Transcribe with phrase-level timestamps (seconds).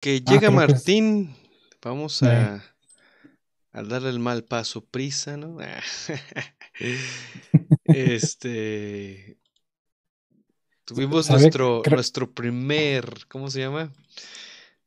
[0.00, 1.36] que llega Martín.
[1.82, 2.64] Vamos a,
[3.72, 5.58] a, darle el mal paso prisa, ¿no?
[7.84, 9.38] este.
[10.84, 13.26] Tuvimos nuestro, nuestro primer.
[13.28, 13.92] ¿Cómo se llama?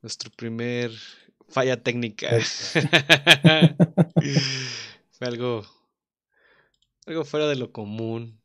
[0.01, 0.91] Nuestro primer
[1.47, 2.29] falla técnica.
[5.11, 5.63] Fue algo.
[7.05, 8.41] Algo fuera de lo común.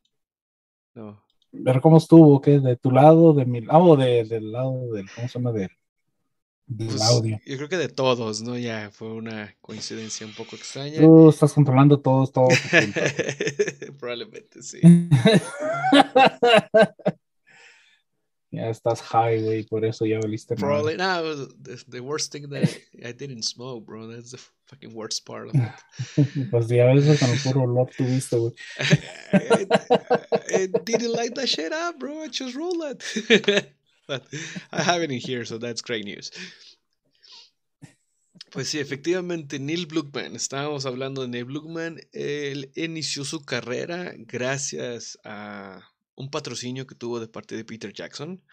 [0.93, 1.23] No.
[1.51, 2.59] Ver cómo estuvo, ¿qué?
[2.59, 3.33] ¿De tu lado?
[3.33, 3.93] ¿De mi lado?
[3.93, 5.09] Ah, de, del lado del.
[5.13, 5.51] ¿Cómo se llama?
[5.51, 5.71] Del,
[6.77, 7.39] pues, audio.
[7.45, 8.57] Yo creo que de todos, ¿no?
[8.57, 10.99] Ya fue una coincidencia un poco extraña.
[10.99, 12.53] Tú estás controlando todos, todos.
[13.99, 14.79] Probablemente sí.
[18.51, 22.67] ya estás high, güey, por eso ya valiste Probably, no, the, the, worst thing that
[23.05, 26.49] I, didn't smoke, bro, that's the fucking worst part of it.
[26.51, 28.53] pues ya ves con el puro olor tuviste, güey.
[30.51, 33.73] I, didn't like that shit up, bro, I just rolled it.
[34.09, 34.23] But
[34.71, 36.31] I have it in here, so that's great news.
[38.51, 45.19] Pues sí, efectivamente, Neil Blugman, estábamos hablando de Neil Blugman, él inició su carrera gracias
[45.23, 48.43] a un patrocinio que tuvo de parte de Peter Jackson,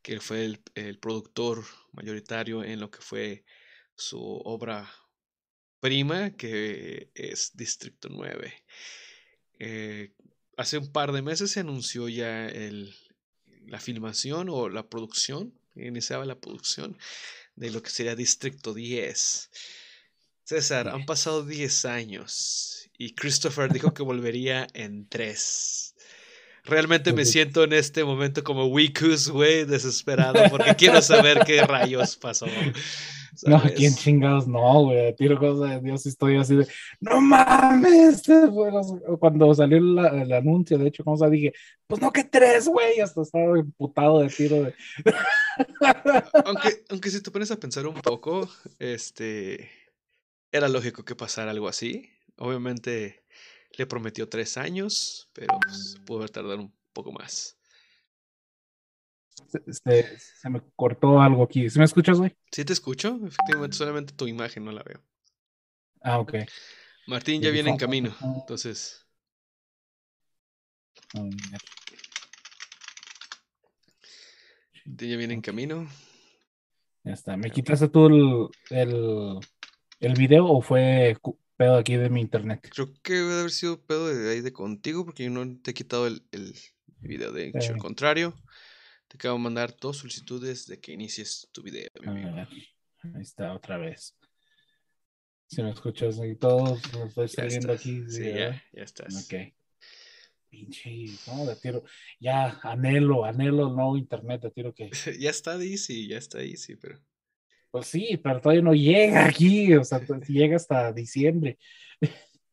[0.00, 3.44] que fue el, productor mayoritario en lo que fue
[3.96, 4.88] su obra
[5.80, 8.54] prima, que es Distrito 9.
[9.58, 10.14] Eh,
[10.56, 12.94] hace un par de meses se anunció ya el,
[13.66, 16.98] la filmación o la producción, iniciaba la producción
[17.56, 19.50] de lo que sería Distrito 10.
[20.44, 25.91] César, han pasado 10 años y Christopher dijo que volvería en 3.
[26.64, 32.16] Realmente me siento en este momento como Wikus, güey, desesperado, porque quiero saber qué rayos
[32.16, 32.46] pasó.
[33.46, 34.46] No, ¿quién chingados?
[34.46, 36.68] No, güey, tiro cosas de Dios, estoy así de,
[37.00, 38.22] no mames,
[39.18, 41.52] cuando salió el anuncio, de hecho, como se dije,
[41.86, 44.74] pues no que tres, güey, hasta estaba imputado de tiro de...
[46.44, 48.48] aunque, aunque si te pones a pensar un poco,
[48.78, 49.70] este,
[50.52, 53.21] era lógico que pasara algo así, obviamente
[53.76, 57.56] le prometió tres años, pero pues, pudo haber tardado un poco más.
[59.48, 61.68] Se, me cortó algo aquí.
[61.68, 62.36] ¿Sí me escuchas, güey?
[62.50, 63.20] Sí, te escucho.
[63.24, 65.02] Efectivamente, solamente tu imagen no la veo.
[66.02, 66.34] Ah, ok.
[67.06, 69.06] Martín ya viene en camino, entonces.
[71.14, 71.30] Martín
[75.10, 75.88] ya viene en camino.
[77.04, 77.36] Ya está.
[77.36, 79.40] ¿Me quitaste tú el, el,
[80.00, 81.16] el video o fue
[81.56, 82.68] pedo aquí de mi internet.
[82.72, 85.74] Creo que debe haber sido pedo de ahí de contigo, porque yo no te he
[85.74, 86.54] quitado el, el
[86.98, 87.32] video.
[87.32, 88.34] De hecho, al contrario,
[89.08, 91.90] te acabo de mandar dos solicitudes de que inicies tu video.
[92.06, 94.16] ahí está, otra vez.
[95.46, 98.02] Si me escuchas y todos, me estoy saliendo aquí.
[98.08, 99.26] Sí, ya, ya estás.
[99.26, 99.52] Ok.
[100.48, 101.84] Pinche, no, de tiro.
[102.20, 104.90] Ya, anhelo, anhelo no internet, de tiro que.
[105.18, 106.98] ya está easy, ya está easy, pero.
[107.72, 109.98] Pues sí, pero todavía no llega aquí, o sea,
[110.28, 111.58] llega hasta diciembre.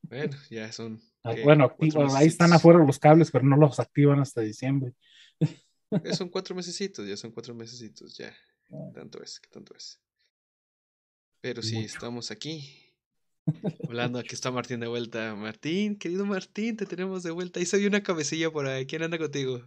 [0.02, 1.02] Bueno, ya son.
[1.24, 1.76] Ah, bueno,
[2.16, 4.94] ahí están afuera los cables, pero no los activan hasta diciembre.
[6.04, 8.34] Ya son cuatro mesecitos, ya son cuatro mesecitos, ya.
[8.72, 8.92] Ah.
[8.96, 10.00] Tanto es, tanto es.
[11.42, 12.94] Pero sí, estamos aquí.
[13.88, 15.36] Hablando, aquí está Martín de vuelta.
[15.36, 17.60] Martín, querido Martín, te tenemos de vuelta.
[17.60, 18.86] Ahí se una cabecilla por ahí.
[18.86, 19.66] ¿Quién anda contigo?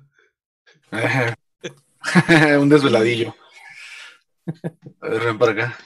[2.61, 3.35] Un desveladillo.
[5.00, 5.79] A ver, ven para acá.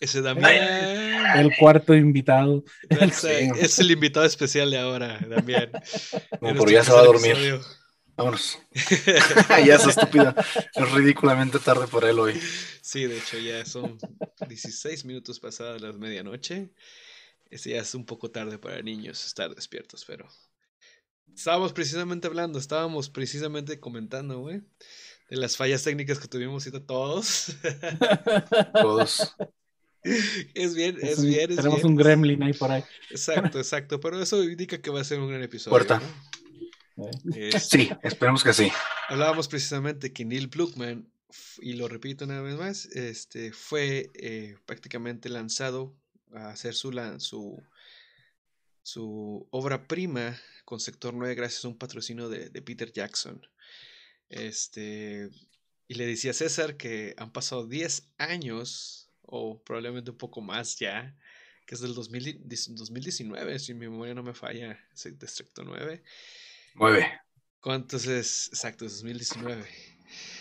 [0.00, 1.36] Ese Damián.
[1.36, 2.64] El cuarto invitado.
[2.88, 5.72] Es, el invitado especial de ahora, Damián.
[6.40, 7.36] No, pero ya se va a dormir.
[8.16, 8.58] Vámonos.
[9.64, 10.34] ya es estúpida.
[10.74, 12.40] Es ridículamente tarde para él hoy.
[12.80, 13.98] Sí, de hecho, ya son
[14.48, 16.70] 16 minutos pasadas las medianoche.
[17.50, 20.28] Ese ya es un poco tarde para niños estar despiertos, pero.
[21.34, 24.62] Estábamos precisamente hablando, estábamos precisamente comentando, güey
[25.28, 27.56] de las fallas técnicas que tuvimos todos.
[28.72, 29.34] Todos.
[30.54, 31.54] Es bien, es, bien.
[31.54, 32.84] tenemos un gremlin ahí por ahí.
[33.10, 34.00] Exacto, exacto.
[34.00, 35.70] Pero eso indica que va a ser un gran episodio.
[35.70, 36.00] Puerta.
[37.60, 38.70] sí, esperemos que sí.
[39.08, 41.06] Hablábamos precisamente que Neil Blukman,
[41.60, 45.94] y lo repito una vez más, este, fue eh, prácticamente lanzado
[46.32, 47.62] a hacer su, su,
[48.82, 53.42] su obra prima con Sector 9 gracias a un patrocinio de, de Peter Jackson.
[54.28, 55.30] Este,
[55.86, 60.78] y le decía a César que han pasado 10 años, o probablemente un poco más
[60.78, 61.16] ya,
[61.66, 66.02] que es del 2019, si mi memoria no me falla, es el Distrito 9.
[66.74, 67.20] 9.
[67.60, 68.48] ¿Cuántos es?
[68.48, 69.66] Exacto, 2019.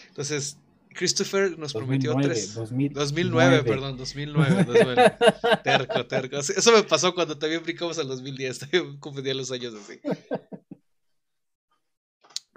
[0.07, 0.57] Entonces,
[0.98, 5.18] Christopher nos prometió 2009, 2009, perdón, 2009, 2009.
[5.63, 6.38] terco, terco.
[6.38, 10.00] Eso me pasó cuando también brincamos al 2010, también confundía los años así.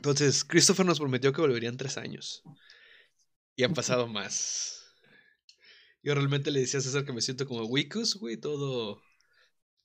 [0.01, 2.43] Entonces, Christopher nos prometió que volverían tres años.
[3.55, 4.83] Y han pasado más.
[6.03, 9.03] Yo realmente le decía a César que me siento como Wikus, güey, todo.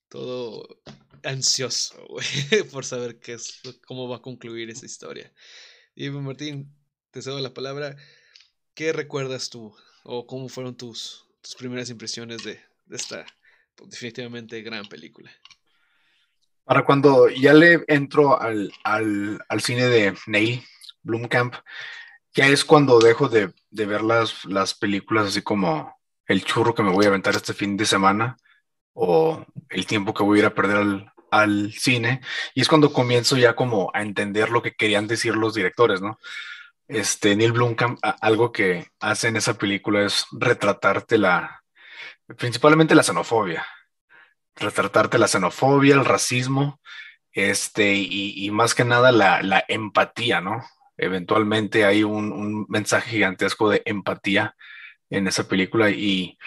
[0.07, 0.81] Todo
[1.21, 5.33] ansioso, güey, por saber qué es, cómo va a concluir esa historia.
[5.97, 6.73] Dime, Martín,
[7.11, 7.97] te cedo la palabra.
[8.73, 9.75] ¿Qué recuerdas tú?
[10.05, 13.25] ¿O cómo fueron tus, tus primeras impresiones de, de esta
[13.75, 15.29] pues, definitivamente gran película?
[16.65, 20.63] Para cuando ya le entro al, al, al cine de Neil
[21.03, 21.55] Blomkamp,
[22.33, 25.95] ya es cuando dejo de, de, ver las, las películas así como
[26.27, 28.37] el churro que me voy a aventar este fin de semana
[28.93, 32.21] o el tiempo que voy a ir a perder al, al cine.
[32.53, 36.17] Y es cuando comienzo ya como a entender lo que querían decir los directores, ¿no?
[36.87, 41.63] Este, Neil Blomkamp, algo que hace en esa película es retratarte la,
[42.37, 43.65] principalmente la xenofobia,
[44.55, 46.79] retratarte la xenofobia, el racismo,
[47.33, 50.63] este, y, y más que nada la, la, empatía, ¿no?
[50.97, 54.55] Eventualmente hay un, un mensaje gigantesco de empatía
[55.09, 56.37] en esa película y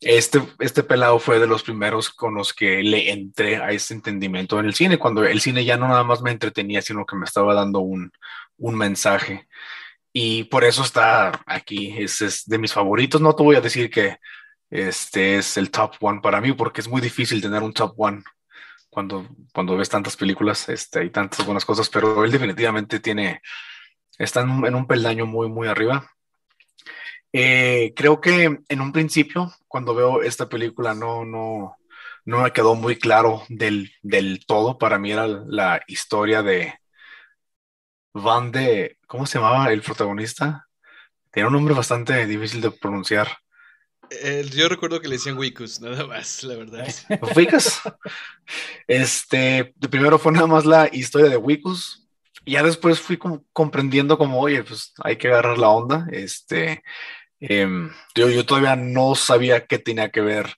[0.00, 4.58] este, este pelado fue de los primeros con los que le entré a ese entendimiento
[4.58, 7.26] en el cine, cuando el cine ya no nada más me entretenía, sino que me
[7.26, 8.10] estaba dando un,
[8.56, 9.46] un mensaje.
[10.12, 13.20] Y por eso está aquí, es, es, de mis favoritos.
[13.20, 14.16] No te voy a decir que
[14.70, 18.22] este es el top one para mí, porque es muy difícil tener un top one
[18.90, 23.42] cuando, cuando ves tantas películas este, y tantas buenas cosas, pero él definitivamente tiene,
[24.18, 26.10] está en un, peldaño muy, muy arriba.
[27.32, 31.76] Eh, creo que en un principio, cuando veo esta película, no, no,
[32.24, 34.78] no me quedó muy claro del, del todo.
[34.78, 36.80] Para mí era la historia de
[38.12, 40.68] Van de, ¿cómo se llamaba el protagonista?
[41.30, 43.28] Tiene un nombre bastante difícil de pronunciar.
[44.10, 46.88] Eh, yo recuerdo que le decían Wikus, nada más, la verdad.
[47.36, 47.80] ¿Wikus?
[48.86, 52.08] Este, primero fue nada más la historia de Wikus.
[52.44, 56.06] Ya después fui como comprendiendo como, oye, pues hay que agarrar la onda.
[56.10, 56.82] Este,
[57.38, 57.68] eh,
[58.14, 60.56] yo, yo, todavía no sabía qué tenía que ver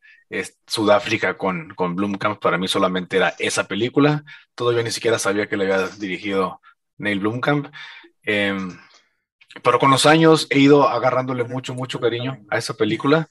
[0.66, 2.40] Sudáfrica con, con Blomkamp.
[2.40, 4.24] Para mí solamente era esa película.
[4.54, 6.60] Todavía ni siquiera sabía que le había dirigido
[6.96, 7.68] Neil Blomkamp.
[8.24, 8.56] Eh,
[9.62, 13.28] pero con los años he ido agarrándole mucho, mucho cariño a esa película.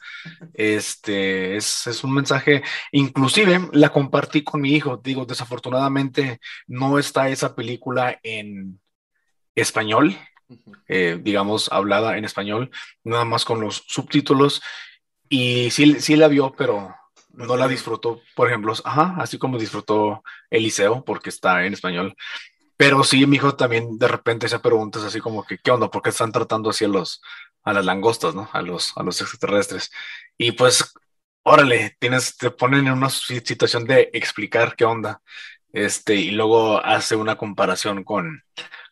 [0.53, 2.61] Este es, es, un mensaje,
[2.91, 4.97] inclusive la compartí con mi hijo.
[4.97, 8.79] Digo, desafortunadamente no está esa película en
[9.55, 10.15] español,
[10.87, 12.69] eh, digamos, hablada en español,
[13.03, 14.61] nada más con los subtítulos.
[15.27, 16.93] Y sí, sí la vio, pero
[17.33, 22.15] no la disfrutó, por ejemplo, ajá, así como disfrutó Eliseo, porque está en español.
[22.81, 25.91] Pero sí, mi hijo también de repente se preguntas así como que, ¿qué onda?
[25.91, 27.21] ¿Por qué están tratando así a, los,
[27.61, 28.50] a las langostas, ¿no?
[28.53, 29.91] A los, a los extraterrestres.
[30.35, 30.91] Y pues,
[31.43, 35.21] órale, tienes, te ponen en una situación de explicar qué onda.
[35.71, 38.41] Este, y luego hace una comparación con,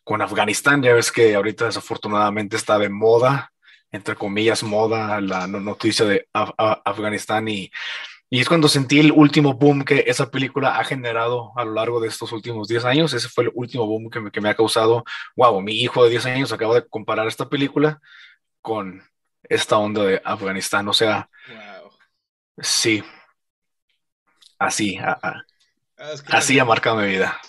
[0.04, 0.84] con Afganistán.
[0.84, 3.52] Ya ves que ahorita desafortunadamente está de moda,
[3.90, 7.72] entre comillas, moda, la noticia de Af Af Afganistán y
[8.32, 12.00] y es cuando sentí el último boom que esa película ha generado a lo largo
[12.00, 13.12] de estos últimos 10 años.
[13.12, 15.02] Ese fue el último boom que me, que me ha causado,
[15.34, 18.00] wow, mi hijo de 10 años acaba de comparar esta película
[18.62, 19.02] con
[19.42, 20.86] esta onda de Afganistán.
[20.86, 21.90] O sea, wow.
[22.58, 23.02] sí,
[24.60, 25.44] así, a, a,
[25.98, 27.40] ah, es que así también, ha marcado mi vida.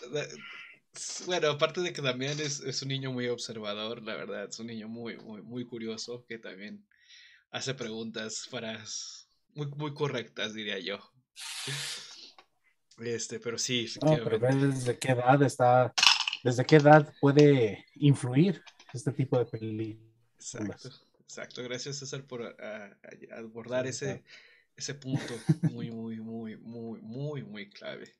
[1.27, 4.65] Bueno, aparte de que también es, es, un niño muy observador, la verdad, es un
[4.65, 6.83] niño muy, muy, muy curioso que también
[7.51, 8.83] hace preguntas para
[9.55, 10.99] muy, muy correctas, diría yo.
[12.99, 15.91] Este, pero sí, no, pero desde qué edad está,
[16.43, 18.61] desde qué edad puede influir
[18.93, 20.11] este tipo de películas.
[20.35, 20.89] Exacto,
[21.19, 21.63] exacto.
[21.63, 24.23] Gracias César por a, a abordar ese,
[24.75, 28.15] ese punto muy, muy, muy, muy, muy, muy clave.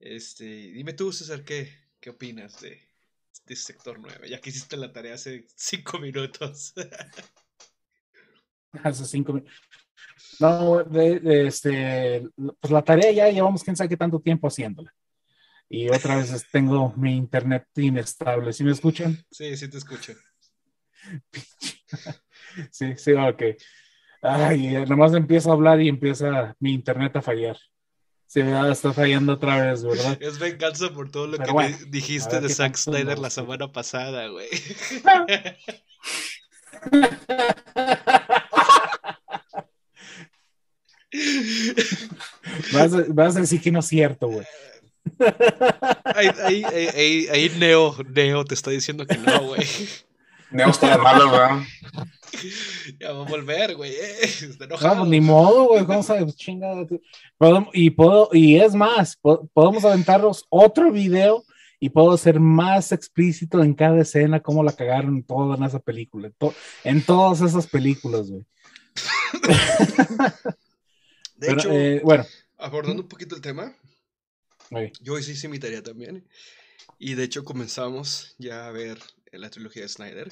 [0.00, 2.80] Este, dime tú, César, ¿qué, qué opinas de,
[3.46, 4.28] de sector 9?
[4.28, 6.72] Ya que hiciste la tarea hace cinco minutos.
[8.82, 9.54] hace cinco minutos.
[10.38, 12.28] No, de, de, este,
[12.60, 14.92] pues la tarea ya llevamos quién sabe qué tanto tiempo haciéndola.
[15.68, 18.52] Y otra vez tengo mi internet inestable.
[18.52, 19.16] ¿Sí me escuchan?
[19.30, 20.14] Sí, sí te escucho.
[22.70, 23.42] sí, sí, ok.
[24.22, 27.56] Ay, nomás empiezo a hablar y empieza mi internet a fallar.
[28.26, 30.16] Sí, está fallando otra vez, ¿verdad?
[30.20, 34.28] Es venganza por todo lo Pero que bueno, dijiste de Zack Snyder la semana pasada,
[34.28, 34.48] güey.
[42.72, 44.46] Vas a, vas a, decir que no es cierto, güey.
[46.04, 49.62] Ahí, ahí, ahí, ahí, Neo, Neo te está diciendo que no, güey.
[50.50, 51.66] Neo está de malo, güey.
[52.98, 53.92] Ya va a volver, güey.
[53.92, 54.96] Eh, está enojado.
[54.96, 55.84] No, ni modo, güey.
[55.84, 56.86] Vamos a chingada.
[57.72, 59.18] Y, puedo, y es más,
[59.52, 61.44] podemos aventarnos otro video
[61.78, 66.30] y puedo ser más explícito en cada escena, cómo la cagaron toda en esa película,
[66.84, 68.44] en todas esas películas, güey.
[71.40, 72.26] de hecho, eh, bueno.
[72.58, 73.74] Abordando un poquito el tema,
[75.00, 76.28] yo hoy sí hice mi tarea también.
[76.98, 78.98] Y de hecho comenzamos ya a ver
[79.32, 80.30] la trilogía de Snyder.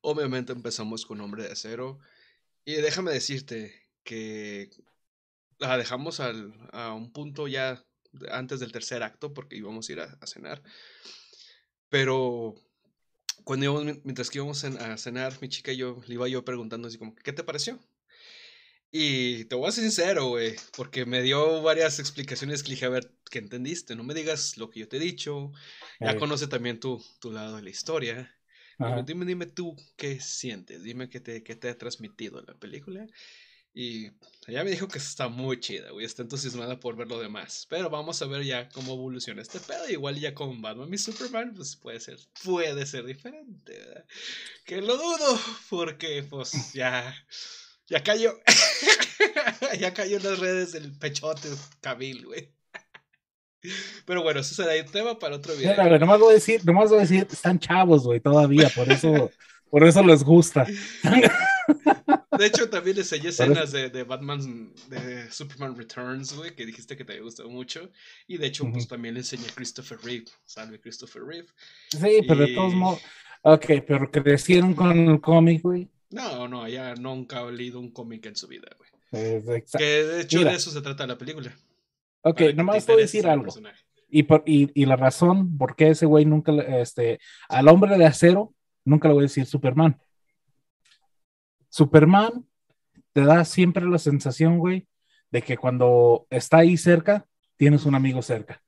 [0.00, 1.98] Obviamente empezamos con Hombre de Acero.
[2.64, 3.74] Y déjame decirte
[4.04, 4.70] que
[5.58, 7.84] la dejamos al, a un punto ya
[8.30, 10.62] antes del tercer acto porque íbamos a ir a, cenar.
[11.90, 12.54] Pero
[13.44, 16.88] cuando íbamos, mientras que íbamos a cenar, mi chica y yo le iba yo preguntando
[16.88, 17.78] así como, ¿qué te pareció?
[18.90, 22.90] Y te voy a ser sincero, güey, porque me dio varias explicaciones que dije, a
[22.90, 23.94] ver, ¿qué entendiste?
[23.94, 25.52] No me digas lo que yo te he dicho.
[26.00, 28.34] Ya conoce también tu, tu lado de la historia.
[29.04, 33.06] Dime, dime, tú qué sientes, dime qué te, qué te ha transmitido la película.
[33.74, 34.10] Y
[34.46, 36.06] ella me dijo que está muy chida, güey.
[36.06, 37.66] Está entusiasmada por ver lo demás.
[37.68, 39.88] Pero vamos a ver ya cómo evoluciona este pedo.
[39.88, 44.04] Igual ya con Batman y Superman, pues puede ser, puede ser diferente, ¿verdad?
[44.64, 45.40] Que lo dudo,
[45.70, 47.14] porque pues ya,
[47.88, 48.38] ya cayó.
[49.80, 51.48] ya cayó en las redes el pechote
[51.80, 52.52] Cabil, güey.
[54.06, 55.70] Pero bueno, eso será un tema para otro video.
[55.82, 59.30] Mira, nomás voy a decir, nomás voy a decir, están chavos, güey, todavía, por eso,
[59.70, 60.64] por eso les gusta.
[62.38, 67.04] De hecho, también enseñé escenas de, de, Batman, de Superman Returns, güey, que dijiste que
[67.04, 67.90] te había gustado mucho.
[68.28, 70.26] Y de hecho, pues también le enseñé a Christopher Reeve.
[70.44, 71.48] Salve Christopher Reeve.
[71.90, 73.00] Sí, pero de todos modos.
[73.42, 75.88] Ok, pero crecieron con el cómic, güey.
[76.10, 79.62] No, no, ella nunca ha leído un cómic en su vida, güey.
[79.76, 81.54] que de hecho de eso se trata la película.
[82.22, 83.52] Ok, nomás a decir algo.
[84.10, 88.06] Y, por, y, y, la razón por qué ese güey nunca, este, al hombre de
[88.06, 90.00] acero, nunca le voy a decir Superman.
[91.68, 92.46] Superman
[93.12, 94.88] te da siempre la sensación, güey,
[95.30, 98.62] de que cuando está ahí cerca, tienes un amigo cerca.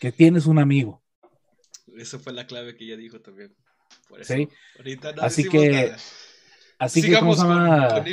[0.00, 1.02] Que tienes un amigo.
[1.96, 3.54] Esa fue la clave que ella dijo también.
[4.22, 4.48] Sí.
[5.20, 5.92] así que,
[6.78, 8.04] así que, ¿cómo se llama?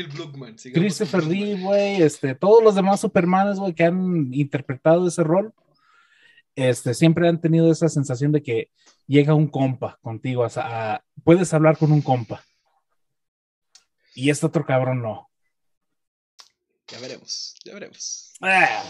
[0.74, 5.54] Christopher Lee, güey, este, todos los demás Supermanes, güey, que han interpretado ese rol,
[6.56, 8.70] este, siempre han tenido esa sensación de que
[9.06, 12.44] llega un compa contigo, o sea, puedes hablar con un compa.
[14.16, 15.30] Y este otro cabrón no.
[16.88, 18.34] Ya veremos, ya veremos.
[18.42, 18.84] Ah,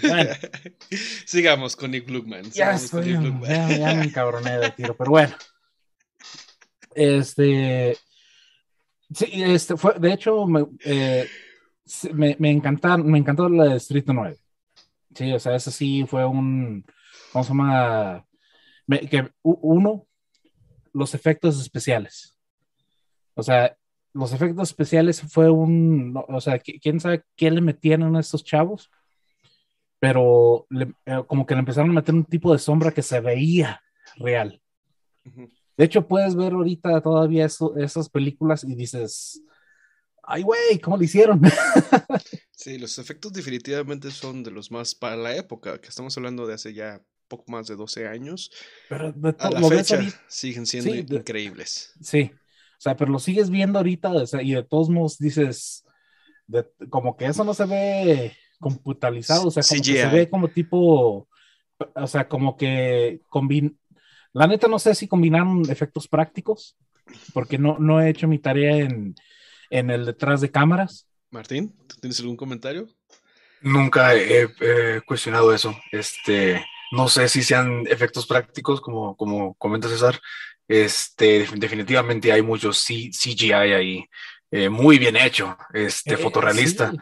[1.26, 2.50] Sigamos con Nick Blugman.
[2.50, 5.36] Ya, estoy, Ya, me encabroné de tiro, pero bueno.
[6.94, 7.96] Este.
[9.14, 11.26] Sí, este fue, de hecho, me, eh,
[12.12, 14.36] me, me, encantaron, me encantó la de Street 9.
[15.14, 16.84] Sí, o sea, ese sí fue un.
[17.32, 18.26] ¿Cómo se llama?
[19.10, 20.06] que, uno,
[20.92, 22.36] los efectos especiales.
[23.34, 23.76] O sea,
[24.12, 28.90] los efectos especiales fue un, o sea, quién sabe qué le metieron a estos chavos,
[29.98, 30.66] pero
[31.06, 33.82] eh, como que le empezaron a meter un tipo de sombra que se veía
[34.16, 34.60] real.
[35.82, 39.42] De hecho, puedes ver ahorita todavía esas películas y dices,
[40.22, 41.42] ay, güey, ¿cómo lo hicieron?
[42.52, 46.54] sí, los efectos definitivamente son de los más para la época, que estamos hablando de
[46.54, 48.52] hace ya poco más de 12 años.
[48.88, 49.98] Pero a la fecha
[50.28, 51.92] siguen siendo increíbles.
[52.00, 55.84] Sí, o sea, pero lo sigues viendo ahorita y de todos modos dices,
[56.90, 61.28] como que eso no se ve computalizado, o sea, como que se ve como tipo,
[61.96, 63.76] o sea, como que combin...
[64.32, 66.76] La neta no sé si combinaron efectos prácticos,
[67.34, 69.14] porque no, no he hecho mi tarea en,
[69.70, 71.06] en el detrás de cámaras.
[71.30, 72.88] Martín, ¿tienes algún comentario?
[73.62, 74.48] Nunca he,
[75.06, 75.76] cuestionado eso.
[75.90, 80.20] Este, no sé si sean efectos prácticos, como, como comenta César,
[80.66, 84.04] este, definitivamente hay muchos CGI ahí,
[84.50, 86.92] eh, muy bien hecho, este, eh, fotorrealista.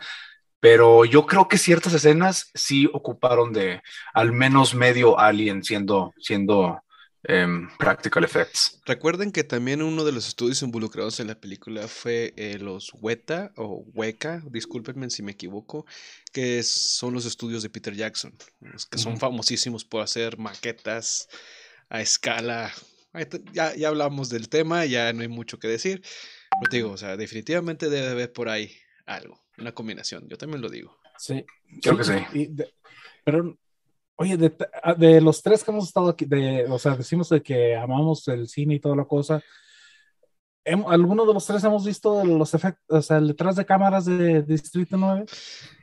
[0.60, 3.80] Pero yo creo que ciertas escenas sí ocuparon de
[4.12, 6.82] al menos medio alien siendo, siendo
[7.24, 8.80] em, practical effects.
[8.86, 13.52] Recuerden que también uno de los estudios involucrados en la película fue eh, los Weta
[13.56, 15.86] o Weka, discúlpenme si me equivoco,
[16.32, 18.34] que son los estudios de Peter Jackson,
[18.90, 21.28] que son famosísimos por hacer maquetas
[21.88, 22.72] a escala
[23.52, 26.02] ya, ya hablamos del tema, ya no hay mucho que decir.
[26.60, 28.72] Pero te digo, o sea, definitivamente debe haber por ahí
[29.06, 30.28] algo, una combinación.
[30.28, 30.98] Yo también lo digo.
[31.18, 31.44] Sí,
[31.82, 32.54] creo que sí.
[33.24, 33.58] pero,
[34.20, 37.42] oye, de, ah, de, los tres que hemos estado aquí, de, o sea, decimos de
[37.42, 39.42] que amamos el cine y toda la cosa.
[40.88, 44.98] ¿Alguno de los tres hemos visto los efectos, o sea, detrás de cámaras de Distrito
[44.98, 45.24] 9?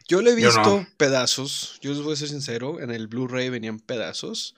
[0.08, 3.80] Yo le he visto pedazos, yo les voy a ser sincero, en el Blu-ray venían
[3.80, 4.56] pedazos,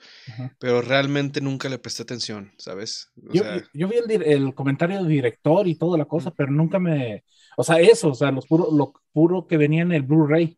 [0.58, 3.10] pero realmente nunca le presté atención, ¿sabes?
[3.32, 7.24] yo, vi el, comentario del director y toda la cosa, pero nunca me,
[7.56, 10.56] o sea, eso, o sea, los puro, lo puro que venía en el Blu-ray,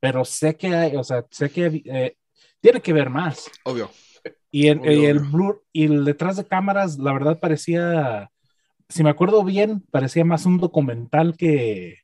[0.00, 2.16] pero sé que hay, o sea, sé que eh,
[2.60, 3.50] tiene que ver más.
[3.64, 3.90] Obvio.
[4.50, 8.30] Y el, el blur, y el detrás de cámaras, la verdad parecía,
[8.88, 11.98] si me acuerdo bien, parecía más un documental que,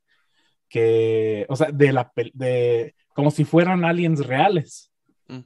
[0.68, 4.90] que o sea, de la, de, como si fueran aliens reales.
[5.28, 5.40] Mm.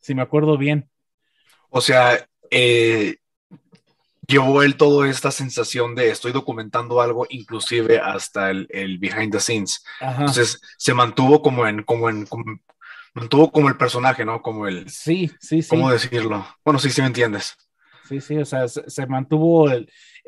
[0.00, 0.90] Si me acuerdo bien.
[1.68, 3.18] O sea, eh,
[4.26, 9.40] llevó él toda esta sensación de estoy documentando algo, inclusive hasta el, el behind the
[9.40, 9.84] scenes.
[10.00, 12.26] Entonces se mantuvo como en, como en,
[13.14, 14.42] mantuvo como el personaje, ¿no?
[14.42, 14.88] Como el.
[14.88, 15.68] Sí, sí, sí.
[15.68, 16.46] ¿Cómo decirlo?
[16.64, 17.56] Bueno, sí, sí me entiendes.
[18.08, 19.68] Sí, sí, o sea, se, mantuvo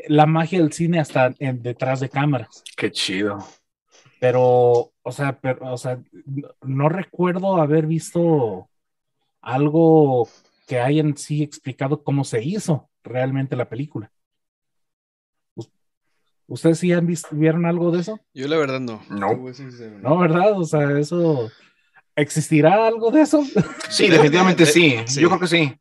[0.07, 2.63] la magia del cine hasta en, detrás de cámaras.
[2.77, 3.45] Qué chido.
[4.21, 6.01] Pero, o sea, pero, o sea,
[6.61, 8.69] no recuerdo haber visto
[9.41, 10.29] algo
[10.69, 14.13] que hayan sí explicado cómo se hizo realmente la película.
[16.47, 18.21] ¿Ustedes sí han visto, vieron algo de eso?
[18.35, 19.03] Yo la verdad no.
[19.09, 19.35] No.
[20.03, 20.53] No, ¿verdad?
[20.53, 21.51] O sea, eso...
[22.17, 23.45] ¿Existirá algo de eso?
[23.89, 24.97] Sí, definitivamente sí.
[25.19, 25.75] Yo creo que sí.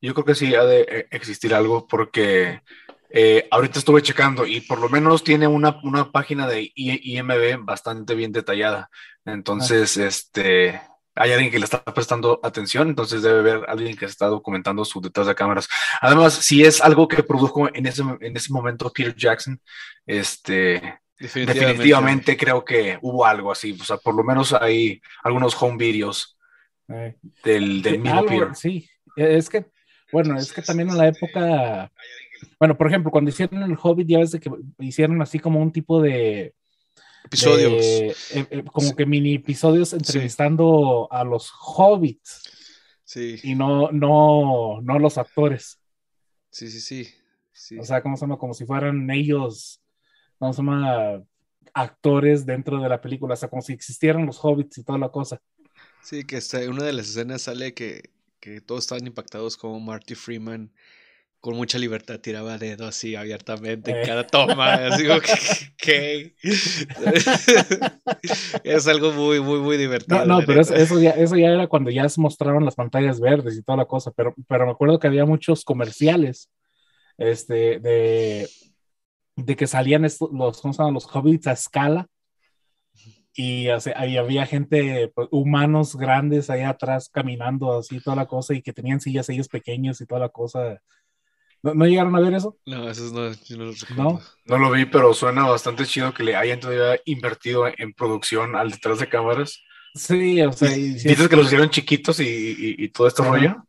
[0.00, 2.60] Yo creo que sí ha de eh, existir algo porque
[3.10, 8.14] eh, ahorita estuve checando y por lo menos tiene una, una página de IMB bastante
[8.14, 8.90] bien detallada.
[9.24, 10.06] Entonces, ah.
[10.06, 10.80] este,
[11.14, 15.00] hay alguien que le está prestando atención, entonces debe haber alguien que está documentando su
[15.00, 15.66] detrás de cámaras.
[16.00, 19.60] Además, si es algo que produjo en ese, en ese momento Peter Jackson,
[20.04, 22.36] este, definitivamente.
[22.36, 23.76] creo que hubo algo así.
[23.80, 26.38] O sea, por lo menos hay algunos home videos
[26.88, 28.54] eh, del, del mismo Peter.
[28.54, 29.66] Sí, es que,
[30.12, 31.90] bueno, es que también en la época,
[32.58, 36.00] bueno, por ejemplo, cuando hicieron el Hobbit, ya ves que hicieron así como un tipo
[36.00, 36.54] de
[37.26, 37.84] episodios.
[37.84, 42.42] Eh, eh, como que mini episodios entrevistando a los hobbits.
[43.04, 43.38] Sí.
[43.42, 45.78] Y no, no, no los actores.
[46.50, 47.08] Sí, sí, sí,
[47.52, 47.78] sí.
[47.78, 48.38] O sea, ¿cómo se llama?
[48.38, 49.80] Como si fueran ellos,
[50.38, 51.22] ¿cómo se llama?
[51.74, 55.10] Actores dentro de la película, o sea, como si existieran los hobbits y toda la
[55.10, 55.40] cosa.
[56.02, 60.14] Sí, que en una de las escenas sale que, que todos estaban impactados como Marty
[60.14, 60.72] Freeman
[61.46, 64.02] con mucha libertad tiraba dedo así abiertamente en eh.
[64.04, 64.74] cada toma.
[64.86, 65.04] Así
[65.76, 66.34] que,
[68.64, 70.24] es algo muy, muy, muy divertido.
[70.24, 73.56] No, no pero eso, ya, eso ya era cuando ya se mostraron las pantallas verdes
[73.56, 76.50] y toda la cosa, pero, pero me acuerdo que había muchos comerciales
[77.16, 78.48] este, de,
[79.36, 80.94] de que salían estos, los, ¿cómo se llaman?
[80.94, 82.08] los hobbits a escala
[83.38, 88.72] y había gente, pues, humanos grandes ahí atrás caminando así toda la cosa y que
[88.72, 90.80] tenían sillas ellos pequeños y toda la cosa.
[91.62, 92.56] ¿No, llegaron a ver eso?
[92.64, 94.20] No, eso no, yo no lo ¿No?
[94.46, 98.70] no lo vi, pero suena bastante chido que le hayan todavía invertido en producción al
[98.70, 99.60] detrás de cámaras.
[99.94, 100.70] Sí, o sea.
[100.70, 103.66] ¿Dices que los hicieron chiquitos y, y, todo esto rollo?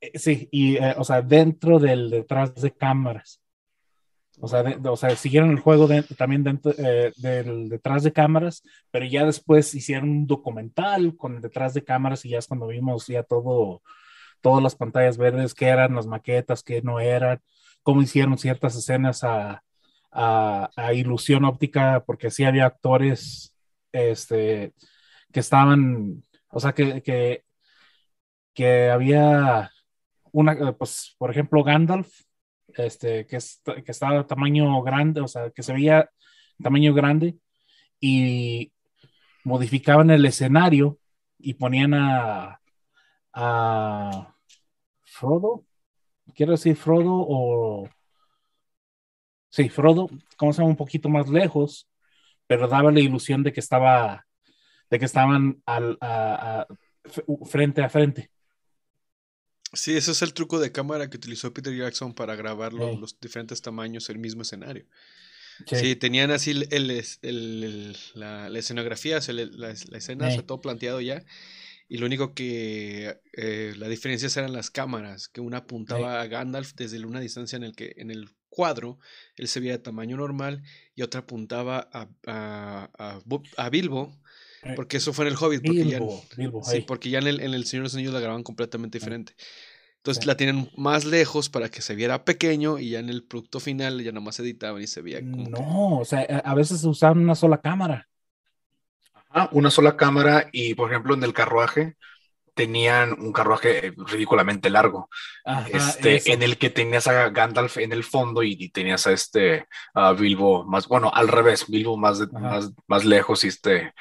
[0.00, 3.39] Eh, sí, y, eh, o sea, dentro del detrás de cámaras.
[4.40, 9.04] O sea, o sea siguieron el juego también dentro eh, del detrás de cámaras, pero
[9.04, 13.22] ya después hicieron un documental con detrás de cámaras y ya es cuando vimos ya
[13.22, 13.82] todo
[14.40, 17.40] todas las pantallas verdes, qué eran las maquetas, qué no eran,
[17.82, 19.62] cómo hicieron ciertas escenas a,
[20.94, 23.54] ilusión óptica, porque sí había actores
[23.92, 24.74] este,
[25.32, 27.44] que estaban, o sea, que, que,
[28.54, 29.70] que había
[30.32, 32.08] una, pues, por ejemplo, Gandalf,
[32.76, 33.38] este, que,
[33.84, 36.10] que estaba tamaño grande, o sea, que se veía
[36.62, 37.36] tamaño grande
[38.00, 38.72] y
[39.44, 40.98] modificaban el escenario
[41.38, 42.60] y ponían a,
[43.32, 44.36] a
[45.02, 45.64] Frodo,
[46.34, 47.88] quiero decir Frodo o...
[49.50, 51.88] Sí, Frodo, como se un poquito más lejos,
[52.46, 54.26] pero daba la ilusión de que estaba,
[54.88, 55.98] de que estaban al,
[57.46, 58.30] frente a frente.
[59.72, 63.62] Sí, ese es el truco de cámara que utilizó Peter Jackson para grabar los, diferentes
[63.62, 64.86] tamaños el mismo escenario.
[65.66, 71.22] Sí, tenían así el, la, escenografía, la, escena, todo planteado ya,
[71.88, 76.72] y lo único que eh, la diferencia eran las cámaras, que una apuntaba a Gandalf
[76.74, 78.98] desde una distancia en el que en el cuadro
[79.36, 80.62] él se veía de tamaño normal
[80.94, 83.20] y otra apuntaba a, a,
[83.56, 84.20] a, Bilbo, eh,
[84.76, 86.00] porque eso fue en el Hobbit, porque, ya,
[86.62, 89.34] sí, porque ya en el, en el Señor de los Anillos la grababan completamente diferente.
[89.96, 93.60] Entonces la tienen más lejos para que se viera pequeño y ya en el producto
[93.60, 95.48] final ya nomás editaban y se veía como...
[95.50, 98.08] No, o sea, a veces usaban una sola cámara.
[99.52, 101.96] Una sola cámara y, por ejemplo, en el carruaje
[102.54, 105.08] tenían un carruaje ridículamente largo,
[105.72, 109.66] este, en el que tenías a Gandalf en el fondo y, tenías a este
[110.18, 113.94] Bilbo más, bueno, al revés, Bilbo más, más, más lejos y este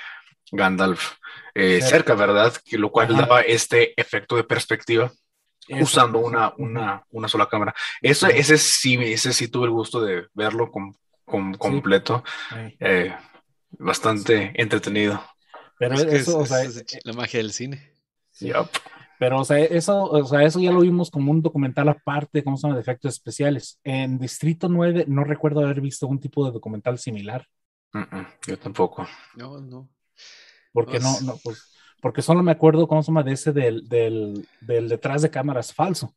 [0.52, 1.16] Gandalf
[1.54, 2.54] eh, cerca, ¿verdad?
[2.66, 5.12] Que lo cual daba este efecto de perspectiva
[5.80, 7.76] usando una, una, una, sola cámara.
[8.02, 10.96] Eso, ese sí, ese sí tuve el gusto de verlo con,
[11.58, 12.24] completo.
[12.80, 13.16] Eh,
[13.72, 15.24] bastante entretenido.
[15.78, 17.94] Pero eso, o sea, es la magia del cine.
[19.20, 22.58] Pero, o sea, eso, o sea, eso ya lo vimos como un documental aparte, como
[22.58, 23.80] son los efectos especiales.
[23.84, 27.46] En Distrito 9 no recuerdo haber visto un tipo de documental similar.
[28.48, 29.08] yo tampoco.
[29.36, 29.90] No, no.
[30.86, 33.24] Porque no, no, pues, porque solo me acuerdo, ¿cómo se llama?
[33.24, 36.16] De ese del, del, del detrás de cámaras falso.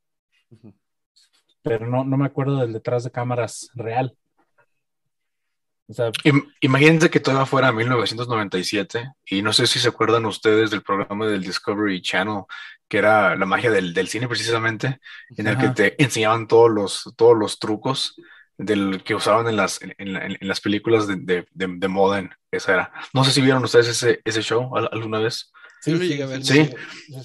[1.63, 4.17] Pero no, no me acuerdo del detrás de cámaras real.
[6.61, 11.43] Imagínense que todavía fuera 1997 y no sé si se acuerdan ustedes del programa del
[11.43, 12.45] Discovery Channel,
[12.89, 15.01] que era la magia del, del cine precisamente,
[15.37, 18.15] en el que te enseñaban todos los, todos los trucos
[18.65, 22.39] del que usaban en las, en, en, las películas de, de, de, moda.
[22.51, 22.93] esa era.
[23.13, 25.53] No sé si vieron ustedes ese, ese show alguna vez.
[25.81, 26.71] Sí, sí, sí, sí,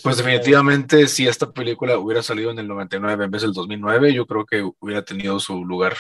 [0.02, 4.26] pues definitivamente si esta película hubiera salido en el 99 en vez del 2009, yo
[4.26, 5.96] creo que hubiera tenido su lugar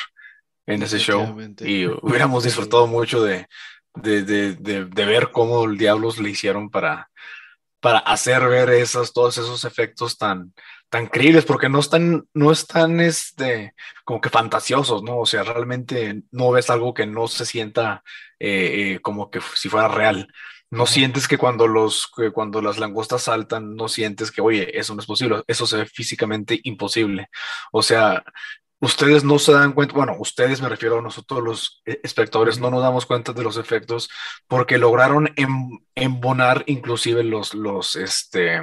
[0.65, 3.47] en ese show y hubiéramos disfrutado mucho de,
[3.93, 7.11] de, de, de, ver cómo el diablos le hicieron para,
[7.79, 10.51] para hacer ver esos, todos esos efectos tan,
[10.89, 13.73] tan creíbles, porque no están, no están este,
[14.05, 15.19] como que fantasiosos, ¿no?
[15.19, 18.03] O sea, realmente no ves algo que no se sienta
[18.39, 20.27] eh, eh, como que si fuera real.
[20.69, 24.93] No sientes que cuando, los, que cuando las langostas saltan, no sientes que, oye, eso
[24.95, 27.29] no es posible, eso se ve físicamente imposible.
[27.71, 28.23] O sea,
[28.79, 32.69] ustedes no se dan cuenta, bueno, ustedes me refiero a nosotros los eh, espectadores, no
[32.69, 34.09] nos damos cuenta de los efectos
[34.47, 38.61] porque lograron em, embonar inclusive los, los, este,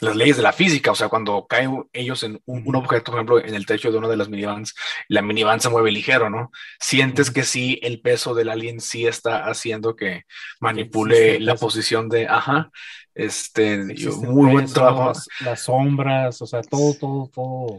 [0.00, 3.38] las leyes de la física, o sea, cuando caen ellos en un, objeto, por ejemplo,
[3.42, 4.74] en el techo de una de las minivans,
[5.08, 6.50] la minivan se mueve ligero, ¿no?
[6.78, 10.24] Sientes que sí, el peso del alien sí está haciendo que
[10.60, 12.70] manipule la posición de, ajá,
[13.14, 15.18] este, muy buen trabajo.
[15.40, 17.78] las, sombras, o sea, todo, todo, todo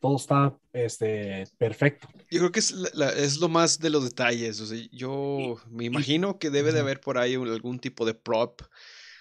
[0.00, 2.08] todo está este, perfecto.
[2.30, 2.72] Yo creo que es,
[3.16, 4.60] es lo más de los detalles.
[4.60, 8.62] O sea, yo me imagino que debe de haber por ahí algún tipo de prop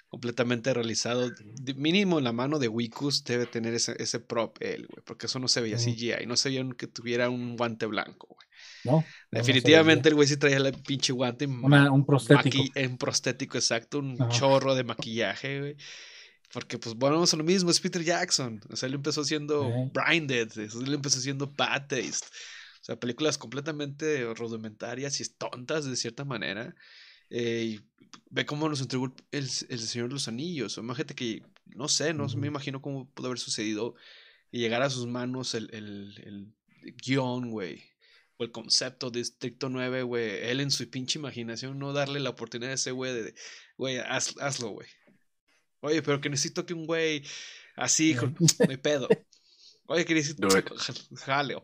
[0.09, 1.29] completamente realizado.
[1.75, 5.47] Mínimo la mano de Wikus debe tener ese, ese prop él, güey, porque eso no
[5.47, 8.47] se veía CGI, no se veía que tuviera un guante blanco, güey.
[8.83, 9.05] No.
[9.31, 11.45] Definitivamente el güey sí traía el pinche guante.
[11.45, 12.63] un prostético.
[12.75, 15.77] Un prostético, exacto, un chorro de maquillaje, güey.
[16.53, 18.61] Porque, pues, volvemos a lo mismo, es Peter Jackson.
[18.69, 22.25] O sea, él empezó siendo Blinded, él empezó siendo Bad Taste.
[22.81, 26.73] O sea, películas completamente rudimentarias y tontas de cierta manera.
[27.29, 27.81] Eh, y
[28.29, 30.77] ve cómo nos entregó el, el, Señor de los Anillos.
[30.77, 33.95] O imagínate que, no sé, no me imagino cómo pudo haber sucedido
[34.51, 37.83] y llegar a sus manos el, el, el guion, güey.
[38.37, 40.49] O el concepto de Distrito 9, güey.
[40.49, 43.35] Él en su pinche imaginación no darle la oportunidad a ese güey de,
[43.77, 44.87] güey, hazlo, güey.
[45.81, 47.23] Oye, pero que necesito que un güey
[47.75, 48.35] así, con
[48.67, 49.07] mi pedo.
[49.87, 50.47] Oye, que necesito.
[51.25, 51.63] Jaleo.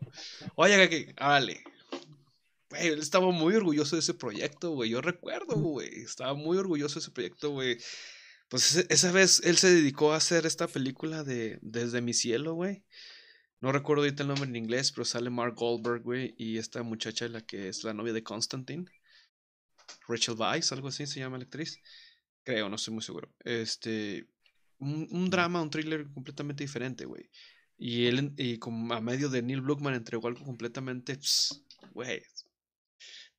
[0.56, 1.13] Oye, que.
[1.19, 1.63] Vale.
[2.74, 4.90] Güey, él estaba muy orgulloso de ese proyecto, güey.
[4.90, 5.90] Yo recuerdo, güey.
[6.02, 7.78] Estaba muy orgulloso de ese proyecto, güey.
[8.50, 12.84] Pues esa vez él se dedicó a hacer esta película de Desde mi cielo, güey.
[13.62, 16.34] No recuerdo ahorita el nombre en inglés, pero sale Mark Goldberg, güey.
[16.36, 18.86] Y esta muchacha, la que es la novia de Constantine.
[20.08, 21.80] Rachel Weisz, algo así se llama la actriz.
[22.44, 23.32] Creo, no estoy muy seguro.
[23.44, 24.28] Este.
[24.80, 27.30] Un, drama, un thriller completamente diferente, güey.
[27.78, 31.20] Y él, y como a medio de Neil Blugman entregó algo completamente.
[31.92, 32.24] Güey.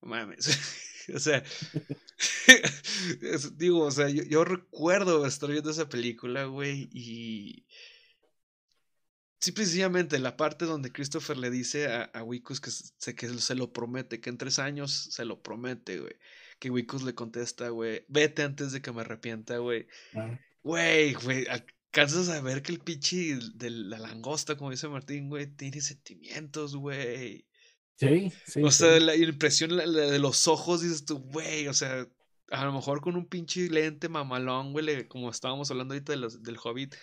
[0.04, 0.48] Mames.
[1.14, 1.42] o sea.
[3.56, 7.66] digo, o sea, yo, recuerdo estar viendo esa película, güey, y.
[9.40, 13.54] Sí, precisamente la parte donde Christopher le dice a, a Wikus que, se, que se
[13.54, 16.14] lo promete, que en tres años se lo promete, güey
[16.58, 19.86] que Wikus le contesta, güey, vete antes de que me arrepienta, güey.
[20.62, 25.46] Güey, güey, alcanzas a ver que el pinche de la langosta, como dice Martín, güey,
[25.46, 27.46] tiene sentimientos, güey.
[27.96, 28.62] Sí, sí.
[28.62, 32.06] O sea, la impresión de los ojos, dices tú, güey, o sea,
[32.50, 36.42] a lo mejor con un pinche lente mamalón, güey, como estábamos hablando ahorita de los,
[36.42, 36.94] del Hobbit,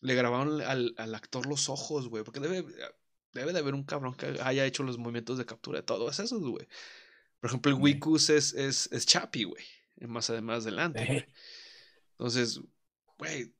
[0.00, 2.64] le grabaron al, al actor los ojos, güey, porque debe,
[3.32, 6.40] debe de haber un cabrón que haya hecho los movimientos de captura de todo eso,
[6.40, 6.66] güey.
[7.40, 9.64] Por ejemplo, el Wikus es, es, es Chapi, güey.
[10.00, 11.28] Más además adelante.
[12.12, 12.60] Entonces,
[13.18, 13.54] güey,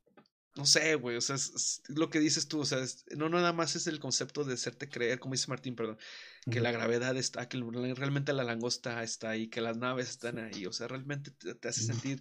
[0.56, 1.16] no sé, güey.
[1.16, 2.60] O sea, es, lo que dices tú.
[2.60, 2.78] O sea,
[3.16, 5.98] no, nada más es el concepto de hacerte creer, como dice Martín, perdón,
[6.50, 10.66] que la gravedad está, que realmente la langosta está ahí, que las naves están ahí.
[10.66, 12.20] O sea, realmente te hace sentir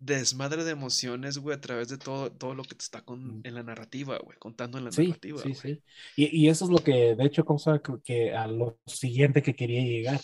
[0.00, 3.54] desmadre de emociones, güey, a través de todo, todo lo que te está con, en
[3.54, 5.42] la narrativa, güey, contando en la narrativa.
[5.42, 5.82] Sí, sí.
[6.16, 9.82] Y, y, eso es lo que, de hecho, cosa que a lo siguiente que quería
[9.82, 10.20] llegar.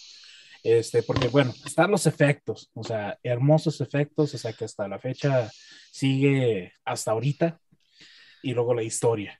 [0.64, 4.98] Este, porque bueno, están los efectos, o sea, hermosos efectos, o sea, que hasta la
[4.98, 5.50] fecha
[5.92, 7.60] sigue hasta ahorita,
[8.42, 9.38] y luego la historia.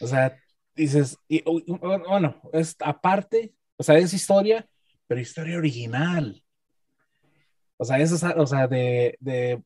[0.00, 0.34] O sea,
[0.74, 4.66] dices, y, bueno, es aparte, o sea, es historia,
[5.06, 6.42] pero historia original.
[7.76, 9.62] O sea, eso o sea, de, de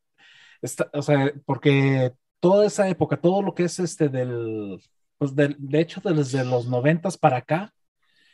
[0.93, 4.83] o sea, porque toda esa época, todo lo que es este del,
[5.19, 7.73] pues de, de hecho desde los noventas para acá,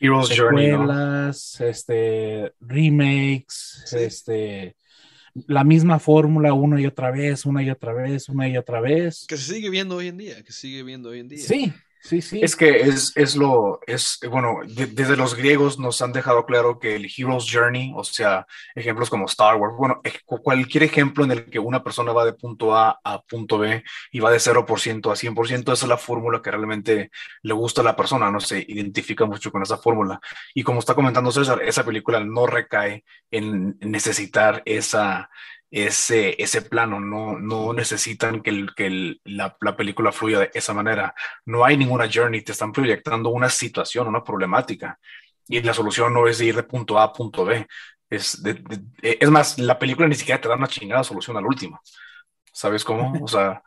[0.01, 4.77] Heroes secuelas, este, remakes, este,
[5.47, 9.27] la misma fórmula una y otra vez, una y otra vez, una y otra vez.
[9.29, 11.39] Que se sigue viendo hoy en día, que se sigue viendo hoy en día.
[11.39, 12.41] Sí, Sí, sí.
[12.43, 16.97] Es que es, es lo, es, bueno, desde los griegos nos han dejado claro que
[16.97, 21.59] el Hero's Journey, o sea, ejemplos como Star Wars, bueno, cualquier ejemplo en el que
[21.59, 23.83] una persona va de punto A a punto B
[24.13, 27.11] y va de 0% a 100%, esa es la fórmula que realmente
[27.43, 30.21] le gusta a la persona, no se identifica mucho con esa fórmula.
[30.55, 35.31] Y como está comentando César, esa película no recae en necesitar esa,
[35.71, 40.73] ese, ese plano, no, no necesitan que, el, que la, la, película fluya de esa
[40.73, 41.15] manera.
[41.45, 44.99] No hay ninguna journey, te están proyectando una situación, una problemática.
[45.47, 47.67] Y la solución no es de ir de punto A a punto B.
[48.09, 48.43] Es,
[49.03, 51.81] es más, la película ni siquiera te da una chingada solución al último.
[52.53, 53.13] ¿Sabes cómo?
[53.23, 53.63] O sea,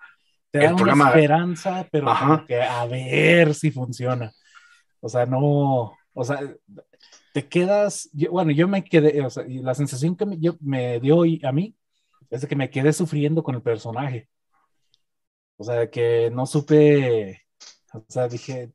[0.49, 2.07] te da el una esperanza, pero
[2.47, 4.31] que a ver si funciona.
[4.99, 6.39] O sea, no, o sea,
[7.33, 10.99] te quedas, bueno, yo me quedé, o sea, y la sensación que me, yo, me
[10.99, 11.75] dio a mí
[12.31, 14.27] es de que me quedé sufriendo con el personaje.
[15.57, 17.43] O sea, que no supe,
[17.93, 18.71] o sea, dije,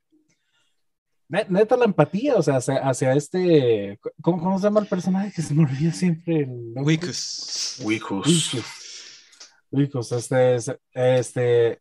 [1.29, 5.65] neta la empatía, o sea, hacia, este, ¿cómo, se llama el personaje que se me
[5.65, 6.41] olvida siempre?
[6.43, 7.81] El Wicus.
[7.83, 8.57] Wicus.
[9.73, 10.57] Wicus, este,
[10.93, 11.81] este,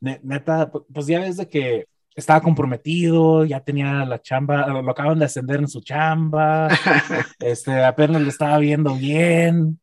[0.00, 5.26] neta, pues ya ves de que estaba comprometido, ya tenía la chamba, lo acaban de
[5.26, 6.68] ascender en su chamba,
[7.40, 9.78] este, apenas lo estaba viendo bien,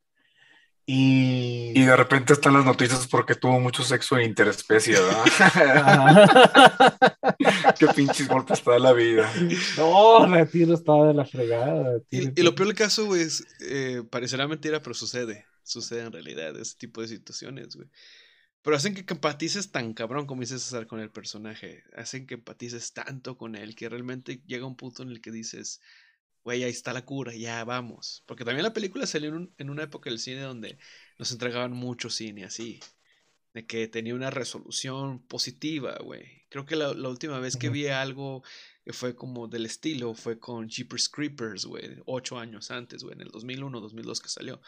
[0.86, 1.71] y...
[1.74, 1.84] y...
[1.84, 6.30] de repente están las noticias porque tuvo mucho sexo en interespecie, ¿verdad?
[7.80, 9.32] Qué pinches golpes está la vida.
[9.78, 12.00] No, Retiro estaba de la fregada.
[12.10, 15.45] Y, lo peor del caso, güey, es, eh, parecerá mentira, pero sucede.
[15.63, 17.89] Sucede en realidad ese tipo de situaciones, güey.
[18.65, 21.84] Pero hacen que empatices tan cabrón como dices César con el personaje.
[21.95, 25.82] Hacen que empatices tanto con él que realmente llega un punto en el que dices,
[26.46, 28.24] güey, ahí está la cura, ya vamos.
[28.28, 30.78] Porque también la película salió en, una época del cine donde
[31.18, 32.80] nos entregaban mucho cine así.
[33.56, 36.46] De que tenía una resolución positiva, güey.
[36.50, 38.44] Creo que la, última vez que vi algo
[38.84, 41.98] que fue como del estilo fue con Jeepers Creepers, güey.
[42.06, 43.16] Ocho años antes, güey.
[43.16, 44.62] En el 2001, 2002 que salió.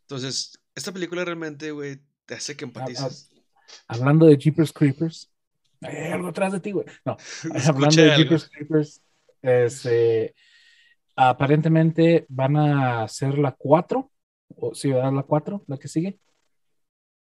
[0.00, 3.30] Entonces, esta película realmente, güey, te hace que empatices.
[3.86, 5.30] Hablando de Jeepers Creepers.
[5.82, 6.86] Hay algo atrás de ti, güey.
[7.04, 7.18] No,
[7.66, 9.02] hablando de Jeepers Creepers.
[9.42, 10.34] Este,
[11.16, 14.10] Aparentemente van a ser la 4,
[14.56, 15.12] o si ¿verdad?
[15.12, 16.18] La 4, la que sigue.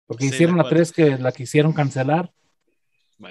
[0.06, 2.32] Porque hicieron la 3 que la quisieron cancelar.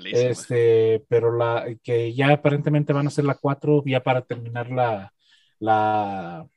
[0.04, 5.12] Este, pero la que ya aparentemente van a ser la 4 ya para terminar la
[5.58, 6.48] la,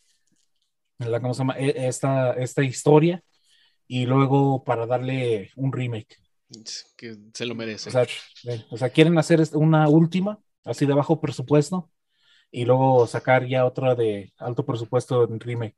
[0.99, 1.56] la ¿cómo se llama?
[1.58, 3.23] E, esta, esta historia
[3.88, 6.17] y luego para darle un remake.
[6.97, 7.89] Que se lo merece.
[7.89, 8.08] O sea,
[8.69, 11.89] o sea, quieren hacer una última, así de bajo presupuesto,
[12.51, 15.77] y luego sacar ya otra de alto presupuesto en remake.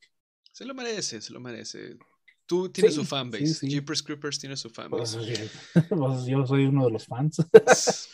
[0.52, 1.98] Se lo merece, se lo merece.
[2.46, 3.68] Tú tienes su fanbase.
[3.68, 5.18] Jeepers Creepers tiene su fanbase.
[5.18, 7.38] Pues, pues, yo soy uno de los fans.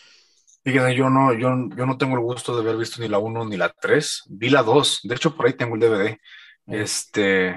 [0.64, 3.46] Fíjense, yo no, yo, yo no tengo el gusto de haber visto ni la 1
[3.46, 4.24] ni la 3.
[4.30, 5.02] Vi la 2.
[5.04, 6.18] De hecho, por ahí tengo el DVD.
[6.66, 7.56] Este,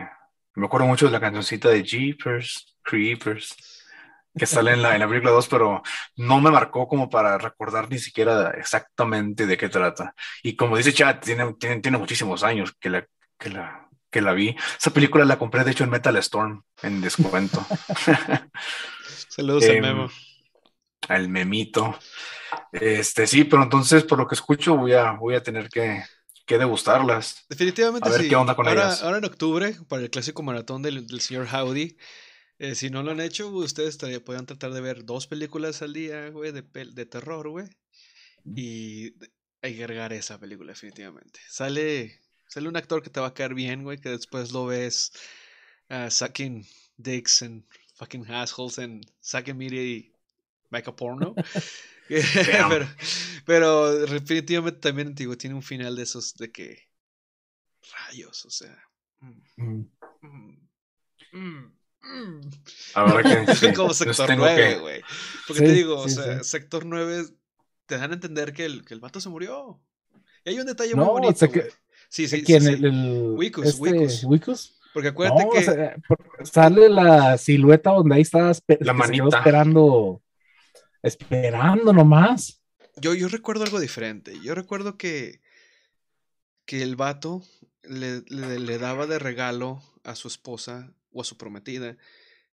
[0.54, 3.79] me acuerdo mucho de la cancioncita de Jeepers Creepers
[4.36, 5.82] que sale en la, en la película 2, pero
[6.16, 10.14] no me marcó como para recordar ni siquiera exactamente de qué trata.
[10.42, 13.06] Y como dice Chad, tiene, tiene, tiene muchísimos años que la,
[13.38, 14.56] que, la, que la vi.
[14.78, 17.64] Esa película la compré, de hecho, en Metal Storm, en descuento.
[19.28, 20.10] Saludos al em, memo.
[21.08, 21.98] Al memito.
[22.72, 26.04] Este, sí, pero entonces, por lo que escucho, voy a, voy a tener que,
[26.46, 27.46] que degustarlas.
[27.48, 29.02] Definitivamente a ver qué onda con ahora, ellas.
[29.02, 31.96] Ahora en octubre, para el clásico maratón del, del señor Howdy,
[32.60, 36.28] eh, si no lo han hecho, ustedes podrían tratar de ver dos películas al día,
[36.28, 37.66] güey, de, de terror, güey.
[38.54, 39.14] Y
[39.62, 41.40] agregar esa película, definitivamente.
[41.48, 45.10] Sale, sale un actor que te va a caer bien, güey, que después lo ves
[45.88, 46.66] uh, sucking
[46.98, 50.12] dicks and fucking assholes and sucking media y
[50.68, 51.34] make a porno.
[52.68, 52.88] pero,
[53.46, 56.88] pero, definitivamente también, digo, tiene un final de esos de que
[57.90, 58.76] rayos, o sea.
[59.20, 60.68] Mm, mm,
[61.32, 61.79] mm,
[62.94, 65.02] Ahora que sí, como sector 9, güey.
[65.46, 67.26] Porque te digo, o sea, sector 9
[67.86, 69.80] te dan a entender que el, que el vato se murió.
[70.44, 71.50] Y hay un detalle muy bonito.
[71.50, 71.70] Que,
[72.08, 72.62] sí, sí, ¿Quién?
[72.62, 74.78] sí, El, el, Wicus, este, Wicus.
[74.92, 75.58] Porque acuérdate que.
[75.58, 75.96] O sea,
[76.44, 79.38] sale la silueta donde ahí está la manita.
[79.38, 80.22] esperando.
[81.02, 82.60] Esperando nomás.
[82.96, 84.38] Yo, yo recuerdo algo diferente.
[84.42, 85.40] Yo recuerdo que.
[86.64, 87.42] Que el vato
[87.82, 91.96] le, le, le daba de regalo a su esposa o a su prometida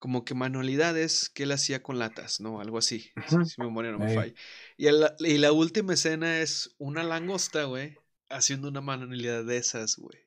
[0.01, 2.59] como que manualidades que él hacía con latas, ¿no?
[2.59, 4.33] Algo así, si, mi memoria no me falla.
[4.75, 10.17] Y, y, la última escena es una langosta, güey, haciendo una manualidad de esas, güey.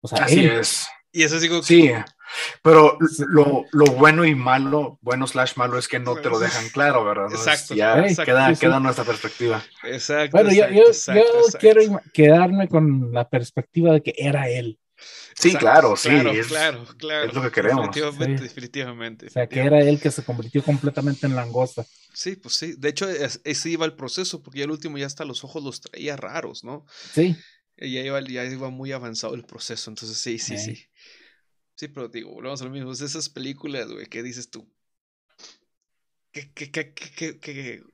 [0.00, 0.88] O sea, así es.
[1.12, 1.90] Y eso digo Sí,
[2.62, 2.96] pero
[3.28, 7.04] lo, lo, bueno y malo, bueno slash malo, es que no te lo dejan claro,
[7.04, 7.26] ¿verdad?
[7.30, 7.74] Exacto.
[7.74, 9.62] Ya queda, queda nuestra perspectiva.
[9.84, 10.34] Exacto.
[10.34, 11.82] Bueno, yo, yo, yo quiero
[12.14, 14.78] quedarme con la perspectiva de que era él.
[15.34, 16.08] Sí, claro, sí.
[16.08, 17.28] Claro, es, claro, claro.
[17.28, 17.86] Es lo que queremos.
[17.86, 19.26] Definitivamente, definitivamente.
[19.26, 21.86] O sea, que era él que se convirtió completamente en langosta.
[22.12, 22.74] Sí, pues sí.
[22.76, 25.80] De hecho, ese iba el proceso, porque ya el último ya hasta los ojos los
[25.80, 26.84] traía raros, ¿no?
[27.12, 27.36] Sí.
[27.76, 30.84] Ya iba, ya iba muy avanzado el proceso, entonces sí, sí, sí.
[31.76, 32.90] Sí, pero digo, volvemos a lo mismo.
[32.90, 34.68] Es esas películas, güey, que dices tú.
[36.32, 37.84] ¿Qué, qué, qué, qué, qué,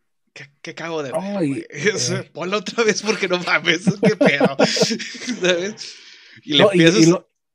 [0.63, 2.31] qué, cago de ver, eh.
[2.33, 4.57] Ponla otra vez porque no mames, qué pedo.
[5.41, 5.95] ¿Sabes?
[6.43, 7.07] Y le empiezas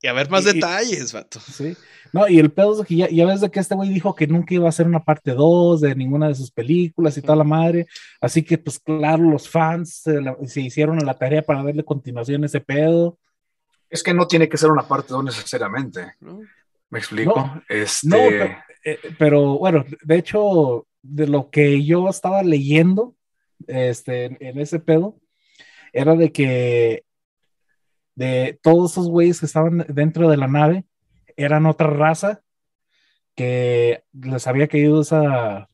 [0.02, 1.40] y, a ver más detalles, vato.
[1.40, 1.76] Sí.
[2.14, 4.28] No, y el pedo es que ya, ya ves de que este güey dijo que
[4.28, 7.44] nunca iba a hacer una parte 2 de ninguna de sus películas y toda la
[7.44, 7.86] madre.
[8.22, 10.04] Así que, pues claro, los fans
[10.46, 13.20] se, hicieron a la tarea para darle continuación a ese pedo.
[13.90, 16.16] Es que no tiene que ser una parte 2 necesariamente.
[16.90, 17.62] ¿Me explico?
[17.68, 18.58] este...
[18.86, 23.14] Eh, pero, bueno, de hecho, de lo que yo estaba leyendo
[23.68, 25.20] este, en ese pedo,
[25.92, 27.04] era de que
[28.20, 30.84] de todos esos güeyes que estaban dentro de la nave,
[31.38, 32.42] eran otra raza
[33.34, 35.70] que les había caído esa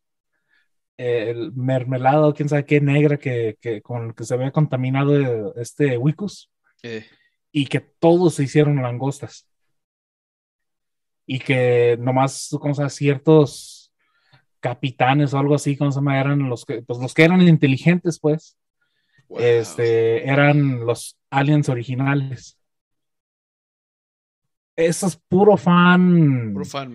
[0.97, 6.51] el mermelado, quién sabe qué negra que, que con que se había contaminado este Wicus
[6.83, 7.03] eh.
[7.51, 9.49] y que todos se hicieron langostas.
[11.25, 13.91] Y que nomás como sea, ciertos
[14.59, 18.19] capitanes o algo así, como se llama, eran los que, pues los que eran inteligentes,
[18.19, 18.55] pues,
[19.29, 22.57] este, eran los aliens originales
[24.75, 26.51] eso es puro fan.
[26.53, 26.93] Puro fan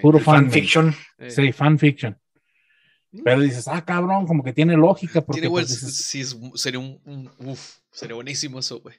[0.00, 0.94] Puro fan, fiction.
[1.28, 2.16] Sí, fan fiction.
[3.10, 3.22] Mm.
[3.24, 5.20] Pero dices, ah, cabrón, como que tiene lógica.
[5.20, 6.22] Porque, tiene pues, sí,
[6.54, 8.96] sería un, uf, sería buenísimo eso, güey.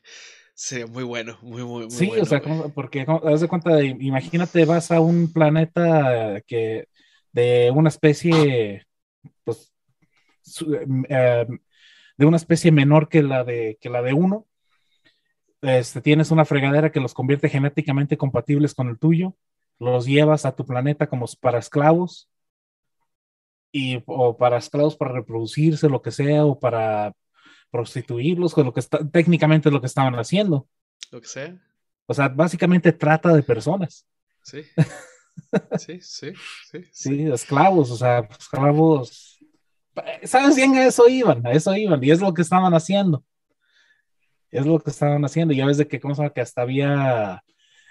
[0.54, 2.42] Sería muy bueno, muy, muy, muy Sí, o sea,
[2.76, 6.90] porque haz de cuenta de, imagínate, vas a un planeta que
[7.32, 8.86] de una especie,
[9.46, 9.72] pues,
[11.08, 11.48] eh,
[12.20, 14.46] de una especie menor que la de, que la de uno,
[15.62, 19.38] este, tienes una fregadera que los convierte genéticamente compatibles con el tuyo,
[19.80, 22.30] los llevas a tu planeta como para esclavos,
[23.72, 27.14] y, o para esclavos para reproducirse, lo que sea, o para
[27.72, 30.68] prostituirlos, con lo que está, técnicamente es lo que estaban haciendo.
[31.12, 31.58] Lo que sea.
[32.06, 34.06] O sea, básicamente trata de personas.
[34.44, 34.64] Sí.
[35.78, 36.34] Sí, sí,
[36.70, 36.86] sí.
[36.92, 39.29] Sí, esclavos, o sea, esclavos.
[40.24, 40.76] ¿Sabes bien?
[40.76, 43.24] A eso iban, a eso iban, y es lo que estaban haciendo.
[44.52, 45.54] Es lo que estaban haciendo.
[45.54, 46.34] Ya ves de que, ¿cómo se llama?
[46.34, 47.44] Que hasta había,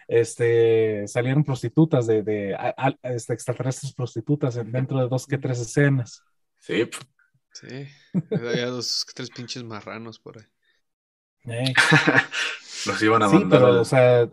[0.09, 2.57] este, salieron prostitutas de, de
[3.03, 6.23] este, extraterrestres prostitutas dentro de dos que tres escenas.
[6.61, 6.89] Sí.
[7.53, 7.89] Sí.
[8.31, 10.45] Había dos, tres pinches marranos por ahí.
[12.87, 14.29] Los iban a sí, Pero, o sea,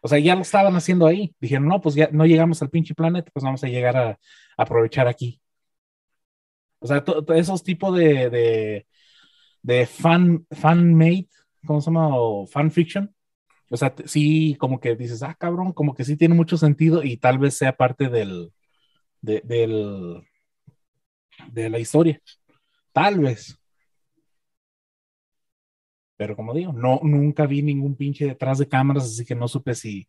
[0.00, 1.34] o sea, ya lo estaban haciendo ahí.
[1.40, 4.18] Dijeron, no, pues ya no llegamos al pinche planeta, pues vamos a llegar a,
[4.56, 5.40] aprovechar aquí.
[6.80, 7.04] O sea,
[7.36, 8.86] esos tipos de, de,
[9.62, 11.28] de fan, fan made
[11.66, 12.10] ¿cómo se llama?
[12.16, 13.14] O fanfiction.
[13.70, 17.18] O sea, sí, como que dices, ah, cabrón, como que sí tiene mucho sentido y
[17.18, 18.52] tal vez sea parte del,
[19.22, 20.22] de, del,
[21.52, 22.20] de la historia.
[22.92, 23.58] Tal vez.
[26.16, 29.74] Pero como digo, no, nunca vi ningún pinche detrás de cámaras, así que no supe
[29.74, 30.08] si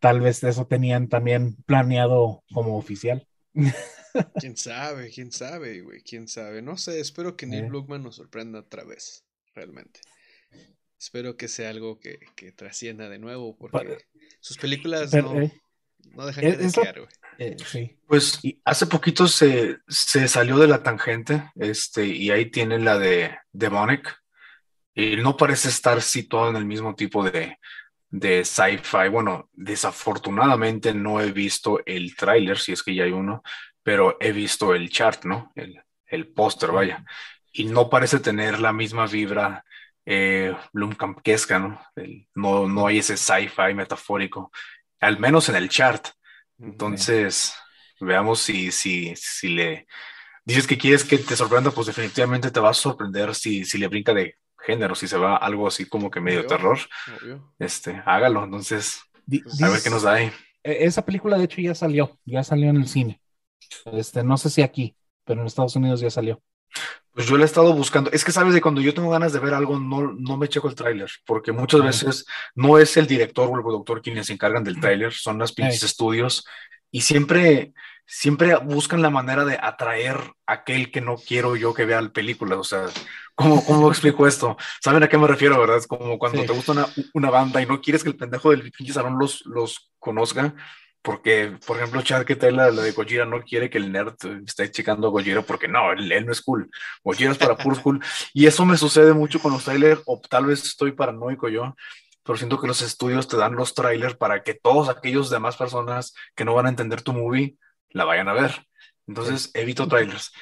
[0.00, 3.26] tal vez eso tenían también planeado como oficial.
[4.40, 6.62] Quién sabe, quién sabe, güey, quién sabe.
[6.62, 7.98] No sé, espero que Neil eh.
[7.98, 10.00] nos sorprenda otra vez, realmente.
[10.98, 14.04] Espero que sea algo que, que trascienda de nuevo, porque
[14.40, 15.52] sus películas no, eh,
[16.14, 17.10] no, dejan de desear, güey.
[17.38, 17.98] Eh, sí.
[18.06, 23.34] Pues hace poquito se, se, salió de la tangente, este, y ahí tienen la de
[23.50, 24.14] Demonic,
[24.94, 27.56] y no parece estar situado en el mismo tipo de,
[28.10, 29.08] de sci-fi.
[29.10, 33.42] Bueno, desafortunadamente no he visto el tráiler, si es que ya hay uno,
[33.82, 35.52] pero he visto el chart, ¿no?
[35.54, 37.04] El, el póster, vaya.
[37.52, 39.64] Y no parece tener la misma vibra
[40.04, 41.80] eh, Blumkampesca, ¿no?
[42.34, 42.68] ¿no?
[42.68, 44.50] No hay ese sci-fi metafórico,
[45.00, 46.08] al menos en el chart.
[46.58, 47.54] Entonces,
[48.00, 49.86] veamos si, si, si le
[50.44, 53.88] dices que quieres que te sorprenda, pues definitivamente te va a sorprender si, si le
[53.88, 56.78] brinca de género, si se va algo así como que medio terror,
[57.58, 58.44] este, hágalo.
[58.44, 59.00] Entonces,
[59.62, 60.32] a ver qué nos da ahí.
[60.62, 63.20] E, esa película, de hecho, ya salió, ya salió en el cine.
[63.92, 66.42] Este, no sé si aquí, pero en Estados Unidos ya salió.
[67.12, 68.10] Pues yo le he estado buscando.
[68.12, 70.68] Es que sabes de cuando yo tengo ganas de ver algo, no, no me checo
[70.68, 74.62] el tráiler, porque muchas veces no es el director o el productor quienes se encargan
[74.62, 76.44] del tráiler, son las pinches estudios
[76.92, 77.72] y siempre,
[78.06, 82.12] siempre buscan la manera de atraer a aquel que no quiero yo que vea la
[82.12, 82.58] película.
[82.58, 82.86] O sea,
[83.34, 84.56] ¿cómo, cómo explico esto?
[84.80, 85.78] ¿Saben a qué me refiero, verdad?
[85.78, 88.70] Es como cuando te gusta una, una, banda y no quieres que el pendejo del
[88.70, 90.54] pinche salón los, los conozca.
[91.02, 94.70] Porque, por ejemplo, Chad que la, la de Gojira no quiere que el nerd esté
[94.70, 96.70] checando a Gojira porque no, él, no es cool.
[97.02, 98.04] Gojira es para puros cool.
[98.34, 101.74] Y eso me sucede mucho con los trailers, o tal vez estoy paranoico yo,
[102.22, 106.14] pero siento que los estudios te dan los trailers para que todos aquellos demás personas
[106.34, 107.56] que no van a entender tu movie
[107.90, 108.66] la vayan a ver.
[109.06, 110.32] Entonces evito trailers.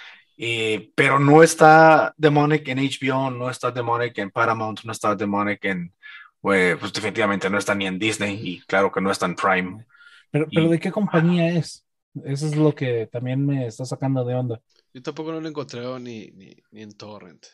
[0.97, 5.95] pero no está Demonic en HBO, no está Demonic en Paramount, no está Demonic en,
[6.41, 9.87] pues, pues definitivamente no está ni en Disney y claro que no está en Prime.
[10.31, 11.87] Pero, pero ¿de qué compañía es?
[12.25, 14.61] Eso es lo que también me está sacando de onda.
[14.93, 17.47] Yo tampoco no lo he encontrado ni, ni, en Torrent.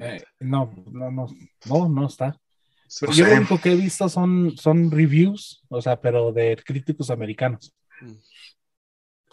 [0.00, 1.26] Eh, no, no, no,
[1.66, 2.38] no, no está
[3.12, 7.72] yo lo único que he visto son, son reviews, o sea, pero de críticos americanos.
[8.00, 8.12] Mm.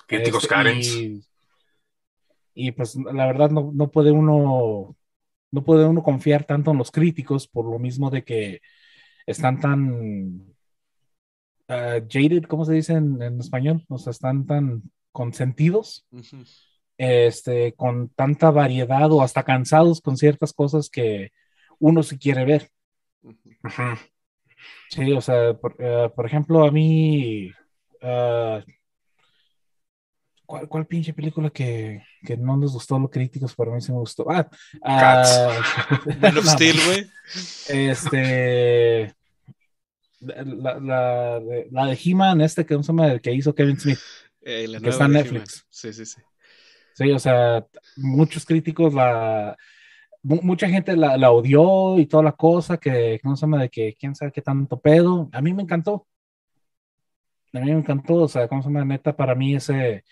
[0.07, 1.21] Críticos este,
[2.53, 4.95] Y, pues la verdad no, no, puede uno
[5.49, 8.61] no puede uno confiar tanto en los críticos por lo mismo de que
[9.25, 10.55] están tan
[11.69, 13.83] uh, jaded, ¿cómo se dice en, español?
[13.89, 16.05] O sea, están tan consentidos,
[16.97, 21.31] este, con tanta variedad o hasta cansados con ciertas cosas que
[21.79, 22.69] uno sí quiere ver.
[24.89, 27.51] Sí, o sea, por, eh, ejemplo, a mí,
[28.01, 28.61] uh,
[30.45, 33.53] ¿cuál, ¿cuál, pinche película que, que, no les gustó a los críticos?
[33.55, 34.25] Para mí sí me gustó.
[34.29, 34.47] Ah,
[36.01, 37.11] uh, Steel, güey.
[37.69, 39.16] Este.
[40.19, 41.39] La, la,
[41.71, 42.79] la de He-Man, este que,
[43.21, 43.99] que hizo Kevin Smith,
[44.41, 45.65] eh, que está en Netflix.
[45.69, 46.21] Sí, sí, sí.
[46.95, 47.63] Sí, o sea,
[47.97, 49.55] muchos críticos la,
[50.23, 54.15] mucha gente la, odió y toda la cosa, que no se llama de que quién
[54.15, 55.29] sabe qué tanto pedo.
[55.31, 56.07] A mí me encantó.
[57.53, 58.83] A mí me encantó, o sea, ¿cómo se llama?
[58.83, 60.03] Neta, para mí ese,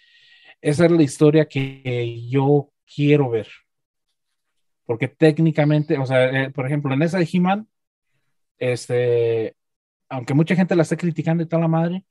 [0.61, 3.47] esa es la historia que yo quiero ver.
[4.85, 7.67] Porque técnicamente, o sea, eh, por ejemplo, en esa de He-Man,
[8.57, 9.55] este,
[10.16, 12.03] aunque mucha gente la esté criticando y toda la madre,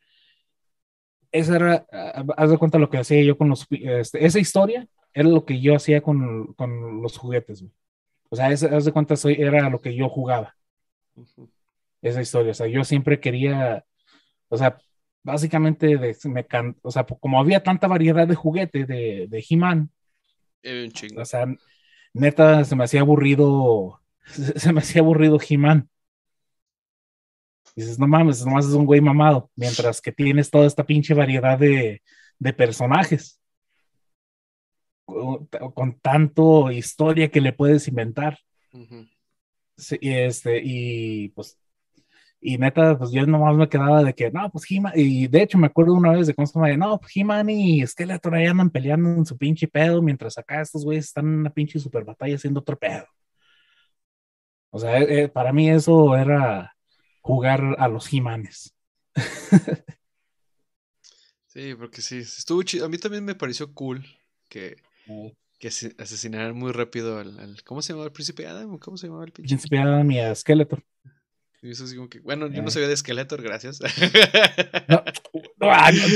[1.33, 1.87] esa era,
[2.37, 5.61] haz de cuenta lo que hacía yo con los, este, esa historia era lo que
[5.61, 7.73] yo hacía con, con los juguetes, güey.
[8.31, 10.57] O sea, haz de cuenta, soy, era lo que yo jugaba.
[12.03, 12.51] Esa historia.
[12.51, 13.85] O sea, yo siempre quería,
[14.49, 14.77] o sea,
[15.23, 16.47] básicamente, de, me
[16.83, 19.91] o sea, como había tanta variedad de juguetes de, de He-Man,
[21.17, 21.47] o sea,
[22.13, 25.89] neta, se me hacía aburrido, se me hacía aburrido He-Man.
[27.77, 31.59] Dices, no mames, nomás es un güey mamado, mientras que tienes toda esta pinche variedad
[31.59, 32.03] de,
[32.39, 33.41] de personajes
[35.05, 38.39] con, tanto historia que le puedes inventar.
[40.01, 41.59] y este, y pues,
[42.41, 45.59] y neta, pues yo nomás me quedaba de que, no, pues He-Man, y de hecho
[45.59, 48.71] me acuerdo una vez de cómo se llama, no, pues He-Man y Skeletor ahí andan
[48.71, 52.35] peleando en su pinche pedo, mientras acá estos güeyes están en una pinche super batalla
[52.37, 53.07] haciendo otro pedo.
[54.71, 56.74] O sea, eh, eh, para mí eso era
[57.25, 58.75] jugar a los He-Manes.
[61.47, 62.85] sí, porque sí, estuvo chido.
[62.85, 64.05] A mí también me pareció cool
[64.49, 64.77] que
[65.59, 68.79] que asesinaron muy rápido al, ¿Cómo se llamaba el príncipe Adam?
[68.79, 70.85] ¿Cómo se llamaba el príncipe Adam y a Skeletor.
[71.65, 72.71] Y eso como que, bueno, yo no eh.
[72.71, 73.81] sabía de Skeletor, gracias.
[74.87, 75.03] No,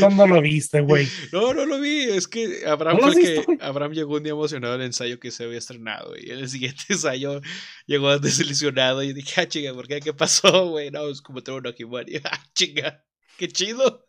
[0.00, 1.08] no, no, lo viste, güey.
[1.32, 2.02] No, no lo vi.
[2.02, 3.64] Es que Abraham fue el que.
[3.64, 6.14] Abraham llegó un día emocionado al ensayo que se había estrenado.
[6.18, 7.40] Y en el siguiente ensayo
[7.86, 9.02] llegó desilusionado.
[9.02, 10.00] Y dije, ah, chinga, ¿por qué?
[10.00, 10.90] ¿Qué pasó, güey?
[10.90, 11.70] No, es como tengo una
[12.06, 13.02] Y ah, chinga,
[13.38, 14.06] qué chido.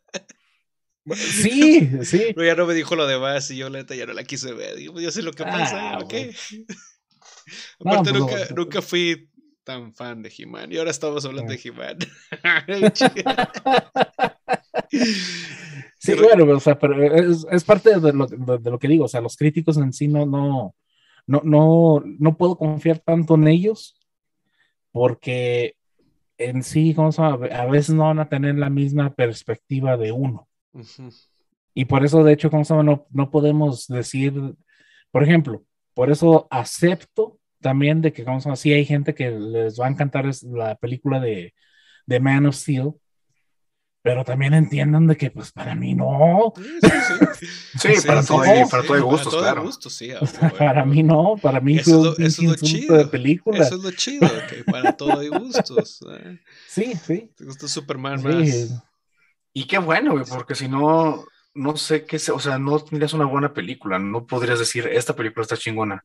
[1.16, 2.34] Sí, sí.
[2.36, 4.76] Pero ya no me dijo lo demás y yo neta ya no la quise ver.
[4.76, 6.14] Digo, pues, yo sé lo que pasa, ah, ¿ok?
[7.80, 9.29] Aparte, pues, nunca, nunca fui
[9.70, 12.00] tan fan de He-Man y ahora estamos hablando de He-Man.
[16.00, 19.08] sí, bueno, o sea, pero es, es parte de lo, de, lo, que digo, o
[19.08, 20.74] sea, los críticos en sí no, no,
[21.28, 23.96] no, no, no puedo confiar tanto en ellos
[24.92, 25.76] porque
[26.40, 27.46] en sí, ¿cómo se llama?
[27.46, 30.48] a veces no van a tener la misma perspectiva de uno.
[31.76, 34.34] Y por eso, de hecho, como no, no podemos decir,
[35.12, 35.64] por ejemplo,
[35.94, 39.90] por eso acepto también de que, como se sí hay gente que les va a
[39.90, 41.54] encantar la película de,
[42.06, 42.94] de Man of Steel,
[44.02, 46.54] pero también entiendan de que, pues, para mí no.
[47.78, 49.70] Sí, para, todo, hay, para todo hay gustos, claro.
[50.58, 52.98] para mí no, para mí eso, es lo chido.
[52.98, 53.60] De película.
[53.60, 56.00] Eso es lo chido, que para todo hay gustos.
[56.24, 56.40] ¿eh?
[56.68, 57.30] Sí, sí.
[57.36, 58.82] Te gusta Superman más.
[59.52, 63.26] Y qué bueno, güey, porque si no, no sé qué, o sea, no tendrías una
[63.26, 66.04] buena película, no podrías decir, esta película está chingona.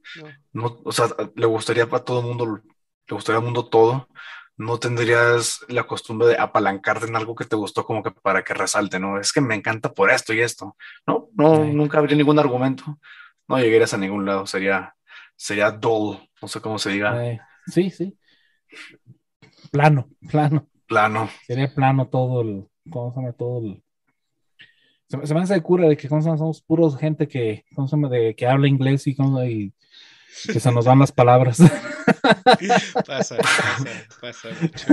[0.53, 0.81] No.
[0.85, 2.61] o sea, le gustaría para todo el mundo,
[3.07, 4.09] le gustaría al mundo todo,
[4.57, 8.55] no tendrías la costumbre de apalancarte en algo que te gustó como que para que
[8.55, 9.19] resalte, ¿no?
[9.19, 10.77] Es que me encanta por esto y esto.
[11.07, 12.99] No, no, nunca habría ningún argumento.
[13.49, 14.95] No llegarías a ningún lado, sería,
[15.37, 17.39] sería dull, no sé cómo se diga.
[17.67, 18.17] sí, sí.
[19.71, 20.69] Plano, plano.
[20.87, 21.29] Plano.
[21.47, 23.33] Sería plano todo el, ¿cómo se llama?
[23.33, 23.84] Todo el...
[25.09, 27.65] Se, me hace de cura de que somos puros gente que.
[28.11, 29.73] De, que habla inglés y, y
[30.53, 31.59] que se nos van las palabras.
[33.07, 34.87] pasa, pasa, pasa mucho.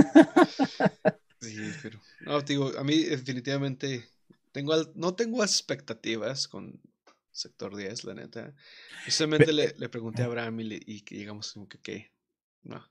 [1.40, 4.04] Sí, pero no, digo, a mí definitivamente
[4.52, 6.80] tengo no tengo expectativas con
[7.32, 8.54] sector 10, la neta.
[9.04, 12.12] Justamente le, le, pregunté a Abraham y, que llegamos como que, ¿qué?
[12.62, 12.86] No.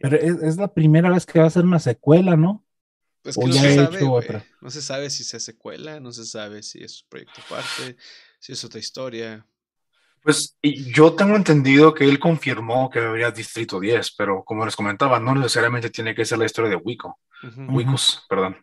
[0.00, 2.64] Pero es, la primera vez que va a ser una secuela, ¿no?
[3.22, 4.44] Pues que no se sabe, otra.
[4.60, 7.96] No se sabe si se secuela, no se sabe si es un proyecto aparte,
[8.38, 9.46] si es otra historia.
[10.22, 15.18] Pues yo tengo entendido que él confirmó que habría Distrito 10, pero como les comentaba,
[15.18, 17.18] no necesariamente tiene que ser la historia de Wico.
[17.68, 18.56] Wicos, perdón.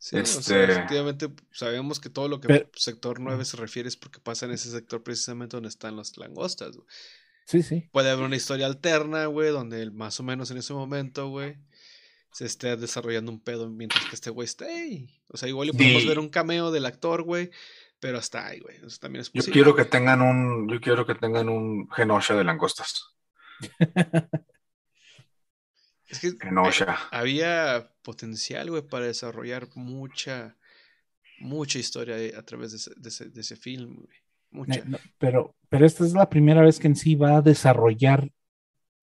[0.00, 0.64] Sí, este...
[0.64, 4.70] efectivamente sabemos que todo lo que sector 9 se refiere es porque pasa en ese
[4.70, 6.76] sector precisamente donde están las langostas.
[7.46, 7.88] Sí, sí.
[7.92, 11.56] Puede haber una historia alterna, güey, donde más o menos en ese momento, güey,
[12.34, 15.06] se esté desarrollando un pedo mientras que este güey esté.
[15.28, 17.52] O sea, igual podemos ver un cameo del actor, güey,
[18.00, 18.76] pero hasta ahí, güey.
[18.84, 19.46] Eso también es posible.
[19.46, 23.14] Yo quiero que tengan un, yo quiero que tengan un genosha de langostas.
[26.08, 26.36] es que
[27.12, 30.56] había potencial, güey, para desarrollar mucha,
[31.38, 32.78] mucha historia a través de
[33.10, 34.18] ese, de ese, film, güey.
[34.50, 34.82] Mucha.
[35.18, 38.28] pero, pero esta es la primera vez que en sí va a desarrollar,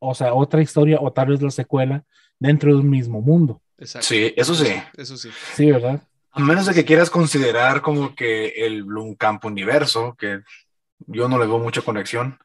[0.02, 2.04] o sea, otra historia o tal vez la secuela
[2.40, 3.62] dentro de un mismo mundo.
[3.78, 4.08] Exacto.
[4.08, 4.74] Sí, eso sí.
[4.98, 5.30] Eso sí.
[5.54, 6.02] Sí, ¿verdad?
[6.32, 8.86] A menos de que quieras considerar como que el
[9.18, 10.42] Camp universo, que
[11.06, 12.40] yo no le veo mucha conexión,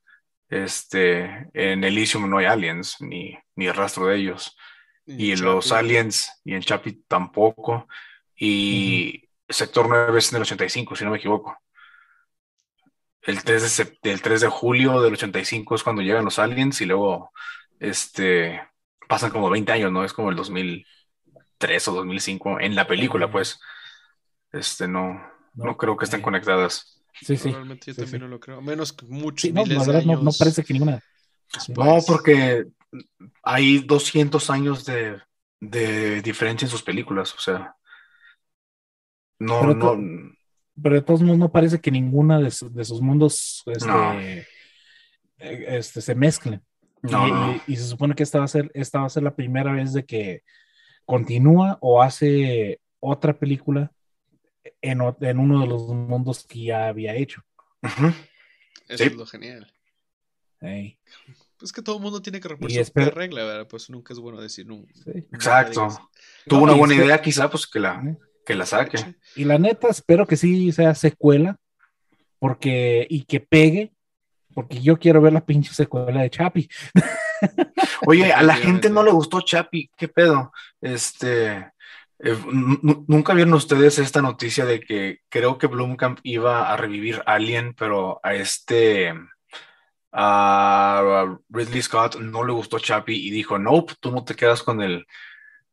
[0.49, 4.57] este, en Elysium no hay aliens, ni, ni rastro de ellos.
[5.07, 7.89] Y, en los aliens y en Chapi tampoco.
[8.37, 11.57] Y Sector 9 es en el 85, si no me equivoco.
[13.27, 16.87] El 3 de, el 3 de julio del 85 es cuando llegan los aliens y
[16.87, 17.33] luego
[17.81, 18.61] este,
[19.09, 20.05] pasan como 20 años, ¿no?
[20.05, 23.61] Es como el 2003 o 2005 en la película, pues.
[24.53, 25.21] Este, no,
[25.55, 27.03] no, creo que estén conectadas.
[27.21, 27.51] Sí, sí.
[27.51, 28.63] Realmente yo también no lo creo.
[28.63, 31.03] Menos que muchos no, miles No, no, parece que ninguna.
[31.77, 32.67] No, porque
[33.43, 35.21] hay 200 años de,
[35.61, 37.75] de, diferencia en sus películas, o sea.
[39.39, 40.33] No, pero no.
[40.81, 44.39] Pero de todos modos, no parece que ninguna de, de sus mundos este,
[45.39, 46.63] eh, este, se mezclen.
[47.03, 49.37] No, y, y, se supone que esta va, a ser, esta va a ser la
[49.37, 50.43] primera vez de que
[51.05, 53.93] continúa o hace otra película
[54.81, 57.43] en, en uno de los mundos que ya había hecho.
[58.89, 59.73] Eso es lo genial.
[61.59, 63.69] Pues que todo el mundo tiene que reportar su regla, ¿verdad?
[63.69, 64.93] Pues nunca es bueno decir nunca.
[65.33, 65.89] Exacto.
[66.47, 68.03] Tuvo una buena idea, quizá, pues que la,
[68.47, 69.17] que la saque.
[69.35, 71.59] Y la neta, espero que sí sea secuela,
[72.39, 73.93] porque, y que pegue,
[74.55, 76.69] porque yo quiero ver la pinche secuela de Chapi.
[78.07, 80.53] Oye, a la gente no le gustó Chapi, ¿qué pedo?
[80.81, 81.73] Este,
[82.21, 82.39] eh,
[83.07, 88.21] ¿Nunca vieron ustedes esta noticia de que creo que Blumkamp iba a revivir Alien, pero
[88.23, 89.13] a este
[90.19, 94.81] a Ridley Scott no le gustó Chappie y dijo, nope, tú no te quedas con
[94.81, 95.05] el,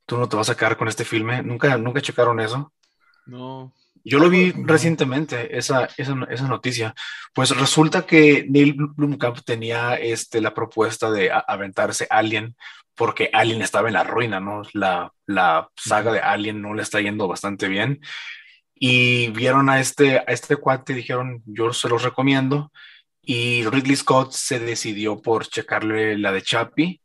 [0.05, 1.41] tú no te vas a quedar con este filme.
[1.43, 2.73] ¿Nunca, nunca checaron eso?
[3.25, 3.73] No.
[4.05, 6.93] Yo lo vi recientemente, esa, esa, esa, noticia.
[7.33, 12.55] Pues resulta que Neil Blumkamp tenía este, la propuesta de aventarse Alien
[12.95, 14.61] porque Alien estaba en la ruina, ¿no?
[14.73, 18.01] La, la saga de Alien no le está yendo bastante bien.
[18.75, 22.71] Y vieron a este, a este cuate y dijeron, yo se los recomiendo.
[23.21, 27.01] Y Ridley Scott se decidió por checarle la de Chappie.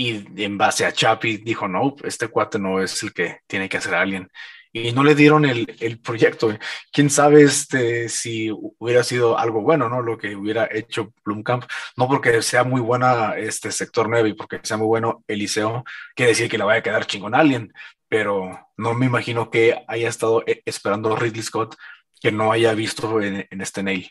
[0.00, 3.78] Y en base a Chappie dijo, no, este cuate no es el que tiene que
[3.78, 4.30] hacer Alien
[4.72, 6.56] y no le dieron el, el, proyecto.
[6.92, 10.02] Quién sabe este, si hubiera sido algo bueno, ¿no?
[10.02, 11.64] Lo que hubiera hecho Blumkamp,
[11.96, 15.84] no porque sea muy buena este sector 9 y porque sea muy bueno Eliseo,
[16.14, 17.72] quiere decir que le vaya a quedar chingón a alguien,
[18.08, 21.76] pero no me imagino que haya estado eh, esperando Ridley Scott
[22.20, 24.10] que no haya visto en, este Nail.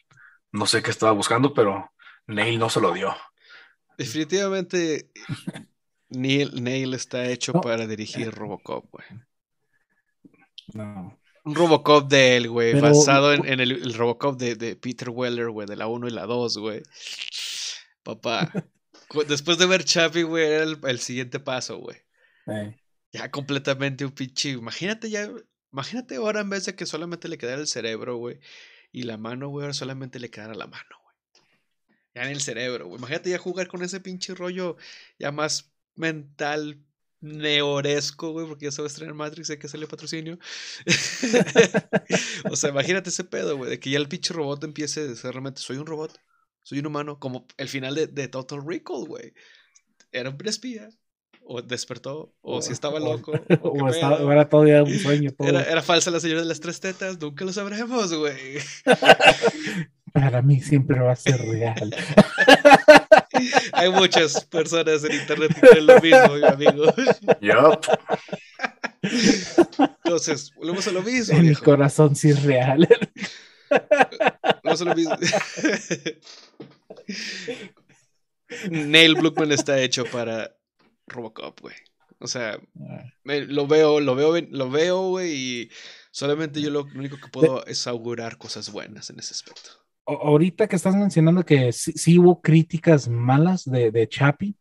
[0.52, 1.92] No sé qué estaba buscando, pero
[2.26, 3.16] Nail no se lo dio.
[3.98, 5.10] Definitivamente,
[6.10, 9.06] Neil, Nail está hecho para dirigir Robocop, güey.
[10.74, 11.20] No.
[11.44, 15.88] Un Robocop de él, güey, basado en, el, Robocop de, Peter Weller, güey, de la
[15.88, 16.84] 1 y la 2, güey.
[18.04, 18.52] Papá,
[19.28, 21.98] después de ver Chappie, güey, era el, siguiente paso, güey.
[23.14, 24.50] Ya completamente un pinche.
[24.50, 25.30] Imagínate ya,
[25.72, 28.40] imagínate ahora en vez de que solamente le quedara el cerebro, güey,
[28.92, 31.16] y la mano, güey, ahora solamente le quedara la mano, güey.
[32.14, 32.98] Ya en el cerebro, güey.
[32.98, 34.76] Imagínate ya jugar con ese pinche rollo
[35.18, 36.82] ya más mental,
[37.22, 40.38] neoresco, güey, porque ya a estrenar Matrix, hay que hacerle patrocinio.
[42.52, 45.32] o sea, imagínate ese pedo, güey, de que ya el pinche robot empiece a ser
[45.32, 46.18] realmente, soy un robot,
[46.64, 49.34] soy un humano, como el final de, de Total Recall, güey.
[50.12, 50.90] Era un espía,
[51.48, 53.32] o despertó, o, si estaba loco,
[53.62, 55.32] o, era todavía un sueño.
[55.40, 58.58] Era, era, falsa la señora de las tres tetas, nunca lo sabremos, güey.
[60.14, 61.96] Para mí siempre va a ser real.
[63.74, 66.94] Hay muchas personas en internet que creen lo mismo, mi amigo.
[67.42, 67.86] Yup.
[70.04, 71.38] Entonces, volvemos a lo mismo.
[71.38, 72.88] En mi corazón sí es real.
[74.64, 75.18] Volvemos a lo mismo.
[78.70, 80.56] Neil Blukman está hecho para
[81.08, 81.76] Robocop, güey.
[82.20, 82.60] O sea,
[83.24, 85.72] lo veo, lo veo, lo veo, güey, y
[86.12, 90.76] solamente yo lo único que puedo es augurar cosas buenas en ese aspecto ahorita que
[90.76, 94.56] estás mencionando que sí, hubo críticas malas de, de, Chapi,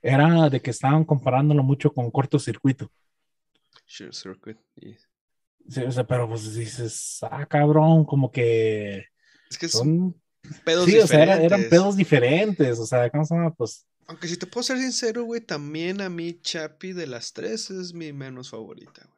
[0.00, 2.90] era de que estaban comparándolo mucho con cortocircuito.
[3.84, 4.58] Sure, circuit.
[5.68, 9.04] Sí, o sea, pero pues dices, ah, cabrón, como que.
[9.50, 10.14] Es que son
[10.64, 11.04] pedos sí, diferentes.
[11.04, 12.78] o sea, eran, pedos diferentes.
[12.78, 13.54] O sea, ¿cómo se llama?
[13.54, 13.86] Pues.
[14.06, 17.92] Aunque si te puedo ser sincero, güey, también a mí Chapi de las tres es
[17.92, 19.17] mi menos favorita, güey.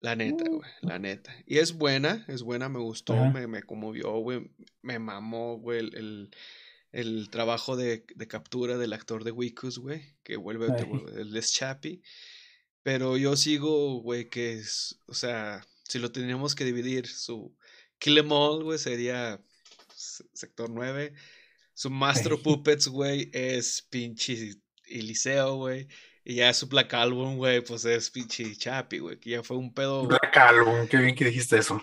[0.00, 0.56] La neta, mm.
[0.56, 1.34] güey, la neta.
[1.46, 6.30] Y es buena, es buena, me gustó, me, me, conmovió, güey, me mamó, güey, el,
[6.92, 10.68] el, trabajo de, de, captura del actor de Wikus, güey, que vuelve,
[11.16, 12.00] el Les Chappie.
[12.82, 17.54] Pero yo sigo, güey, que es, o sea, si lo teníamos que dividir, su
[17.98, 19.38] Kill Em All, güey, sería
[19.94, 21.12] sector 9.
[21.74, 24.54] Su Master Puppets, güey, es pinche
[24.86, 25.88] Eliseo, güey.
[26.22, 29.72] Y ya su Black Album, güey, pues es pinche chapi, güey, que ya fue un
[29.72, 30.06] pedo.
[30.06, 31.80] Black Album, qué bien que dijiste eso.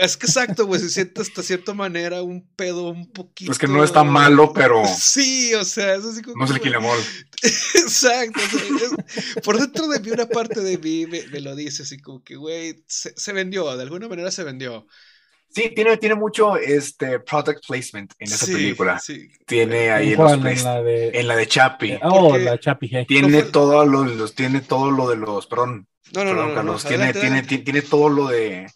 [0.00, 3.50] Es que exacto, güey, se siente hasta cierta manera un pedo un poquito.
[3.50, 4.82] Es que no está malo, pero.
[4.86, 6.36] Sí, o sea, es así como.
[6.36, 6.98] No es el Kilemol.
[7.74, 8.40] exacto,
[9.42, 12.84] por dentro de mí, una parte de mí me, lo dice así como que, güey,
[12.86, 14.86] se, se vendió, de alguna manera se vendió.
[15.52, 19.00] Sí, tiene, tiene mucho este product placement en esa película.
[19.46, 22.00] Tiene ahí en, la de, en la de Chappie.
[22.02, 23.04] Oh, la Chappie.
[23.06, 27.12] Tiene todo lo, los, tiene todo lo de los, perdón, no, no, no, Carlos, tiene,
[27.12, 28.66] tiene, tiene, todo lo de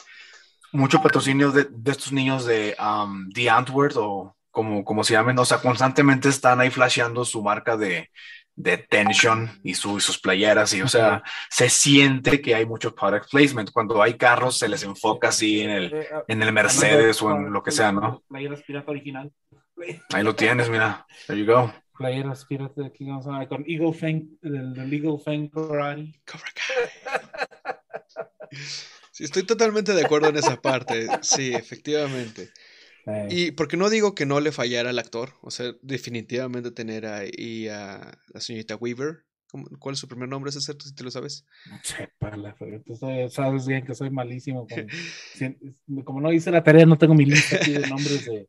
[0.73, 5.39] mucho patrocinio de, de estos niños de um, The Antwerp o como, como se llamen,
[5.39, 8.11] o sea, constantemente están ahí flasheando su marca de,
[8.57, 13.71] de tension y, sus playeras y o sea se siente que hay mucho product placement.
[13.71, 17.53] Cuando hay carros se les enfoca así en el, eh, en el Mercedes o en
[17.53, 19.31] lo que sea no playeras pirata original.
[20.13, 21.73] Ahí lo tienes mira there you go.
[21.99, 26.15] Playeras pirata aquí vamos a ver con Eagle Fang del, Eagle Fang Karate
[29.11, 31.09] sí estoy totalmente de acuerdo en esa parte.
[31.21, 32.51] Sí efectivamente
[33.29, 37.69] y porque no digo que no le fallara al actor, o sea, definitivamente tener ahí
[37.69, 39.25] a la señorita Weaver.
[39.79, 40.85] ¿Cuál es su primer nombre, ¿Es cierto?
[40.85, 41.47] Si te lo sabes.
[41.83, 44.67] Sepala, pero tú sabes bien que soy malísimo.
[46.05, 48.49] como no hice la tarea, no tengo mi lista aquí de nombres de.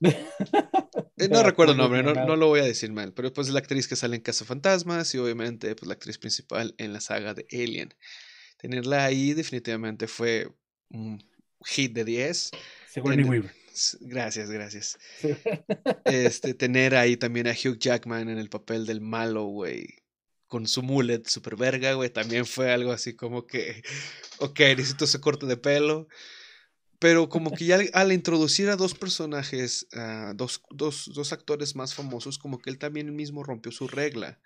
[0.00, 3.52] Eh, no recuerdo el nombre, no, no, lo voy a decir mal, pero pues es
[3.52, 7.00] la actriz que sale en Casa Fantasmas y obviamente pues la actriz principal en la
[7.00, 7.92] saga de Alien.
[8.58, 10.48] Tenerla ahí definitivamente fue
[10.90, 11.22] un
[11.64, 12.52] hit de 10.
[12.88, 13.57] Sigourney Weaver.
[14.00, 14.98] Gracias, gracias.
[16.04, 19.86] Este, tener ahí también a Hugh Jackman en el papel del malo, güey.
[20.46, 22.10] Con su mullet super verga, güey.
[22.10, 23.82] También fue algo así como que,
[24.38, 26.08] ok, necesito ese corte de pelo.
[26.98, 29.86] Pero como que ya al introducir a dos personajes,
[30.34, 34.40] dos, dos, dos, actores más famosos, como que él también mismo rompió su regla.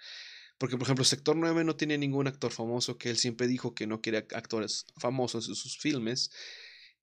[0.59, 3.87] Porque, por ejemplo, Sector 9 no tiene ningún actor famoso, que él siempre dijo que
[3.87, 6.31] no quería actores famosos en sus filmes.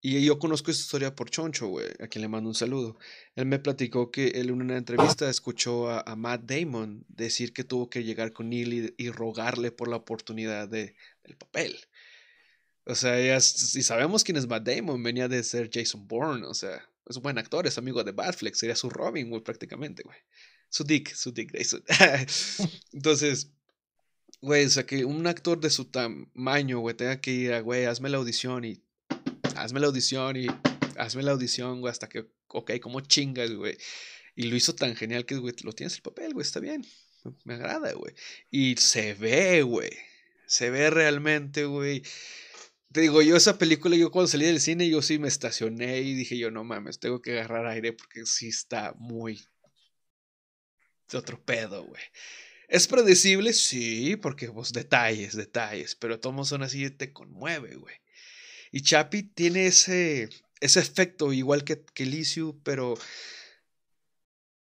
[0.02, 2.97] Y yo conozco esta historia por Choncho, güey, a quien le mando un saludo.
[3.36, 7.89] Él me platicó que él en una entrevista escuchó a, Matt Damon decir que tuvo
[7.89, 11.78] que llegar con Neil y, rogarle por la oportunidad de, del papel.
[12.86, 13.39] O sea, y
[13.84, 17.38] sabemos quién es Matt Damon, venía de ser Jason Bourne, o sea, es un buen
[17.38, 20.18] actor, es amigo de Batfleck, sería su Robin, güey, prácticamente, güey.
[20.70, 21.84] Su Dick, su Dick Grayson.
[22.93, 23.52] Entonces,
[24.41, 27.86] güey, o sea, que un actor de su tamaño, güey, tenga que ir a, güey,
[27.86, 28.82] hazme la audición y
[29.62, 30.47] hazme la audición y
[30.97, 33.78] hazme la audición, güey, hasta que, ok, como chingas, güey.
[34.36, 36.86] Y lo hizo tan genial que, güey, lo tienes el papel, güey, está bien.
[37.43, 38.14] Me agrada, güey.
[38.49, 39.91] Y se ve, güey.
[40.47, 42.03] Se ve realmente, güey.
[42.91, 46.16] Te digo, yo esa película, yo cuando salí del cine, yo sí me estacioné y
[46.16, 49.39] dije yo, no mames, tengo que agarrar aire porque sí está muy...
[51.12, 52.01] De otro pedo, güey.
[52.68, 53.53] ¿Es predecible?
[53.53, 55.95] Sí, porque, pues, detalles, detalles.
[55.95, 57.95] Pero todos son así, te conmueve, güey.
[58.72, 62.96] Y Chapi tiene ese, ese efecto, igual que, que Lisiu, pero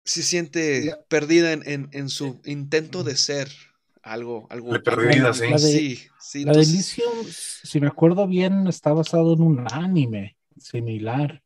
[0.04, 3.48] se siente perdida en, en, su intento de ser
[4.02, 4.72] algo, algo.
[4.82, 5.44] perdida, sí.
[5.48, 9.66] La de, sí, sí, la de Elysium, si me acuerdo bien, está basado en un
[9.72, 11.42] anime similar,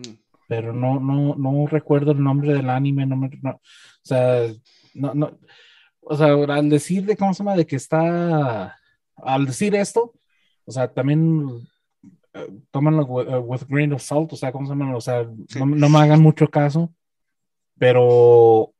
[0.00, 0.14] Mm.
[0.48, 3.60] pero no, no, no recuerdo el nombre del anime, no me, no, o
[4.02, 4.48] sea,
[4.94, 5.38] no, no,
[6.00, 8.76] o sea, al decir de cómo se llama, de que está,
[9.16, 10.14] al decir esto,
[10.64, 11.68] o sea, también
[12.70, 15.28] tómanlo with, with a grain of salt, o sea, cómo se llama, o sea,
[15.58, 16.92] no, no me hagan mucho caso,
[17.78, 18.72] pero,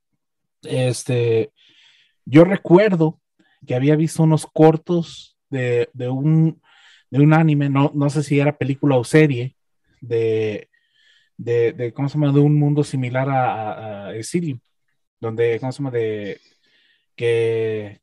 [0.63, 1.53] este,
[2.25, 3.21] yo recuerdo
[3.67, 6.61] que había visto unos cortos de, de un,
[7.11, 9.57] de un anime, no, no sé si era película o serie,
[10.01, 10.69] de,
[11.37, 12.33] de, de, ¿cómo se llama?
[12.33, 14.61] De un mundo similar a, a, a Exilium,
[15.21, 15.91] donde, ¿cómo se llama?
[15.91, 16.41] De
[17.17, 18.01] que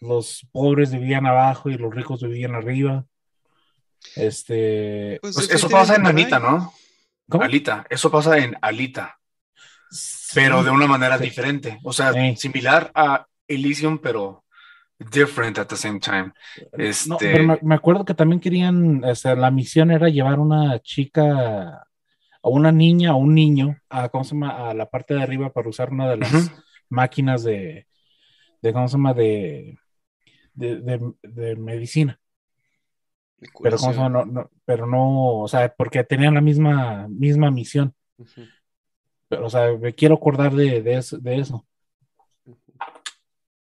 [0.00, 3.06] los pobres vivían abajo y los ricos vivían arriba.
[4.16, 5.18] Este.
[5.20, 6.72] Pues Pues eso pasa en Anita, ¿no?
[7.28, 7.42] ¿Cómo?
[7.44, 9.18] Alita, eso pasa en Alita,
[10.34, 11.24] pero de una manera Sí.
[11.24, 11.78] diferente.
[11.82, 12.36] O sea, Sí.
[12.36, 14.44] similar a Elysium, pero
[14.98, 16.32] different at the same time.
[16.72, 20.38] Este, No, pero me, me acuerdo que también querían, o sea, la misión era llevar
[20.38, 21.86] una chica
[22.42, 24.68] o una niña o un niño a, ¿cómo se llama?
[24.70, 26.52] a la parte de arriba para usar una de las
[26.90, 27.86] máquinas de,
[28.60, 29.14] de, ¿cómo se llama?
[29.14, 29.78] De,
[30.52, 32.20] de, de- de medicina.
[33.62, 33.76] Pero.
[34.08, 37.94] No, no, pero no, o sea, porque tenían la misma, misma misión.
[39.28, 41.66] Pero, o sea, me quiero acordar de, de eso, de eso.
[42.46, 42.56] ujú.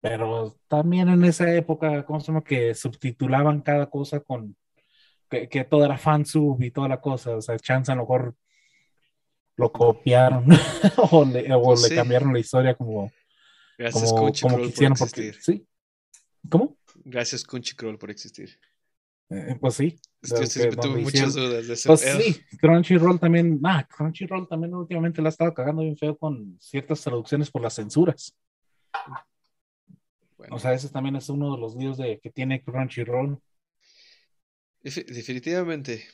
[0.01, 2.43] Pero también en esa época, ¿cómo se llama?
[2.43, 4.57] Que subtitulaban cada cosa con
[5.29, 7.37] que, que todo era fansub y toda la cosa.
[7.37, 8.35] O sea, chance a lo mejor
[9.57, 10.47] lo copiaron
[11.13, 11.95] o, le, o Pues le sí.
[11.95, 13.11] cambiaron la historia como,
[13.79, 14.99] Gracias, como, como por.
[14.99, 15.67] Porque, sí.
[16.49, 16.77] ¿Cómo?
[17.05, 18.59] Gracias, Crunchyroll, por existir.
[19.31, 19.99] Eh, pues sí.
[20.23, 22.21] Yo tuve muchas dudas de ese Pues pedo.
[22.21, 27.01] sí, Crunchyroll también, ah, Crunchyroll también últimamente la ha estado cagando bien feo con ciertas
[27.01, 28.37] traducciones por las censuras.
[30.37, 33.41] Bueno, O sea, ese también es uno de los líos de que tiene Crunchyroll.
[34.83, 36.05] defi- definitivamente.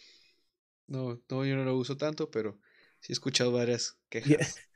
[0.89, 2.59] No, no, yo no lo uso tanto, pero
[3.01, 4.59] sí he escuchado varias quejas.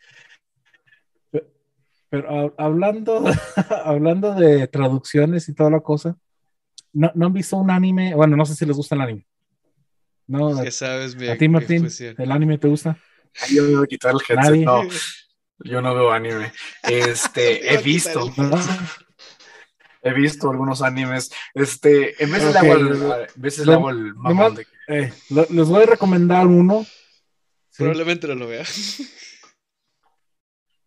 [2.12, 3.22] Pero ha- hablando,
[3.84, 6.18] hablando de traducciones y toda la cosa,
[6.92, 8.14] ¿no, no han visto un anime?
[8.14, 9.26] Bueno, no sé si les gusta el anime.
[10.26, 11.88] No, Ya sabes, mi, a ti, Martín.
[12.18, 12.96] ¿el anime te gusta?
[13.52, 14.36] Yo me voy a quitar el headset.
[14.36, 14.64] Nadie.
[14.64, 14.82] No,
[15.64, 16.52] yo no veo anime.
[16.84, 18.32] Este, he visto,
[20.02, 21.30] he visto algunos animes.
[21.54, 22.62] Este, en veces Ok.
[22.62, 25.86] le hago el, a veces le hago el mamón de- Eh, lo- les voy a
[25.86, 26.84] recomendar uno.
[27.70, 27.82] Sí.
[27.84, 28.64] Probablemente no lo vea.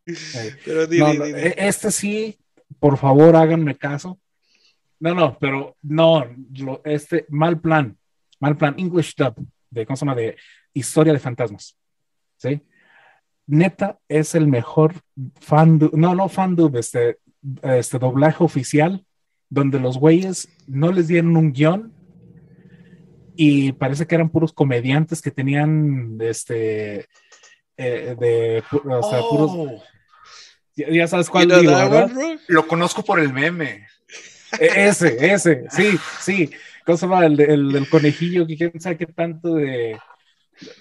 [0.05, 1.39] Eh, Pero di, No, di, no, di, di.
[1.39, 2.37] e- este sí,
[2.79, 4.19] por favor, háganme caso.
[5.03, 6.25] No, no, pero no,
[6.55, 7.97] lo- este mal plan,
[8.39, 9.35] mal plan, English dub,
[9.69, 10.15] de ¿cómo se llama?
[10.15, 10.37] De
[10.73, 11.77] historia de fantasmas.
[12.37, 12.61] ¿Sí?
[13.47, 14.93] Neta es el mejor
[15.41, 17.17] fan, no, no fan dub, este,
[17.63, 19.05] este doblaje oficial,
[19.49, 21.91] donde los güeyes no les dieron un guion
[23.35, 27.07] y parece que eran puros comediantes que tenían, este,
[27.75, 29.83] eh, de, pu- o sea, puros, Oh,
[30.77, 31.73] ya, ya sabes cuál digo,
[32.47, 33.85] lo conozco por el meme.
[34.59, 36.49] Ese, ese, sí, sí.
[36.85, 37.25] ¿Cómo se llama?
[37.25, 39.97] El, conejillo, que quién sabe qué tanto de.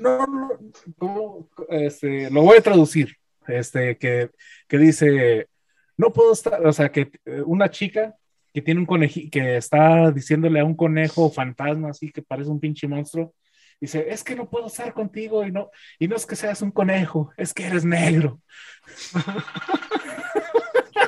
[0.00, 0.50] No, no,
[0.98, 1.48] ¿cómo?
[1.68, 3.16] Este, lo voy a traducir.
[3.46, 4.30] Este, que,
[4.68, 5.48] que dice:
[5.96, 8.16] No puedo estar, o sea, que eh, una chica
[8.52, 12.60] que tiene un conejillo, que está diciéndole a un conejo fantasma, así que parece un
[12.60, 13.34] pinche monstruo.
[13.80, 16.70] Dice, es que no puedo estar contigo y no, y no es que seas un
[16.70, 18.40] conejo, es que eres negro.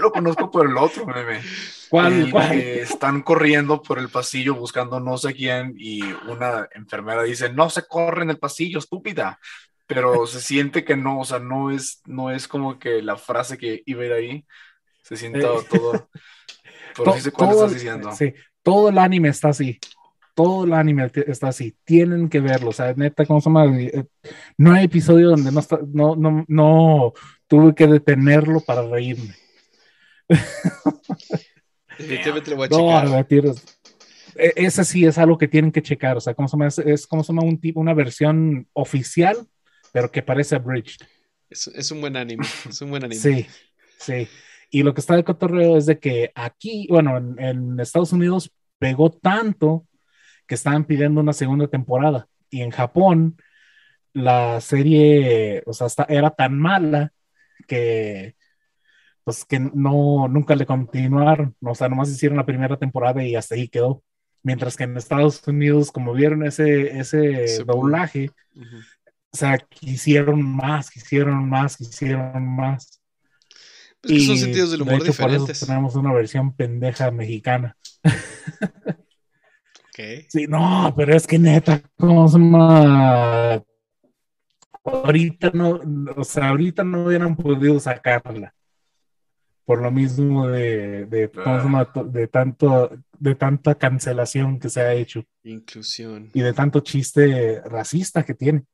[0.04, 1.40] Lo conozco por el otro meme.
[1.88, 2.12] ¿Cuál?
[2.12, 2.50] El cuál?
[2.50, 7.70] que están corriendo por el pasillo buscando no sé quién y una enfermera dice, no
[7.70, 9.38] se corre en el pasillo, estúpida.
[9.86, 13.56] Pero se siente que no, o sea, no es, no es como que la frase
[13.56, 14.46] que iba a ir ahí.
[15.02, 15.66] Se sienta Eh.
[15.70, 16.08] todo.
[17.18, 18.12] Sí cuál todo, estás diciendo.
[18.12, 19.78] sí, todo el anime está así.
[20.34, 21.76] Todo el anime está así.
[21.84, 22.70] Tienen que verlo.
[22.70, 23.66] O sea, neta, ¿cómo se llama?
[23.78, 24.04] Eh,
[24.58, 27.12] No hay episodio donde no, está, no, no, no
[27.46, 29.34] tuve que detenerlo para reírme.
[31.98, 33.08] Definitivamente lo voy a checar.
[34.36, 36.16] e- ese sí es algo que tienen que checar.
[36.16, 36.66] O sea, ¿cómo se llama?
[36.68, 39.36] Es, es como se llama un tipo, una versión oficial,
[39.92, 41.06] pero que parece abridged.
[41.48, 42.44] Es, es un buen anime.
[42.68, 43.20] Es un buen anime.
[43.20, 43.46] Sí,
[43.98, 44.26] sí.
[44.70, 48.50] Y lo que está de cotorreo es de que aquí, bueno, en, en Estados Unidos
[48.78, 49.86] pegó tanto
[50.48, 52.26] que estaban pidiendo una segunda temporada.
[52.50, 53.36] Y en Japón,
[54.12, 57.12] la serie, o sea, está- era tan mala
[57.68, 58.34] que,
[59.24, 61.56] pues, que no, nunca le continuaron.
[61.60, 64.02] O sea, nomás hicieron la primera temporada y hasta ahí quedó.
[64.42, 68.30] Mientras que en Estados Unidos, como vieron ese, ese doblaje,
[69.32, 73.00] o sea, quisieron más, quisieron más, quisieron más.
[74.02, 75.60] y son sentidos del humor diferentes.
[75.60, 77.76] tenemos una versión pendeja mexicana.
[79.94, 80.26] Okay.
[80.28, 83.62] Sí, no, pero es que neta, ¿cómo se llama?
[84.84, 85.80] Ahorita no,
[86.16, 88.52] o sea, ahorita no hubieran podido sacarla.
[89.64, 91.86] Por lo mismo de, de, ah.
[92.04, 95.24] de, tanto, de tanta cancelación que se ha hecho.
[95.42, 96.30] Inclusión.
[96.34, 98.64] Y de tanto chiste racista que tiene.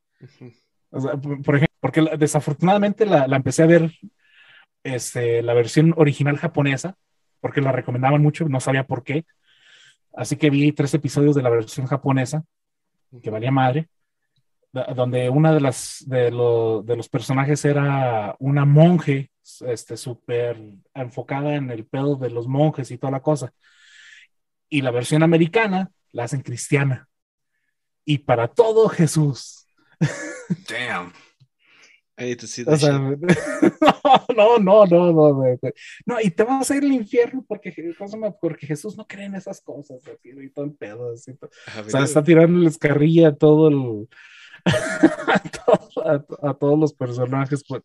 [0.91, 3.93] o sea, por ejemplo, porque desafortunadamente la, la empecé a ver
[4.85, 6.97] este, la versión original japonesa,
[7.41, 9.25] porque la recomendaban mucho, no sabía por qué.
[10.13, 12.45] Así que vi tres episodios de la versión japonesa,
[13.23, 13.89] que valía madre,
[14.95, 19.31] donde una de las de, de los personajes era una monje,
[19.63, 20.61] este, súper
[20.95, 23.53] enfocada en el pedo de los monjes y toda la cosa.
[24.69, 27.09] Y la versión americana la hacen cristiana.
[28.05, 29.67] Y para todo Jesús.
[30.69, 31.13] Damn.
[34.37, 35.57] no, no, no, no,
[36.07, 37.73] no, y te vas a ir al infierno porque,
[38.41, 42.71] porque Jesús no cree en esas cosas, y todo el pedo, o sea, está tirando
[42.79, 44.09] carrilla a todo el,
[46.43, 47.83] a, todos los personajes pues,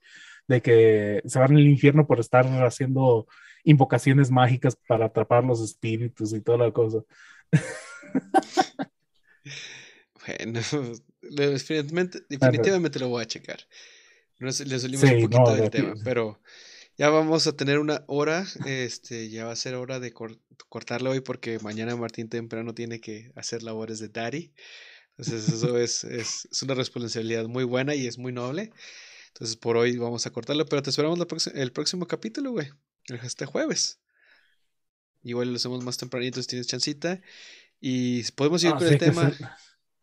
[0.47, 3.27] de que se van al infierno por estar haciendo
[3.63, 6.99] invocaciones mágicas para atrapar los espíritus y toda la cosa.
[10.25, 10.59] bueno,
[11.21, 13.59] definitivamente, definitivamente lo voy a checar.
[14.39, 16.39] No sé, le salimos un poquito del tema, pero
[16.97, 18.45] ya vamos a tener una hora.
[18.65, 20.13] Este, ya va a ser hora de
[20.69, 24.53] cortarlo hoy porque mañana Martín temprano tiene que hacer labores de daddy.
[25.17, 28.71] Entonces, eso es, es, es, una responsabilidad muy buena y es muy noble.
[29.35, 31.19] Entonces, por hoy vamos a cortarlo, pero te esperamos
[31.53, 32.69] el próximo capítulo, güey.
[33.21, 33.99] Este jueves.
[35.23, 37.19] Igual lo hacemos más tempranito si tienes chancita.
[37.81, 39.33] Y podemos ir con el tema.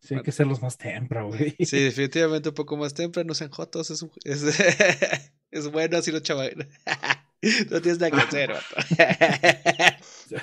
[0.00, 1.56] Sí, hay que ser los más temprano, güey.
[1.64, 4.44] Sí, definitivamente un poco más temprano, no sean jotos, es, es,
[5.50, 6.66] es bueno así los chavales.
[7.70, 8.52] no tienes nada que hacer,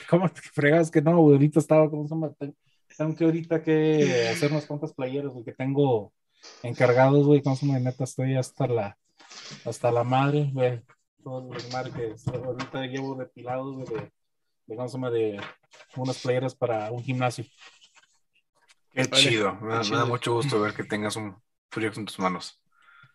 [0.10, 1.36] ¿Cómo te fregas que no, güey?
[1.36, 2.34] Ahorita estaba, ¿cómo se llama?
[2.98, 6.12] Tengo que ahorita que hacer unas cuantas playeras, güey, que tengo
[6.64, 7.80] encargados, güey, ¿cómo se llama?
[7.80, 8.98] Neta, estoy hasta la,
[9.66, 10.82] hasta la madre, güey.
[11.24, 14.12] Todo el mar que ahorita llevo depilados, güey, de,
[14.68, 15.10] de, ¿cómo se llama?
[15.10, 15.40] De
[15.96, 17.46] unas playeras para un gimnasio.
[18.92, 19.56] Qué chido.
[19.62, 21.36] Me, da mucho gusto ver que tengas un
[21.70, 22.62] proyecto en tus manos.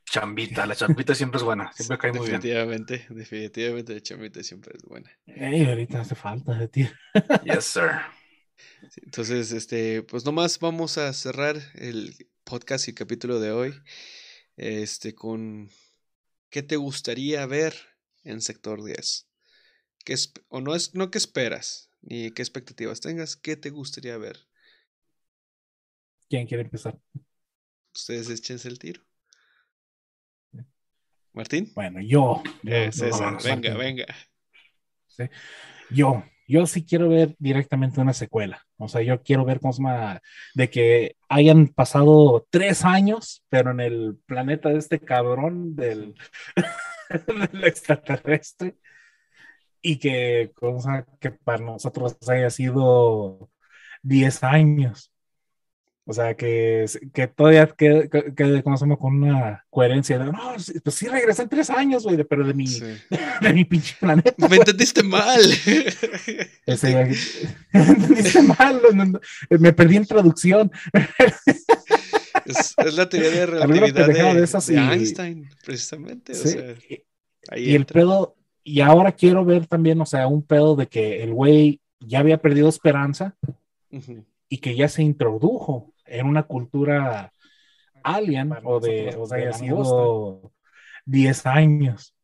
[0.05, 2.41] Chambita, la chambita siempre es buena, siempre cae muy bien.
[2.41, 5.11] Definitivamente, definitivamente la chambita siempre es buena.
[5.27, 6.89] Ey, ahorita hace falta de ti.
[7.45, 7.91] Yes, sir.
[9.03, 12.15] entonces, este, pues nomás vamos a cerrar el
[12.45, 13.75] podcast y capítulo de hoy.
[14.57, 15.71] Este, con
[16.51, 17.75] ¿qué te gustaría ver
[18.23, 19.29] en sector 10?
[20.05, 20.15] ¿Qué
[20.49, 24.39] o no es, no qué esperas, ni qué expectativas tengas, ¿qué te gustaría ver?
[26.29, 26.99] ¿Quién quiere empezar?
[27.95, 29.03] Ustedes échense el tiro.
[31.33, 31.73] ¿Martín?
[31.75, 32.43] Bueno, yo.
[32.63, 34.07] venga, venga.
[35.91, 38.63] Yo, yo sí quiero ver directamente una secuela.
[38.77, 39.75] O sea, yo quiero ver cómo
[40.55, 46.15] de que hayan pasado tres años, pero en el planeta de este cabrón del,
[47.51, 48.77] del extraterrestre,
[49.83, 53.51] y que, cosa que para nosotros haya sido
[54.03, 55.14] diez años.
[56.07, 56.85] O sea, que,
[57.15, 60.19] que todavía quede, que, conocemos con una coherencia.
[60.19, 62.67] De, no, pues sí regresé en tres años, güey, pero de mi,
[63.41, 64.49] de mi pinche planeta.
[64.49, 65.41] Me entendiste mal.
[66.67, 66.95] Ese,
[67.73, 68.83] me entendiste mal.
[69.49, 70.71] me perdí en traducción.
[72.45, 76.33] Es, es la teoría de relatividad de, de, Einstein, precisamente.
[76.33, 76.75] O sea,
[77.57, 81.33] y el pedo, y ahora quiero ver también, o sea, un pedo de que el
[81.33, 83.37] güey ya había perdido esperanza
[84.51, 87.33] y que ya se introdujo en una cultura
[88.03, 90.53] alien o de, o sea, ha sido
[91.07, 92.15] 10 años.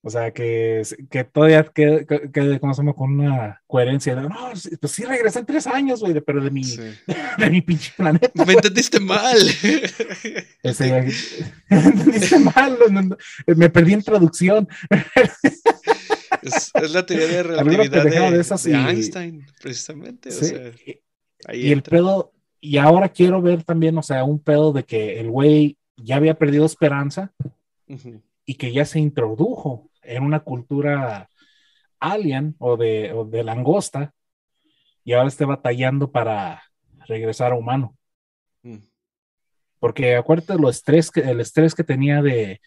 [0.00, 4.14] O sea, que, que todavía quede, que, que con una coherencia.
[4.14, 6.62] De, no, pues sí regresé en tres años, güey, pero de mi,
[7.38, 8.44] de mi pinche planeta.
[8.44, 9.36] Me entendiste mal.
[10.62, 10.92] Ese,
[11.70, 12.78] me entendiste mal.
[13.46, 14.68] me perdí en traducción.
[16.42, 20.28] Es, es la teoría de relatividad de, de, Einstein, precisamente.
[20.28, 20.72] O sea,
[21.52, 25.30] y el pedo, y ahora quiero ver también, o sea, un pedo de que el
[25.30, 27.32] güey ya había perdido esperanza
[28.44, 31.28] y que ya se introdujo en una cultura
[32.00, 34.14] alien o de, o de langosta
[35.04, 36.62] y ahora esté batallando para
[37.06, 37.96] regresar a humano.
[38.62, 38.78] Mm.
[39.78, 42.60] Porque acuérdate lo estrés que, el estrés que tenía de,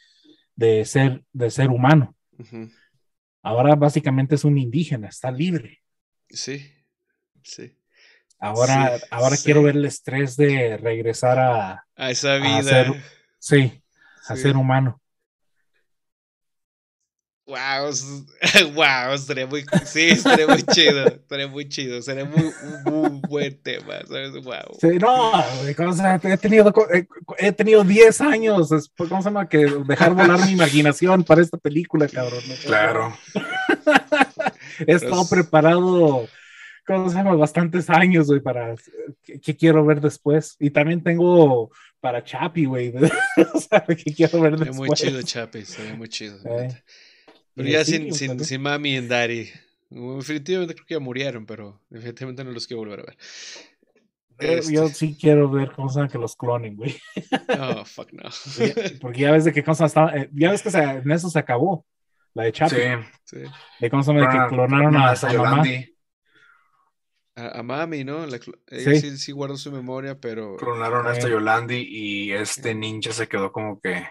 [0.56, 2.16] de ser, de ser humano.
[3.44, 5.82] Ahora básicamente es un indígena, está libre.
[6.30, 6.72] Sí,
[7.44, 7.78] sí.
[8.42, 12.92] Ahora, ahora quiero ver el estrés de regresar a, a esa vida.
[13.38, 13.82] sí,
[14.28, 15.00] a ser humano.
[17.46, 17.92] Wow,
[18.74, 22.50] wow, estaría muy, sí, estaría muy chido, estaría muy chido, sería muy,
[22.86, 24.32] muy buen tema, ¿sabes?
[24.42, 24.78] Wow.
[24.80, 25.44] Sí, no,
[26.24, 26.74] he tenido,
[27.38, 29.50] he tenido 10 años, ¿cómo se llama?
[29.50, 32.42] Que dejar volar mi imaginación para esta película, cabrón.
[32.66, 33.18] Claro.
[34.88, 36.28] he estado preparado,
[36.86, 37.36] ¿cómo se llama?
[37.36, 38.76] Bastantes años, güey, para
[39.24, 40.56] qué quiero ver después.
[40.60, 42.94] Y también tengo para Chapi, güey,
[43.54, 44.78] o sea, que quiero ver después.
[44.78, 46.38] Muy chido, Chapi, sería muy chido.
[46.46, 46.70] Eh.
[47.54, 49.50] Pero ya sin, sin, sin, mami y daddy.
[49.90, 53.18] Definitivamente creo que ya murieron, pero definitivamente no los quiero volver a ver.
[54.42, 56.96] Yo, este sí quiero ver cómo saben que los clonen, güey.
[57.60, 58.30] Oh, fuck no.
[59.00, 60.16] Porque ya ves de qué cosa estaba.
[60.16, 61.86] Eh, ya ves que en eso se acabó.
[62.34, 62.76] La de Chapi.
[63.26, 63.38] Sí.
[63.80, 65.64] De cómo se que clonaron a, a, mamá.
[67.36, 68.26] A, mami, ¿no?
[68.26, 69.18] ella sí.
[69.18, 69.32] sí.
[69.32, 70.58] guardó su memoria, pero.
[70.58, 71.32] Clonaron a esta eh.
[71.32, 74.06] Yolandi y este ninja se quedó como que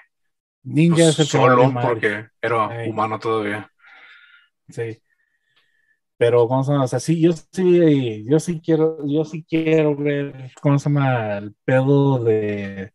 [0.62, 3.70] Ninja es el solo porque era humano todavía.
[4.68, 5.02] Sí.
[6.16, 6.84] Pero, ¿cómo se llama?
[6.84, 11.38] O sea, sí, yo sí, yo sí quiero, yo sí quiero ver, ¿cómo se llama?
[11.38, 12.92] El pedo de,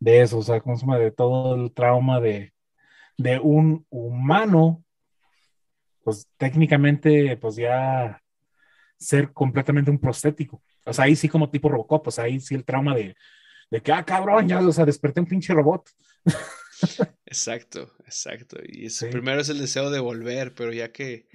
[0.00, 0.98] de eso, o sea, ¿cómo se llama?
[0.98, 2.52] De todo el trauma de,
[3.18, 4.84] de un humano,
[6.02, 8.20] pues técnicamente, pues ya
[8.98, 10.62] ser completamente un prostético.
[10.84, 13.16] O sea, ahí sí como tipo Robocop, pues ahí sí el trauma de,
[13.70, 15.88] de que, ah, cabrón, ya, o sea, desperté un pinche robot.
[17.24, 18.58] Exacto, exacto.
[18.62, 21.26] Y primero es el deseo de volver, pero ya que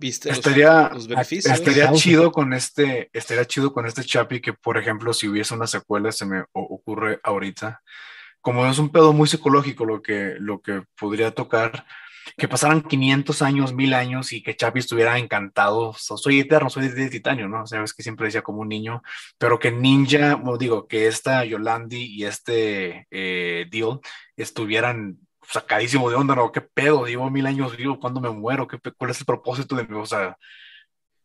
[0.00, 1.54] viste los, beneficios.
[1.54, 5.66] Estaría chido con este, estaría chido con este Chapi que, por ejemplo, si hubiese una
[5.66, 7.82] secuela, se me ocurre ahorita.
[8.40, 11.86] Como es un pedo muy psicológico lo que, lo que podría tocar,
[12.36, 15.94] que pasaran 500 años, 1000 años y que Chapi estuviera encantado.
[15.94, 17.66] soy eterno, soy de, titanio, ¿no?
[17.66, 19.02] Sabes que siempre decía como un niño,
[19.38, 24.00] pero que Ninja, bueno, digo, que esta Yolandi y este eh, Deal
[24.36, 25.18] estuvieran
[25.50, 26.52] sacadísimo de onda, ¿no?
[26.52, 27.06] ¿Qué pedo?
[27.06, 28.66] Llevo mil años vivo, ¿cuándo me muero?
[28.66, 30.36] ¿Qué, ¿Cuál es el propósito de mi, o sea,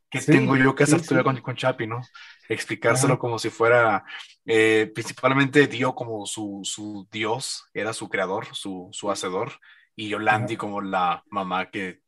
[0.10, 2.02] qué tengo yo que hacer con, con Chapi, ¿no?
[2.50, 4.04] Explicárselo como si fuera,
[4.46, 9.60] eh, principalmente Dio como su, su Dios, era su creador, su, su hacedor,
[9.96, 12.02] y Yolandi como la mamá que...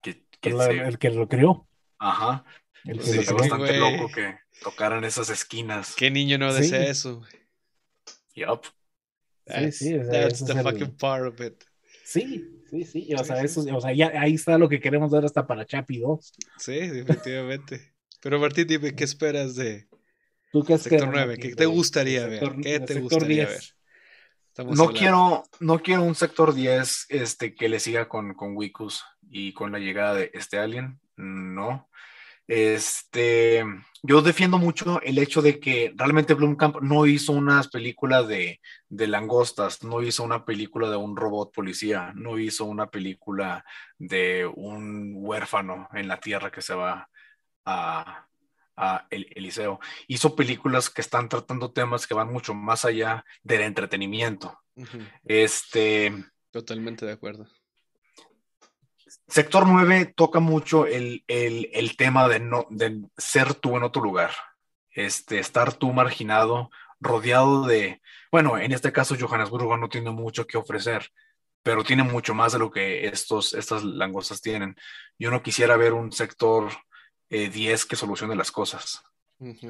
[0.00, 1.66] que, El que lo crió.
[1.98, 2.44] Ajá.
[2.84, 5.94] El sería bastante loco que tocaran esas esquinas.
[5.96, 7.22] ¿Qué niño no desea eso?
[8.34, 8.64] Yup.
[9.46, 11.62] sí, sí, that's the fucking part of it.
[12.04, 13.14] Sí, sí, sí.
[13.14, 15.98] O sea, eso, o sea ya, ahí está lo que queremos ver hasta para Chapi
[15.98, 16.32] 2.
[16.58, 17.94] Sí, definitivamente.
[18.20, 19.88] Pero Martín, dime, ¿qué esperas de
[20.52, 21.38] ¿Tú qué Sector 9?
[21.38, 22.56] ¿Qué te gustaría ver?
[22.62, 23.62] ¿Qué te gustaría ver?
[24.58, 29.52] No quiero, no quiero un sector 10 este, que le siga con, con Wikus y
[29.52, 31.00] con la llegada de este alien.
[31.16, 31.88] No.
[32.46, 33.64] Este,
[34.02, 39.06] yo defiendo mucho el hecho de que realmente Blumkamp no hizo unas películas de, de,
[39.06, 43.64] langostas, no hizo una película de un robot policía, no hizo una película
[43.98, 47.08] de un huérfano en la tierra que se va
[47.64, 48.26] a,
[48.80, 49.80] a el, Eliseo.
[50.08, 54.58] Hizo películas que están tratando temas que van mucho más allá del entretenimiento.
[55.24, 56.12] Este.
[56.50, 57.46] Totalmente de acuerdo.
[59.28, 61.24] Sector 9 toca mucho el,
[61.96, 64.32] tema de, no, de ser tú en otro lugar,
[64.90, 66.70] este, estar tú marginado,
[67.00, 68.00] rodeado de,
[68.32, 71.10] bueno, en este caso Johannesburgo no tiene mucho que ofrecer,
[71.62, 74.76] pero tiene mucho más de lo que estos, estas langostas tienen.
[75.18, 76.70] Yo no quisiera ver un sector
[77.30, 79.02] 10 eh, que solucione las cosas.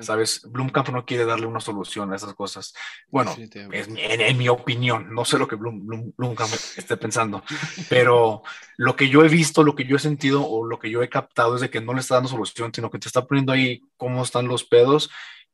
[0.00, 0.42] ¿Sabes?
[0.50, 2.74] Blumkamp no quiere darle una solución a esas cosas.
[3.08, 7.44] Bueno, es, en, mi opinión, no sé lo que Blum, Blumkamp esté pensando,
[7.88, 8.42] pero
[8.76, 11.08] lo que yo he visto, lo que yo he sentido o lo que yo he
[11.08, 13.84] captado es de que no le está dando solución, sino que te está poniendo ahí
[13.96, 15.08] cómo están los pedos.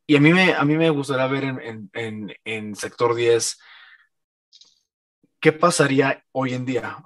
[0.07, 3.59] Y a mí me, a mí me gustaría ver en, en, en sector 10
[5.47, 6.99] ¿qué pasaría hoy en día?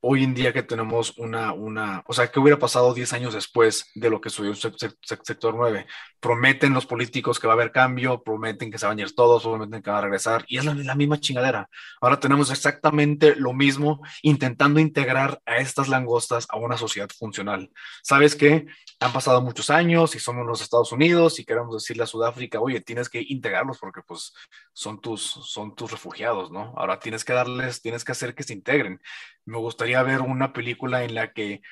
[0.00, 3.90] hoy en día que tenemos una, una, o sea, ¿qué hubiera pasado 10 años después
[3.96, 5.84] de lo que subió sector 9?
[6.20, 9.42] Prometen los políticos que va a haber cambio, prometen que se van a ir todos,
[9.42, 11.68] prometen que van a regresar, y es la, la misma chingadera.
[12.00, 17.72] Ahora tenemos exactamente lo mismo intentando integrar a estas langostas a una sociedad funcional.
[18.04, 18.66] ¿Sabes qué?
[19.00, 22.80] Han pasado muchos años y somos los Estados Unidos y queremos decirle a Sudáfrica, oye,
[22.80, 24.32] tienes que integrarlos porque pues
[24.72, 26.74] son tus, son tus refugiados, ¿no?
[26.76, 29.00] Ahora tienes que darles, tienes que hacer que se integren.
[29.44, 31.62] Me gustaría ver una película en la que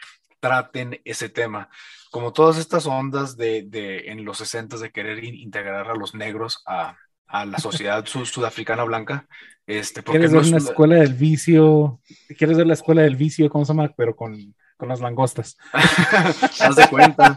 [0.40, 1.68] traten ese tema.
[2.10, 6.62] Como todas estas ondas de, de en los 60 de querer integrar a los negros
[6.66, 6.96] a,
[7.26, 9.26] a la sociedad sudafricana blanca.
[9.66, 12.00] Este, ¿Quieres ver una escuela del vicio?
[12.38, 13.92] ¿Quieres ver la escuela del vicio, cómo se llama?
[13.96, 15.56] Pero con, con las langostas.
[15.72, 17.36] Haz de cuenta.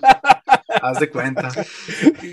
[0.82, 1.52] Haz de cuenta.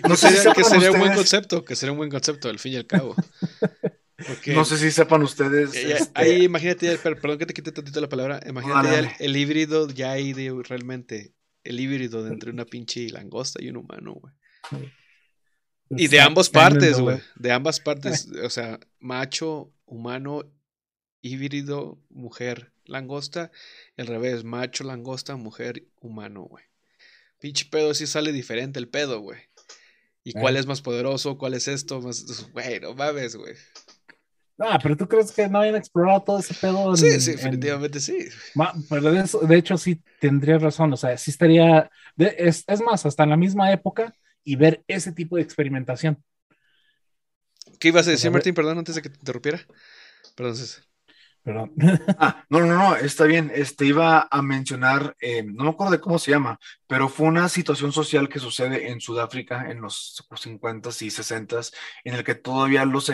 [0.06, 2.76] No sé que sería un buen concepto, que sería un buen concepto al fin y
[2.76, 3.14] al cabo.
[4.46, 5.74] no sé si sepan ustedes.
[5.74, 8.40] Este ahí imagínate, perdón que te quite tantito la palabra.
[8.46, 11.34] Imagínate el, híbrido ya hay de realmente.
[11.64, 14.32] El híbrido de entre una pinche langosta y un humano, güey.
[15.90, 17.20] Y de ambas partes, güey.
[17.34, 18.28] De ambas partes.
[18.44, 20.44] O sea, macho, humano,
[21.22, 23.50] híbrido, mujer, langosta.
[23.96, 26.64] Al revés, macho, langosta, mujer, humano, güey.
[27.40, 29.40] Pinche pedo sí sale diferente el pedo, güey.
[30.24, 31.38] ¿Y cuál es más poderoso?
[31.38, 32.00] ¿Cuál es esto?
[32.00, 32.50] Más...
[32.52, 33.54] Güey, no mames, güey.
[34.58, 36.96] Ah, pero tú crees que no hayan explorado todo ese pedo.
[36.96, 38.28] sí, sí, definitivamente sí.
[38.88, 43.30] Pero de, hecho sí tendrías razón, o sea, sí estaría, es, es, más, hasta en
[43.30, 46.22] la misma época y ver ese tipo de experimentación.
[47.78, 48.54] ¿Qué ibas a decir, Martín?
[48.54, 49.60] Perdón, antes de que te interrumpiera.
[50.34, 50.84] Perdón, César.
[51.46, 51.72] Perdón.
[52.18, 53.52] Ah, no, no, no, está bien.
[53.54, 57.48] Este iba a mencionar, eh, no me acuerdo de cómo se llama, pero fue una
[57.48, 61.72] situación social que sucede en Sudáfrica en los 50s y 60s,
[62.02, 63.06] en el que todavía los,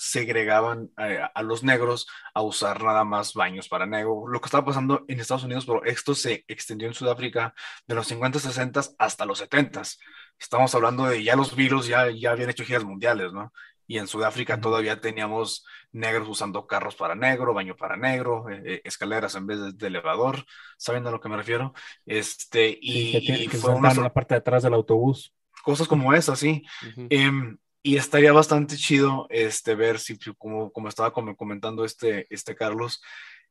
[0.00, 4.26] segregaban eh, a, los negros a usar nada más baños para negro.
[4.26, 7.54] Lo que estaba pasando en Estados Unidos, pero esto se extendió en Sudáfrica
[7.86, 9.98] de los 50s, 60s hasta los 70s.
[10.40, 13.52] Estamos hablando de ya los virus ya, ya habían hecho giras mundiales, ¿no?
[13.86, 19.34] Y en Sudáfrica todavía teníamos negros usando carros para negro, baño para negro, eh, escaleras
[19.34, 20.44] en vez de, elevador,
[20.76, 21.72] ¿saben a lo que me refiero?
[22.04, 25.32] Este, y, fue una la parte de atrás del autobús.
[25.62, 26.64] Cosas como esas, sí.
[27.10, 33.02] Em, y estaría bastante chido este, ver si, como, como estaba comentando este, este Carlos,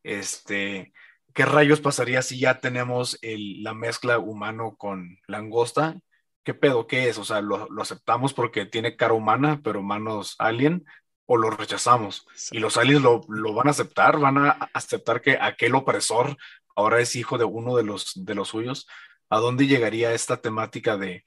[0.04, 0.94] este,
[1.34, 6.00] qué rayos pasaría si ya tenemos el, la mezcla humano con langosta
[6.46, 6.88] ¿qué pedo?
[6.88, 7.18] ¿Qué es?
[7.18, 10.86] O sea, ¿lo, aceptamos porque tiene cara humana, pero manos alien?
[11.26, 12.26] ¿O lo rechazamos?
[12.52, 16.38] Y los aliens lo, van a aceptar, van a aceptar que aquel opresor
[16.76, 18.88] ahora es hijo de uno de los, de los suyos.
[19.30, 21.26] ¿A dónde llegaría esta temática de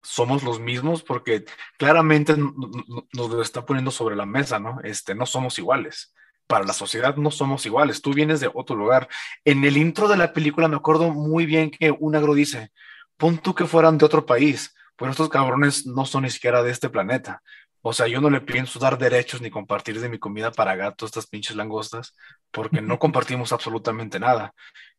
[0.00, 1.02] somos los mismos?
[1.02, 1.44] Porque
[1.76, 4.78] claramente nos lo está poniendo sobre la mesa, ¿no?
[4.84, 6.14] Este, no somos iguales
[6.46, 8.02] para la sociedad no somos iguales.
[8.02, 9.08] Tú vienes de otro lugar.
[9.42, 12.72] En el intro de la película me acuerdo muy bien que un agro dice,
[13.16, 16.70] pon tú que fueran de otro país, pero estos cabrones no son ni siquiera de
[16.70, 17.42] este planeta.
[17.82, 21.08] O sea, yo no le pienso dar derechos ni compartir de mi comida para gatos,
[21.08, 22.14] estas pinches langostas,
[22.52, 24.54] porque no compartimos absolutamente nada.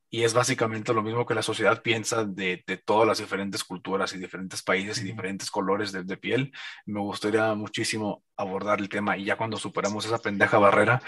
[0.10, 4.14] Y es básicamente lo mismo que la sociedad piensa de, de todas las diferentes culturas
[4.14, 6.52] y diferentes países y diferentes colores de, de, piel.
[6.86, 11.02] Me gustaría muchísimo abordar el tema y ya cuando superamos esa pendeja barrera,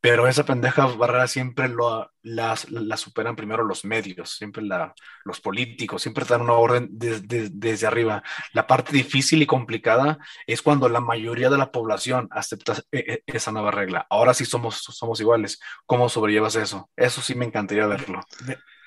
[0.00, 4.94] pero esa pendeja barrera siempre lo, la, la superan primero los medios, siempre la,
[5.24, 8.22] los políticos, siempre dan una orden desde arriba.
[8.52, 13.22] La parte difícil y complicada es cuando la mayoría de la población acepta e, e,
[13.26, 14.06] esa nueva regla.
[14.08, 15.58] Ahora sí somos, somos iguales.
[15.84, 16.90] ¿Cómo sobrellevas eso?
[16.96, 18.20] Eso sí me encantaría verlo.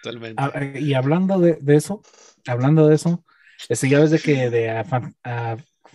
[0.01, 0.79] Totalmente.
[0.79, 2.01] y hablando de, eso,
[2.47, 3.25] hablando de eso,
[3.67, 4.83] este, ya ves de que de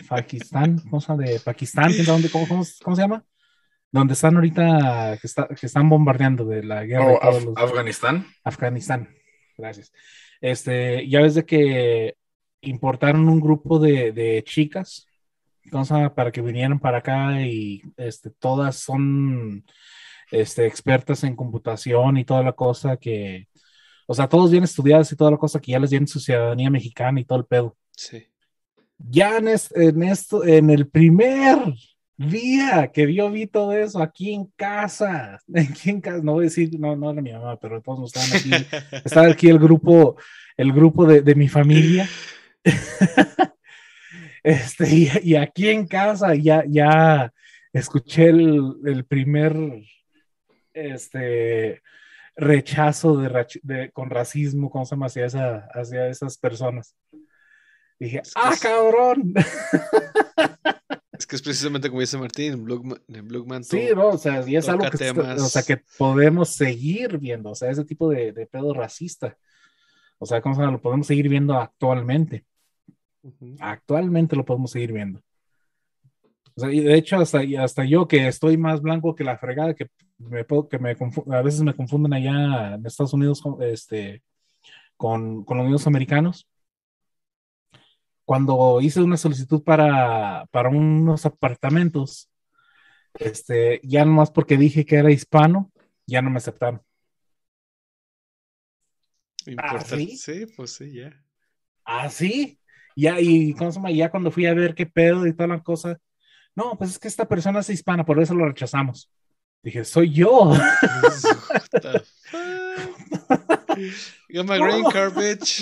[0.07, 3.23] Pakistán, ¿cómo De Pakistán, ¿cómo, cómo, cómo se llama?
[3.91, 7.13] Donde están ahorita, que, está, que están bombardeando de la guerra.
[7.13, 8.27] Oh, Afganistán.
[8.43, 9.09] Afganistán,
[9.57, 9.91] gracias.
[10.41, 12.15] Este, ya ves de que
[12.61, 15.07] importaron un grupo de, de chicas
[16.15, 19.65] para que vinieran para acá y este, todas son
[20.31, 23.47] este, expertas en computación y toda la cosa que,
[24.05, 26.69] o sea, todos bien estudiados y toda la cosa que ya les dieron su ciudadanía
[26.69, 27.75] mexicana y todo el pedo.
[27.91, 28.27] Sí.
[28.97, 31.57] Ya en, en esto, en el primer
[32.17, 36.49] día que yo vi todo eso aquí en casa, aquí en casa, no voy a
[36.49, 38.67] decir, no, no era mi mamá, pero todos estaban aquí,
[39.05, 40.17] estaba aquí el grupo,
[40.57, 42.09] el grupo de, de mi familia.
[44.43, 47.31] este, y, aquí en casa ya, ya
[47.71, 49.55] escuché el, el primer,
[50.73, 51.81] este,
[52.35, 55.07] rechazo de, de, con racismo, ¿cómo se llama?
[55.07, 56.95] Hacia, esa, hacia esas personas.
[57.99, 59.33] Dije, ¡ah, cabrón!
[61.17, 63.63] Es que es precisamente como dice Martín, en Blugman.
[63.63, 67.55] Sí, no, o sea, y es algo que, o sea, que podemos seguir viendo, o
[67.55, 69.37] sea, ese tipo de, de pedo racista.
[70.19, 72.45] O sea, ¿cómo lo podemos seguir viendo actualmente?
[73.59, 75.21] Actualmente lo podemos seguir viendo.
[76.55, 79.75] O sea, y de hecho, hasta, hasta yo que estoy más blanco que la fregada,
[79.75, 79.87] que
[80.17, 80.95] me que me
[81.35, 84.23] a veces me confunden allá en Estados Unidos este,
[84.95, 86.47] con, con los Unidos Americanos
[88.27, 92.29] cuando hice una solicitud para, para unos apartamentos,
[93.13, 95.71] este, ya nomás porque dije que era hispano,
[96.05, 96.81] ya no me aceptaron.
[99.55, 100.17] ¿Ah, sí?
[100.17, 100.45] sí?
[100.57, 101.23] pues sí, ya.
[101.85, 102.59] Ah, sí.
[102.97, 105.97] Ya, y ¿cómo Ya cuando fui a ver qué pedo y toda la cosa,
[106.53, 109.09] no, pues es que esta persona es hispana, por eso lo rechazamos.
[109.63, 110.51] Dije, soy yo.
[114.29, 115.61] Got my green card, bitch.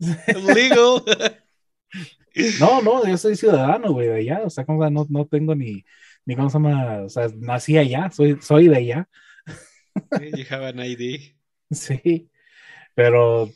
[0.54, 1.04] legal.
[2.60, 5.84] No, no, yo soy ciudadano, güey, de allá, o sea, como no, no tengo ni,
[6.24, 9.08] ni cómo se llama, o sea, nací allá, soy, soy de allá.
[10.20, 11.34] You have an ID.
[11.72, 12.28] Sí,
[12.96, 13.48] pero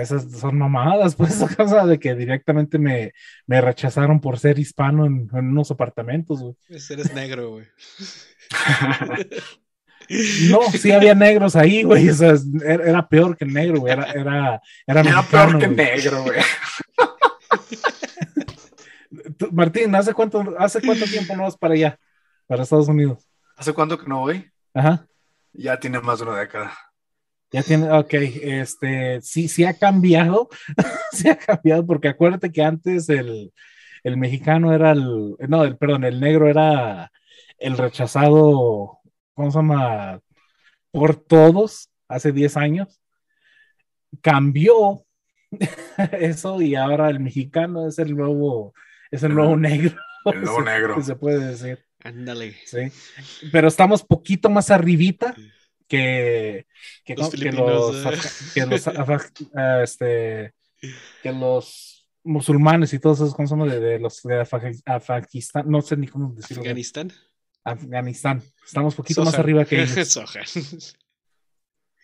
[0.00, 3.12] esas son mamadas, pues, esa cosa de que directamente me,
[3.46, 6.54] me rechazaron por ser hispano en, unos apartamentos, güey.
[6.68, 7.66] Pues eres negro, güey.
[10.50, 12.08] No, sí había negros ahí, güey.
[12.08, 13.92] O sea, era, peor que negro, güey.
[13.92, 16.38] Era, era, era, era peor que negro, güey.
[19.52, 21.98] Martín, ¿hace cuánto, ¿hace cuánto tiempo no vas para allá?
[22.46, 23.26] Para Estados Unidos.
[23.56, 24.50] ¿Hace cuánto que no voy?
[24.74, 25.06] Ajá.
[25.52, 26.72] Ya tiene más de una década.
[27.50, 30.48] Ya tiene, ok, este, sí, sí ha cambiado,
[31.12, 33.52] sí ha cambiado, porque acuérdate que antes el,
[34.02, 37.10] el mexicano era el, no, el, perdón, el negro era
[37.58, 38.98] el rechazado,
[39.34, 40.20] ¿cómo se llama?
[40.90, 43.00] Por todos, hace 10 años.
[44.20, 45.05] Cambió
[46.12, 48.74] eso y ahora el mexicano es el nuevo,
[49.10, 49.96] es el nuevo negro.
[50.24, 51.02] El nuevo negro.
[51.02, 51.84] Se puede decir.
[52.02, 52.54] Ándale.
[52.64, 52.92] Sí.
[53.50, 55.34] Pero estamos poquito más arribita
[55.88, 56.66] que,
[57.04, 60.54] que los, que los, que los, ah, este,
[61.22, 64.44] que los musulmanes y todos esos consumos de, de, los de
[64.86, 66.62] Afganistán, no sé ni cómo decirlo.
[66.62, 67.12] Afganistán.
[67.64, 68.42] Afganistán.
[68.64, 70.26] Estamos poquito más arriba que ellos.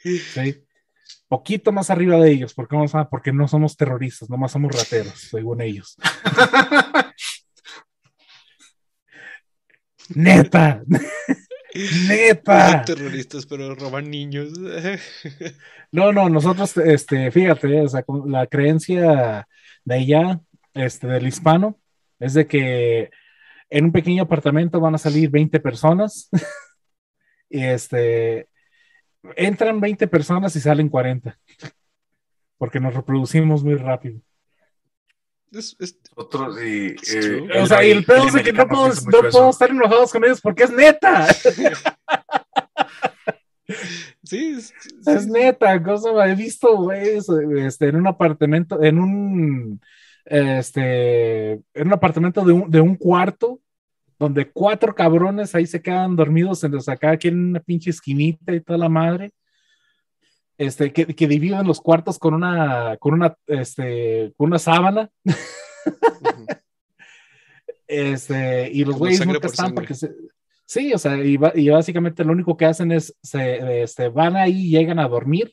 [0.02, 0.64] sí.
[1.28, 5.18] Poquito más arriba de ellos, porque, vamos a, porque no somos terroristas, nomás somos rateros,
[5.30, 5.97] según ellos.
[10.14, 10.82] Neta.
[12.09, 12.82] Neta.
[12.84, 14.52] terroristas, pero roban niños.
[15.93, 19.48] no, no, nosotros, este, fíjate, o sea, la creencia
[19.84, 20.40] de ella,
[20.74, 21.78] este, del hispano,
[22.18, 23.10] es de que
[23.70, 26.28] en un pequeño apartamento van a salir 20 personas.
[27.48, 28.48] y este,
[29.36, 31.38] entran 20 personas y salen 40.
[32.58, 34.20] Porque nos reproducimos muy rápido.
[35.50, 35.76] Es,
[36.14, 38.90] Otros y, eh, o sea, y el pedo es que no puedo,
[39.32, 41.26] no estar enojados con ellos porque es neta.
[44.22, 44.56] sí,
[45.06, 47.18] es, neta, cosa he visto, güey,
[47.58, 49.78] este, en un apartamento, en un
[50.24, 53.60] este, en un apartamento de un, de un cuarto
[54.22, 58.54] donde cuatro cabrones ahí se quedan dormidos en los acá aquí en una pinche esquinita
[58.54, 59.32] y toda la madre.
[60.56, 65.10] Este, que, que dividen los cuartos con una, con una, este, con una sábana.
[67.88, 69.94] este, y los güeyes nunca están porque
[70.66, 74.70] sí, o sea, y, y, básicamente lo único que hacen es, se, este, van ahí,
[74.70, 75.52] llegan a dormir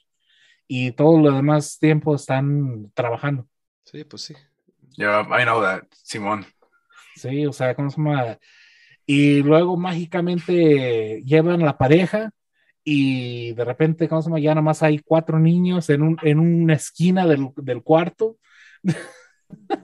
[0.68, 3.48] y todo lo demás tiempo están trabajando.
[3.86, 4.36] Sí, pues sí.
[4.96, 6.46] Yeah, I know that, Simón.
[7.22, 8.38] Sí, o sea, ¿cómo se llama?
[9.06, 12.32] Y luego mágicamente llevan la pareja
[12.84, 14.40] y de repente, ¿cómo se llama?
[14.40, 18.38] Ya nomás hay cuatro niños en, un, en una esquina del, del cuarto.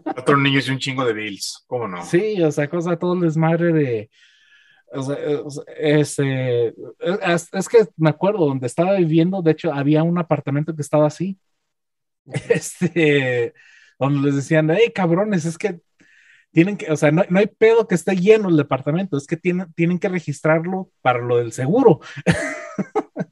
[0.04, 2.06] Cuatro niños y un chingo de bills, ¿cómo no?
[2.06, 4.10] Sí, o sea, cosa todo el desmadre de.
[4.92, 5.18] O sea,
[5.78, 10.82] este, es, es, que me acuerdo donde estaba viviendo, de hecho, había un apartamento que
[10.82, 11.38] estaba así.
[12.50, 13.54] Este,
[14.00, 15.80] donde les decían, hey, cabrones, es que
[16.56, 19.36] tienen que, o sea, no, no, hay pedo que esté lleno el departamento, es que
[19.36, 22.00] tienen, tienen que registrarlo para lo del seguro.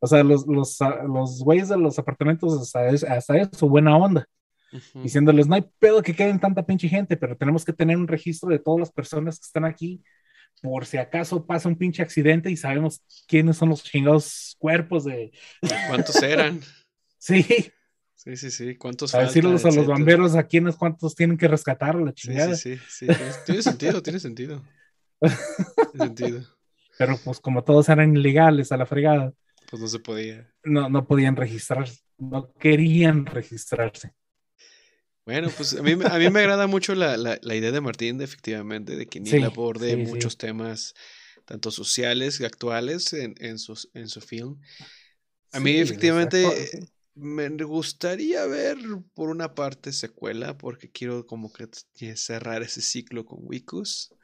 [0.00, 4.28] o sea, los, los, los güeyes de los apartamentos hasta, hasta eso, buena onda.
[4.92, 8.50] Diciéndoles, no hay pedo que queden tanta pinche gente, pero tenemos que tener un registro
[8.50, 10.02] de todas las personas que están aquí
[10.60, 15.32] por si acaso pasa un pinche accidente y sabemos quiénes son los chingados cuerpos de...
[15.88, 16.60] ¿Cuántos eran?
[17.18, 17.72] sí.
[18.26, 18.74] Sí, sí, sí.
[18.74, 22.56] ¿Cuántos A decirles a los bomberos a quiénes cuántos tienen que rescatar la chingada.
[22.56, 23.14] Sí, sí, sí.
[23.46, 24.64] Tiene sentido, tiene sentido.
[25.20, 26.40] Tiene sentido.
[26.98, 29.32] Pero pues como todos eran ilegales a la fregada.
[29.70, 30.52] Pues no se podía.
[30.64, 32.00] No, no podían registrarse.
[32.18, 34.12] No querían registrarse.
[35.24, 38.18] Bueno, pues a mí, a mí me agrada mucho la, la, la, idea de Martín,
[38.18, 40.94] de, efectivamente, de que Neil aborde muchos temas,
[41.44, 44.60] tanto sociales y actuales, en, en, su, en su film.
[45.52, 46.46] A mí, efectivamente,
[47.16, 48.78] me gustaría ver
[49.14, 51.66] por una parte secuela, porque quiero como que
[52.16, 54.14] cerrar ese ciclo con Wikus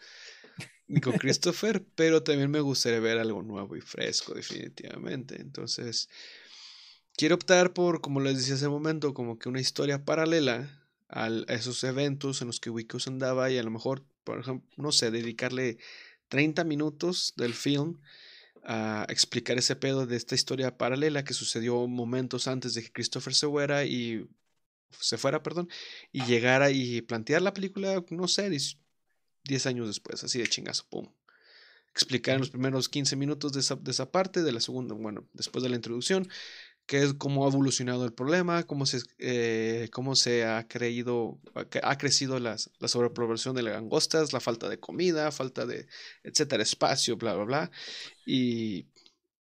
[0.86, 5.40] y con Christopher, pero también me gustaría ver algo nuevo y fresco, definitivamente.
[5.40, 6.10] Entonces,
[7.16, 10.78] quiero optar por, como les decía hace un momento, como que una historia paralela
[11.08, 14.92] a esos eventos en los que Wikus andaba y a lo mejor, por ejemplo, no
[14.92, 15.78] sé, dedicarle
[16.28, 18.00] 30 minutos del film
[18.64, 23.34] a explicar ese pedo de esta historia paralela que sucedió momentos antes de que Christopher
[23.34, 24.28] se fuera y
[24.90, 25.68] se fuera, perdón,
[26.12, 28.50] y llegara y plantear la película, no sé,
[29.44, 31.12] 10 años después, así de chingazo, pum.
[31.90, 35.28] Explicar en los primeros 15 minutos de esa, de esa parte, de la segunda, bueno,
[35.32, 36.28] después de la introducción,
[36.86, 41.40] qué es cómo ha evolucionado el problema, cómo se, eh, cómo se ha creído,
[41.82, 45.86] ha crecido las, la sobrepoblación de langostas, la falta de comida, falta de,
[46.22, 47.70] etcétera, espacio, bla, bla, bla.
[48.26, 48.86] Y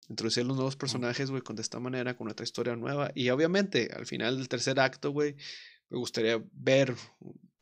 [0.09, 3.11] introducir los nuevos personajes, güey, con de esta manera, con otra historia nueva.
[3.15, 5.35] Y obviamente, al final del tercer acto, güey,
[5.89, 6.95] me gustaría ver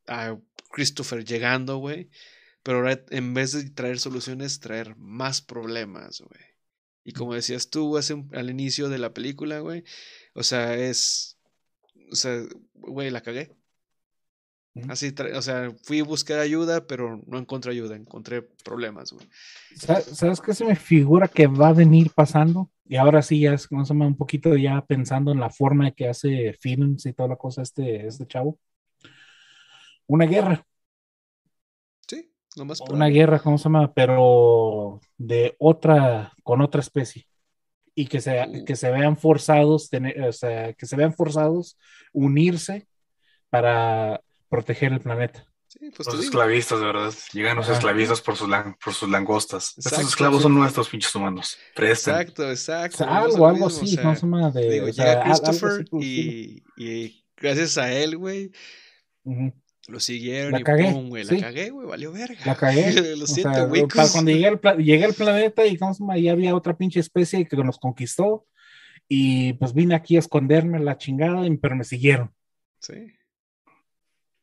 [0.07, 0.37] a
[0.71, 2.09] Christopher llegando, güey.
[2.63, 6.54] Pero ahora, en vez de traer soluciones, traer más problemas, güey.
[7.05, 9.83] Y como decías tú hace al inicio de la película, güey,
[10.33, 11.37] o sea, es,
[12.11, 12.41] o sea,
[12.73, 13.55] güey, la cagué.
[14.89, 19.25] Así, o sea, fui a buscar ayuda, pero no encontré ayuda, encontré problemas, güey.
[19.75, 22.69] ¿Sabes qué se me figura que va a venir pasando?
[22.83, 26.53] Y ahora sí, ya es más un poquito ya pensando en la forma que hace
[26.59, 28.59] films y toda la cosa este, este chavo.
[30.07, 30.65] Una guerra.
[32.55, 32.79] Sí, no más.
[32.89, 33.93] Una guerra, ¿cómo se llama?
[33.93, 37.27] Pero de otra, con otra especie.
[37.93, 38.65] Y que se, uh.
[38.65, 41.77] que se vean forzados, tener, o sea, que se vean forzados
[42.13, 42.87] unirse
[43.49, 45.45] para proteger el planeta.
[45.67, 47.13] Sí, pues los esclavistas, de verdad.
[47.33, 48.49] Llegan los esclavistas por sus,
[48.81, 49.73] por sus langostas.
[49.77, 51.57] Estos esclavos son nuestros pinches humanos.
[51.75, 53.03] Exacto, exacto.
[53.03, 54.25] algo, algo así, no se
[54.59, 54.69] de.
[54.69, 58.53] Digo, llega Christopher y, y, gracias a él, güey.
[59.87, 61.23] Lo siguieron la y cagué, pum, güey.
[61.25, 62.39] La cagué, güey, valió verga.
[62.45, 62.91] La cagué.
[63.17, 63.85] Lo siento, güey.
[64.11, 65.77] Cuando llegué al, llegué al planeta y
[66.11, 68.47] ahí había otra pinche especie que nos conquistó.
[69.07, 72.33] Y pues vine aquí a esconderme la chingada, pero me siguieron.
[72.79, 73.13] Sí.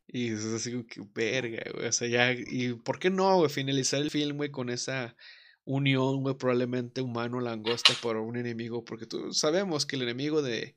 [0.07, 1.87] Y es así que verga, güey.
[1.87, 2.33] O sea, ya.
[2.33, 3.51] ¿Y por qué no, güey?
[3.51, 5.17] Finalizar el film, güey, con esa
[5.65, 8.85] unión, güey, probablemente humano-langosta por un enemigo.
[8.85, 10.77] Porque tú sabemos que el enemigo de.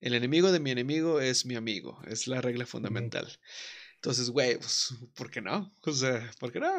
[0.00, 2.00] El enemigo de mi enemigo es mi amigo.
[2.08, 3.28] Es la regla fundamental.
[4.02, 5.72] Entonces, güey, pues, ¿por qué no?
[5.82, 6.74] O sea, ¿por qué no?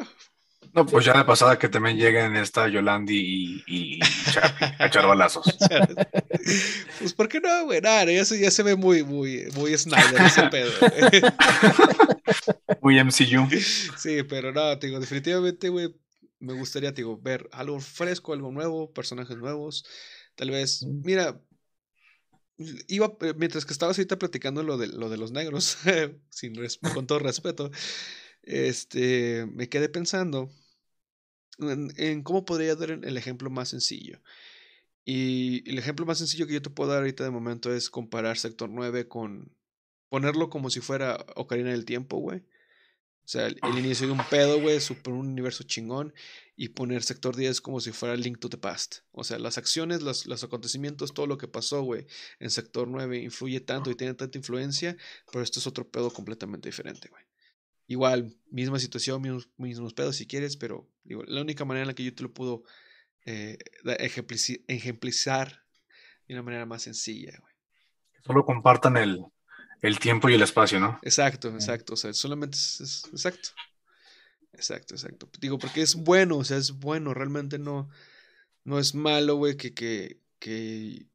[0.74, 3.16] No, pues ya de pasada que también lleguen esta Yolandi
[3.66, 4.00] y, y,
[4.78, 5.56] a echar balazos.
[6.98, 7.80] pues, ¿por qué no, güey?
[7.80, 10.70] Nada, ya se, ya se ve muy, muy, muy Snyder ese pedo.
[12.82, 13.48] muy MCU.
[13.96, 15.94] Sí, pero no, digo, definitivamente, güey,
[16.40, 19.86] me gustaría, digo, ver algo fresco, algo nuevo, personajes nuevos.
[20.34, 21.00] Tal vez, mm.
[21.06, 21.40] mira,
[22.58, 25.78] iba, eh, mientras que estabas ahorita platicando lo de, lo de los negros,
[26.30, 26.54] sin
[26.94, 27.70] con todo respeto,
[28.42, 30.50] este, me quedé pensando
[31.58, 34.20] en, cómo podría dar el ejemplo más sencillo.
[35.04, 38.38] Y el ejemplo más sencillo que yo te puedo dar ahorita de momento es comparar
[38.38, 39.54] Sector 9 con
[40.08, 42.42] ponerlo como si fuera Ocarina del Tiempo, güey.
[43.24, 46.12] O sea, el, inicio de un pedo, güey, super un universo chingón.
[46.56, 48.98] Y poner Sector 10 como si fuera Link to the Past.
[49.10, 52.06] O sea, las acciones, los, los acontecimientos, todo lo que pasó, güey,
[52.38, 54.96] en Sector 9 influye tanto y tiene tanta influencia,
[55.32, 57.24] pero esto es otro pedo completamente diferente, güey.
[57.86, 61.94] Igual, misma situación, mismos, mismos pedos si quieres, pero digo, la única manera en la
[61.94, 62.62] que yo te lo puedo
[63.26, 63.58] eh,
[63.98, 65.64] ejemplizar
[66.28, 67.36] de una manera más sencilla.
[67.40, 67.52] Güey.
[68.24, 69.24] Solo compartan el,
[69.86, 70.98] el, tiempo y el espacio, ¿no?
[71.02, 71.94] Exacto, exacto.
[71.94, 73.50] O sea, solamente es, exacto.
[74.52, 75.28] Exacto, exacto.
[75.40, 77.88] Digo, porque es bueno, o sea, es bueno, realmente no,
[78.64, 81.06] no es malo, güey, que, que, que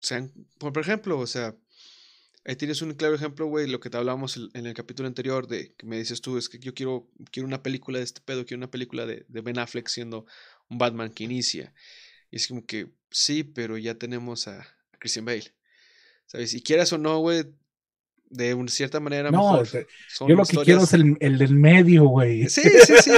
[0.00, 1.56] sean, por ejemplo, o sea,
[2.48, 5.74] Ahí tienes un claro ejemplo, güey, lo que te hablábamos en el capítulo anterior de
[5.74, 8.60] que me dices tú, es que yo quiero, quiero una película de este pedo, quiero
[8.60, 10.26] una película de, de Ben Affleck siendo
[10.68, 11.74] un Batman que inicia.
[12.30, 15.52] Y es como que sí, pero ya tenemos a, a Christian Bale.
[16.26, 16.54] ¿Sabes?
[16.54, 17.46] Y quieras o no, güey,
[18.36, 22.48] de una cierta manera no, yo lo que quiero es el, el del medio, güey.
[22.48, 23.12] Sí, sí, sí.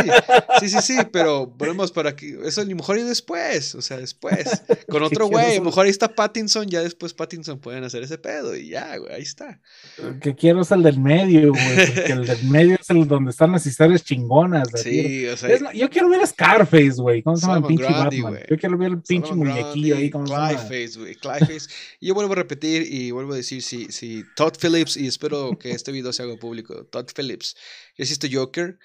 [0.61, 3.99] Sí, sí, sí, pero volvemos para que eso a lo mejor y después, o sea,
[3.99, 4.63] después.
[4.89, 8.19] Con otro güey, a lo mejor ahí está Pattinson, ya después Pattinson pueden hacer ese
[8.19, 9.61] pedo y ya, güey, ahí está.
[10.03, 13.31] Lo que quiero es el del medio, güey, porque el del medio es el donde
[13.31, 14.69] están las historias chingonas.
[14.77, 15.73] Sí, o sea.
[15.73, 17.23] yo quiero ver a Scarface, güey.
[17.23, 18.39] ¿Cómo se llama el pinche Batman?
[18.49, 20.49] Yo quiero ver el pinche muñequillo ahí, ¿cómo se llama?
[20.49, 21.69] Clyface, güey, Clyface.
[22.01, 25.59] Y yo vuelvo a repetir y vuelvo a decir, si, si Todd Phillips y espero
[25.59, 26.87] que este video se haga público.
[26.87, 27.57] Todd Phillips,
[27.97, 28.79] ya hiciste Joker,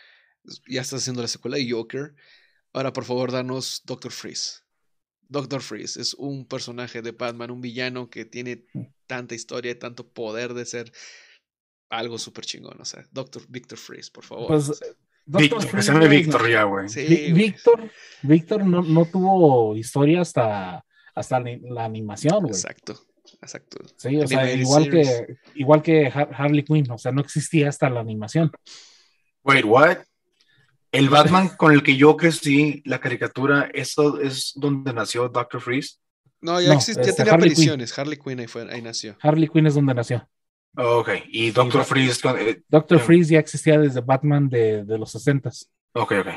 [0.68, 2.16] ya estás haciendo la secuela de Joker.
[2.74, 4.62] Ahora, por favor, danos Doctor Freeze.
[5.30, 8.82] Doctor Freeze es un personaje de Batman, un villano que tiene mm.
[9.08, 10.92] tanta historia y tanto poder de ser
[11.90, 12.80] algo súper chingón.
[12.80, 14.48] O sea, Doctor Victor Freeze, por favor.
[14.48, 14.80] Pues,
[15.26, 16.88] Víctor, Freeze, Víctor ya, güey.
[17.32, 17.90] Víctor,
[18.24, 20.86] Víctor no, no, tuvo historia hasta,
[21.16, 22.52] hasta la animación, güey.
[22.52, 23.00] Exacto.
[23.44, 23.78] Exacto.
[23.98, 28.00] Sí, o sea, igual que, igual que Harley Quinn, o sea, no existía hasta la
[28.00, 28.52] animación.
[29.44, 29.98] Wait, what?
[30.92, 35.98] El Batman con el que yo crecí, la caricatura, ¿eso es donde nació Doctor Freeze?
[36.40, 37.98] No, ya, existe, ya tenía Harley apariciones.
[37.98, 39.18] Harley Quinn ahí, fue, ahí nació.
[39.22, 40.28] Harley Quinn es donde nació.
[40.78, 42.22] ok, y Doctor Freeze.
[42.40, 45.50] Eh, Doctor Freeze ya existía desde Batman de, de los 60
[45.94, 46.28] Ok, ok.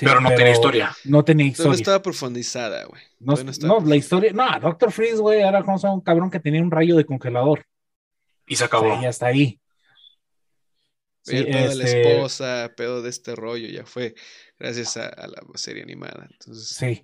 [0.00, 0.96] Pero no tenía historia.
[1.04, 1.70] No tenía historia.
[1.70, 3.02] No estaba profundizada, güey.
[3.20, 4.32] No, la historia.
[4.32, 7.64] No, Doctor Freeze, güey, era como un cabrón que tenía un rayo de congelador.
[8.46, 9.00] Y se acabó.
[9.00, 9.60] y hasta ahí.
[11.22, 14.14] Sí, el pedo de la este esposa, pedo de este rollo, ya fue
[14.58, 16.28] gracias a, la serie animada.
[16.30, 17.02] Entonces, sí.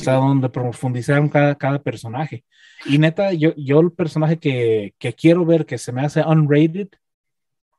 [0.00, 2.44] o sea, donde profundizaron cada, cada personaje.
[2.86, 6.88] Y neta, yo, yo el personaje que, que quiero ver que se me hace unrated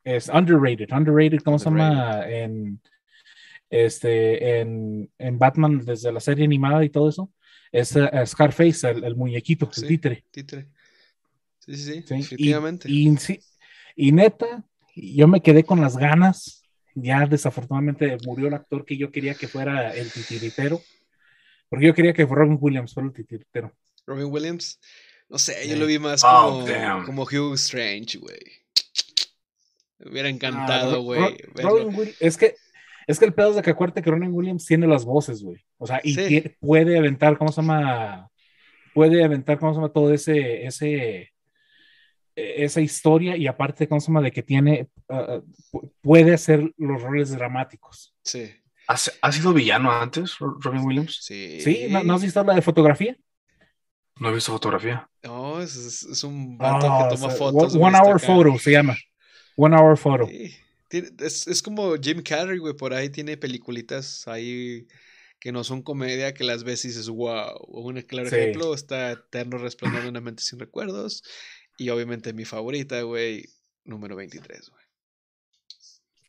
[0.06, 0.90] es underrated.
[0.92, 2.22] Underrated, ¿cómo se llama?
[2.30, 2.80] En,
[3.70, 7.32] este, en, en, Batman, desde la serie animada y todo eso,
[7.72, 10.26] es uh, Scarface, el, el, muñequito, el títere.
[10.32, 10.68] Títere.
[11.60, 12.90] Sí, sí, sí, efectivamente.
[12.90, 13.40] Y, y,
[13.96, 14.64] y, neta,
[14.96, 16.64] yo me quedé con las ganas.
[16.96, 20.82] Ya desafortunadamente murió el actor que yo quería que fuera el titiritero.
[21.70, 23.74] Porque yo quería que Robin Williams fuera el titiritero.
[24.06, 24.80] Robin Williams,
[25.28, 28.40] no sé, yo lo vi más oh, como, como Hugh Strange, güey.
[30.00, 31.38] Me hubiera encantado, güey.
[32.20, 32.56] es que
[33.08, 35.64] es que el pedo es de que acuérdate que Robin Williams tiene las voces, güey.
[35.78, 38.30] O sea, y puede aventar, ¿cómo se llama?
[38.94, 39.94] Puede aventar, ¿cómo se llama?
[39.94, 41.32] Todo ese, ese,
[42.36, 44.22] esa historia y aparte, ¿cómo se llama?
[44.22, 45.42] De que tiene, ah, ah,
[46.02, 48.14] puede hacer los roles dramáticos.
[48.24, 48.52] Sí.
[48.90, 51.20] ¿Ha, sido villano antes, Robin Williams?
[51.22, 51.62] Sí.
[51.62, 51.88] ¿Sí?
[51.90, 53.18] ¿No, has visto la de fotografía?
[54.18, 55.10] No he visto fotografía.
[55.24, 57.76] No, es, un vato que toma fotos.
[57.76, 58.98] One Hour Photo se llama.
[59.56, 60.28] One Hour Photo.
[60.90, 64.88] Es, es, como Jim Carrey, güey, por ahí tiene peliculitas ahí
[65.40, 67.58] que no son comedia, que las ves y dices, wow.
[67.68, 71.24] Un claro ejemplo está Eterno Resplandor de una mente sin recuerdos.
[71.78, 73.46] Y obviamente mi favorita, güey,
[73.84, 74.84] número 23, güey.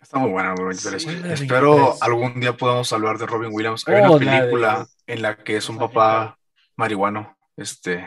[0.00, 1.06] Está muy buena, número 23.
[1.40, 3.86] Espero algún día podamos hablar de Robin Williams.
[3.88, 6.38] Hay una oh, película en la que es un papá
[6.76, 7.36] marihuano.
[7.56, 7.98] Este,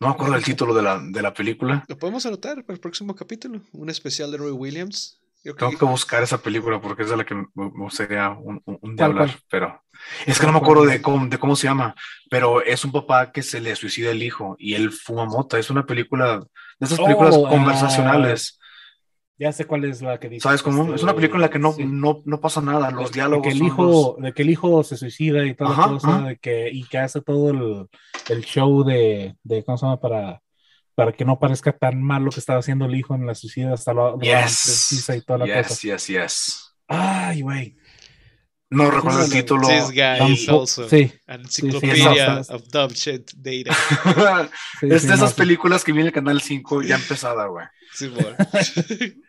[0.00, 1.84] no me acuerdo del título de la, de la película.
[1.88, 3.60] Lo podemos anotar para el próximo capítulo.
[3.72, 5.20] Un especial de Roy Williams.
[5.52, 9.04] Tengo que buscar esa película porque es de la que me gustaría un, un, día
[9.04, 9.82] hablar, pero
[10.24, 11.94] es que no me acuerdo de cómo, de cómo se llama,
[12.30, 15.58] pero es un papá que se le suicida el hijo y él fuma mota.
[15.58, 18.58] Es una película de esas películas oh, conversacionales.
[19.36, 20.44] Ya sé cuál es la que dice.
[20.44, 20.94] ¿Sabes cómo?
[20.94, 23.44] es una película en la que no, no, no pasa nada, los diálogos.
[23.44, 26.70] De que, el hijo, de que el hijo se suicida y toda cosa, de que,
[26.70, 27.88] y que hace todo el,
[28.30, 30.00] el show de, de, ¿cómo se llama?
[30.00, 30.40] Para
[30.94, 33.74] para que no parezca tan mal lo que estaba haciendo el hijo en la suicida
[33.74, 35.08] hasta lo, yes.
[35.14, 35.80] y toda la yes, cosa.
[35.82, 37.76] Yes, yes, Ay, güey.
[38.70, 39.68] No recuerdo el título.
[39.68, 41.12] This guy is also sí.
[41.26, 43.76] an encyclopedia of dumb shit data.
[44.82, 47.66] es de esas películas que viene el Canal 5 ya empezada, güey.
[47.92, 48.36] Sí, bueno.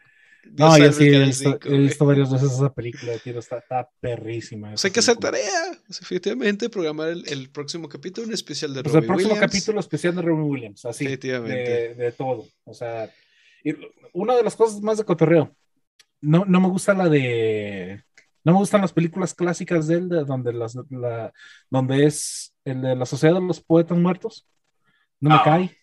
[0.54, 4.74] No, yo sí he visto, he visto, varias veces esa película, tío, está, está perrísima.
[4.74, 8.84] O sea, hay que hacer tarea, efectivamente, programar el, el, próximo capítulo, un especial de
[8.84, 11.96] pues Robin el próximo capítulo especial de Robin Williams, así, efectivamente.
[11.96, 12.48] De, todo.
[12.64, 13.10] O sea,
[13.64, 13.74] y
[14.14, 15.56] una de las cosas más de cotorreo,
[16.22, 18.04] no, no me gusta la de...
[18.44, 21.34] No me gustan las películas clásicas de él, de donde, las, la,
[21.70, 24.48] donde es el de la Sociedad de los Poetas Muertos.
[25.20, 25.78] No me ah, cae.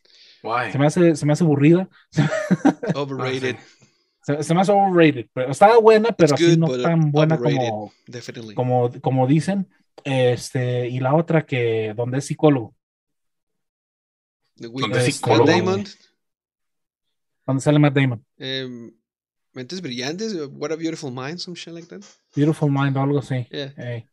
[0.70, 1.88] Se me hace, se me hace aburrida.
[2.94, 3.56] Overrated.
[4.22, 5.26] Se, me hace overrated.
[5.32, 7.92] Pero estaba buena, pero así no tan buena como,
[8.54, 9.68] como, como dicen.
[10.04, 12.74] Este, y la otra que donde es psicólogo.
[14.56, 15.46] ¿Dónde es psicólogo?
[15.46, 15.84] Damon.
[17.46, 18.24] Donde sale Matt Damon.
[18.38, 18.92] Um,
[19.54, 22.02] Mentes brillantes, What a Beautiful Mind, some shit like that.
[22.34, 23.46] Beautiful Mind, algo así.
[23.50, 23.72] Yeah.
[23.76, 24.06] Hey.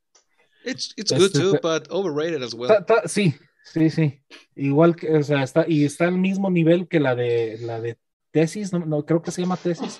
[0.65, 2.67] It's, it's good este, too, but overrated as well.
[2.67, 4.21] Ta, ta, sí, sí, sí.
[4.55, 7.97] Igual que, o sea, está, y está al mismo nivel que la de la de
[8.31, 9.99] tesis, no, creo que se llama tesis,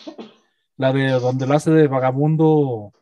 [0.78, 2.94] la de donde lo hace de vagabundo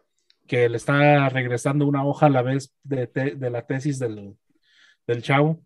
[0.47, 4.37] que le está regresando una hoja a la vez de, de la tesis del,
[5.05, 5.61] del chavo.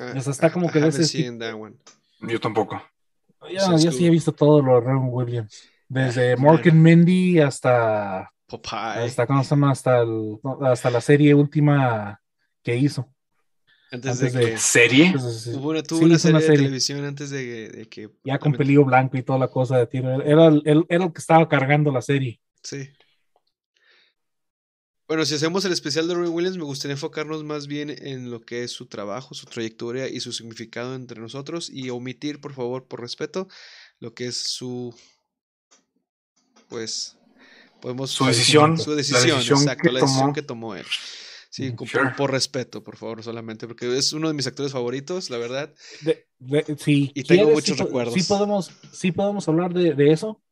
[0.00, 1.04] Uh, está como que de ese
[2.20, 2.82] Yo tampoco.
[3.48, 5.68] yo sí he visto todo lo de Ron Williams.
[5.88, 8.32] Desde Mork and Mindy hasta.
[8.46, 9.04] Popeye.
[9.04, 10.04] Hasta, hasta,
[10.62, 12.20] hasta la serie última
[12.62, 13.13] que hizo.
[13.94, 14.58] Antes, de, que.
[14.58, 15.14] ¿Serie?
[15.54, 18.10] Hubo una, tuvo una, serie de televisión antes de, que.
[18.24, 20.20] Ya con pelillo blanco y toda la cosa de tiro.
[20.22, 22.40] Era, el, era el que estaba cargando la serie.
[22.62, 22.88] Sí.
[25.06, 28.40] Bueno, si hacemos el especial de Robin Williams, me gustaría enfocarnos más bien en lo
[28.40, 32.88] que es su trabajo, su trayectoria y su significado entre nosotros y omitir, por favor,
[32.88, 33.46] por respeto,
[34.00, 34.92] lo que es su.
[36.68, 37.16] Pues.
[37.80, 38.10] Podemos.
[38.10, 38.76] Su decisión.
[38.78, 40.86] Su decisión, exacto, la decisión que tomó él.
[41.54, 45.38] Sí, mm, por, respeto, por favor, solamente, porque es uno de mis actores favoritos, la
[45.38, 45.72] verdad.
[46.78, 48.12] sí, y tengo muchos recuerdos.
[48.12, 50.42] Sí podemos, sí podemos hablar de, eso,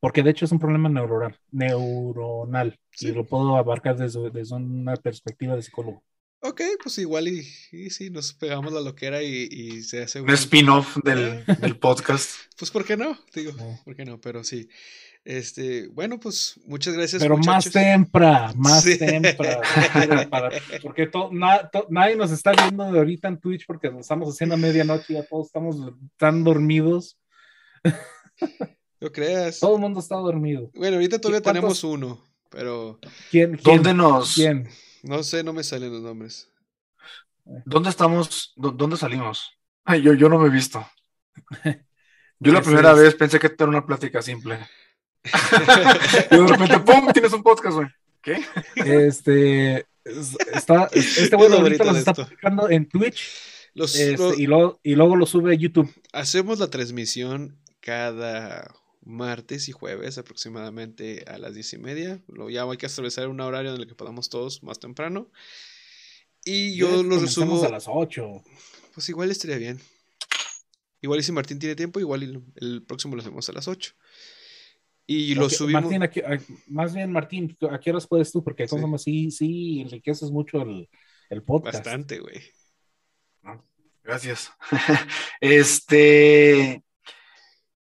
[0.00, 5.54] porque de hecho es un problema neuronal, neuronal y lo puedo abarcar desde, una perspectiva
[5.56, 6.02] de psicólogo.
[6.40, 10.30] Ok, pues igual y, y sí, nos pegamos la loquera y, y se hace un
[10.30, 12.30] spin-off del, del, podcast.
[12.58, 13.18] Pues, ¿por qué no?
[13.34, 13.52] Digo,
[13.84, 14.18] ¿por qué no?
[14.22, 14.70] Pero sí.
[15.26, 17.20] Este, bueno, pues muchas gracias.
[17.20, 19.60] Pero más temprano, más temprano.
[20.84, 21.10] porque
[21.88, 25.24] nadie nos está viendo de ahorita en Twitch porque nos estamos haciendo a medianoche, ya
[25.24, 25.76] todos estamos
[26.16, 27.18] tan dormidos.
[28.98, 29.60] No creas.
[29.60, 30.70] Todo el mundo está dormido.
[30.74, 32.98] Bueno, ahorita todavía tenemos uno, pero.
[33.30, 33.60] ¿Quién?
[33.62, 34.34] ¿Dónde nos.?
[34.34, 34.68] ¿Quién?
[35.02, 36.48] No sé, no me salen los nombres.
[37.44, 38.54] ¿Dónde estamos?
[38.56, 39.52] ¿Dónde salimos?
[39.84, 40.84] Ay, yo, yo no me he visto.
[42.38, 44.58] Yo la primera vez pensé que era una plática simple.
[46.30, 47.12] Y de repente, ¡pum!
[47.12, 47.88] Tienes un podcast, güey.
[48.22, 48.44] ¿Qué?
[48.76, 49.86] Este.
[50.52, 53.28] Está, este güey ahorita los está publicando en Twitch.
[53.74, 55.92] Este, y, luego, y luego lo sube a YouTube.
[56.12, 62.20] Hacemos la transmisión cada martes y jueves aproximadamente a las diez y media.
[62.26, 65.30] Lo, ya hay que establecer un horario en el que podamos todos más temprano.
[66.44, 67.62] Y yo lo resumo.
[67.64, 68.42] a las 8.
[68.94, 69.80] Pues igual estaría bien.
[71.02, 73.94] Igual y si Martín tiene tiempo, igual el, próximo lo hacemos a las 8.
[75.06, 75.84] Y lo subimos.
[75.84, 78.42] Martín, más bien, Martín, ¿a qué horas puedes tú?
[78.42, 78.76] Porque sí.
[78.98, 80.88] sí, sí enriqueces mucho el,
[81.30, 81.76] el podcast.
[81.76, 82.42] Bastante, güey.
[84.02, 84.52] Gracias.
[85.40, 86.82] este.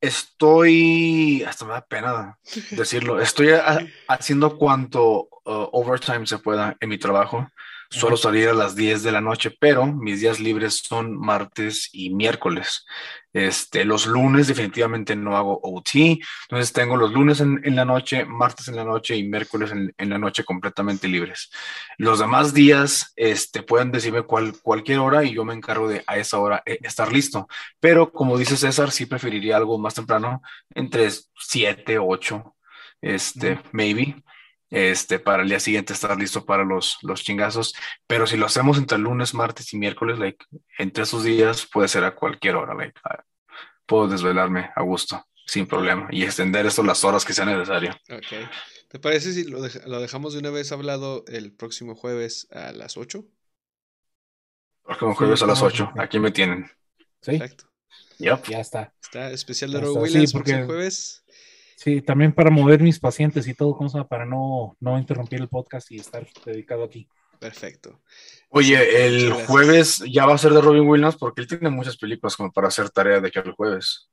[0.00, 2.38] Estoy, hasta me da pena
[2.72, 3.52] decirlo, estoy
[4.06, 7.48] haciendo cuanto uh, overtime se pueda en mi trabajo.
[7.94, 12.10] Suelo salir a las 10 de la noche, pero mis días libres son martes y
[12.10, 12.84] miércoles.
[13.32, 18.66] Este, los lunes definitivamente no hago OT, entonces tengo los lunes en, la noche, martes
[18.66, 21.50] en la noche y miércoles en, la noche completamente libres.
[21.96, 26.16] Los demás días este, pueden decirme cuál cualquier hora y yo me encargo de a
[26.16, 27.46] esa hora eh, estar listo.
[27.78, 30.42] Pero como dice César, sí preferiría algo más temprano,
[30.74, 32.56] entre 7, 8,
[33.02, 34.16] este, maybe
[34.70, 37.74] este, para el día siguiente estar listo para los, los chingazos.
[38.06, 40.44] Pero si lo hacemos entre lunes, martes y miércoles, like,
[40.78, 42.74] entre esos días puede ser a cualquier hora.
[42.74, 42.98] Like,
[43.86, 47.90] puedo desvelarme a gusto, sin problema, y extender esto las horas que sea necesario.
[48.10, 48.48] Ok.
[48.88, 52.96] ¿Te parece si lo, lo dejamos de una vez hablado el próximo jueves a las
[52.96, 53.24] 8?
[54.84, 56.70] Próximo jueves a las 8, aquí me tienen.
[57.20, 57.32] Sí.
[57.32, 57.64] Exacto.
[58.18, 58.92] Ya está.
[59.02, 60.62] Está especial de Rob Williams sí, porque...
[60.64, 61.23] jueves.
[61.76, 65.90] Sí, también para mover mis pacientes y todo, ¿cómo para no, no interrumpir el podcast
[65.90, 67.08] y estar dedicado aquí.
[67.38, 68.00] Perfecto.
[68.48, 72.36] Oye, el jueves ya va a ser de Robin Williams porque él tiene muchas películas
[72.36, 74.08] como para hacer tarea de que el jueves.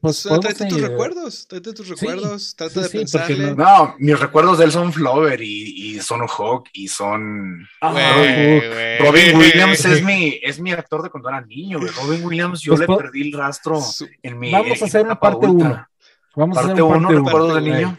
[0.00, 3.54] Pues, trate tus recuerdos, trate tus recuerdos, trata de pensarle.
[3.54, 3.96] No...
[3.98, 7.66] mis recuerdos de él son Flower y, y son Hawk y son.
[7.80, 11.80] Robin Williams es mi, es mi actor de cuando era niño.
[11.80, 13.80] Robin Williams, yo pues le perdí el rastro
[14.22, 14.52] en mi.
[14.52, 15.88] Vamos a hacer una parte 1.
[16.34, 17.98] Vamos parte a hacer un parte recuerdo de niño.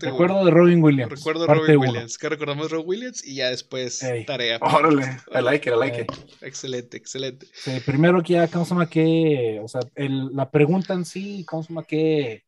[0.00, 1.10] recuerdo de Robin Williams.
[1.10, 2.18] Recuerdo de Robin Williams.
[2.18, 3.24] ¿Qué recordamos de Robin Williams?
[3.24, 4.58] Y ya después tarea.
[4.60, 6.12] Órale, I like it, I like it.
[6.40, 7.46] Excelente, excelente.
[7.52, 9.60] Sí, primero que ya, ¿cómo se llama qué?
[9.62, 12.44] O sea, el, la pregunta en sí, ¿cómo se llama qué?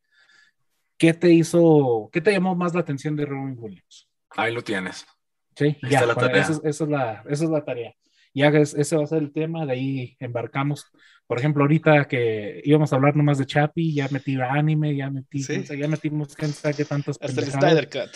[0.98, 4.08] ¿Qué te hizo, qué te llamó más la atención de Robin Williams?
[4.30, 5.06] Ahí lo tienes.
[5.56, 6.42] Sí, ya, la tarea.
[6.42, 7.94] Esa, es la, esa es la tarea.
[8.32, 10.86] Ya ese va a ser el tema, de ahí embarcamos
[11.30, 15.44] por ejemplo, ahorita que íbamos a hablar nomás de Chapi, ya metí anime, ya metí,
[15.44, 18.10] ya metimos quién sabe qué tantas Hasta el Snyder Cut.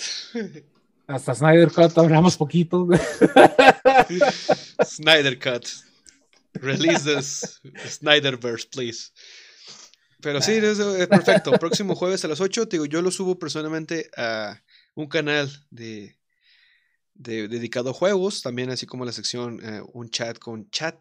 [1.07, 2.89] Hasta Snyder Cut hablamos poquito.
[4.85, 5.69] Snyder Cut.
[6.55, 9.13] Release this Snyderverse, please.
[10.21, 11.53] Pero sí, es, perfecto.
[11.53, 14.61] Próximo jueves a las 8, digo, yo lo subo personalmente a
[14.97, 16.17] un canal de,
[17.15, 20.99] dedicado a juegos, también así como la sección, eh, un chat con chat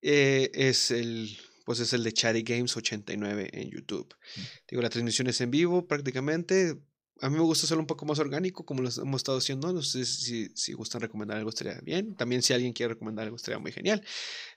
[0.00, 4.12] eh, es el pues es el de Chatty Games 89 en YouTube.
[4.36, 4.40] Mm.
[4.68, 6.76] Digo, la transmisión es en vivo prácticamente.
[7.20, 9.72] A mí me gusta hacerlo un poco más orgánico, como lo hemos estado haciendo.
[9.72, 12.16] No sé si, si gustan recomendar algo, estaría bien.
[12.16, 14.02] También, si alguien quiere recomendar algo, estaría muy genial.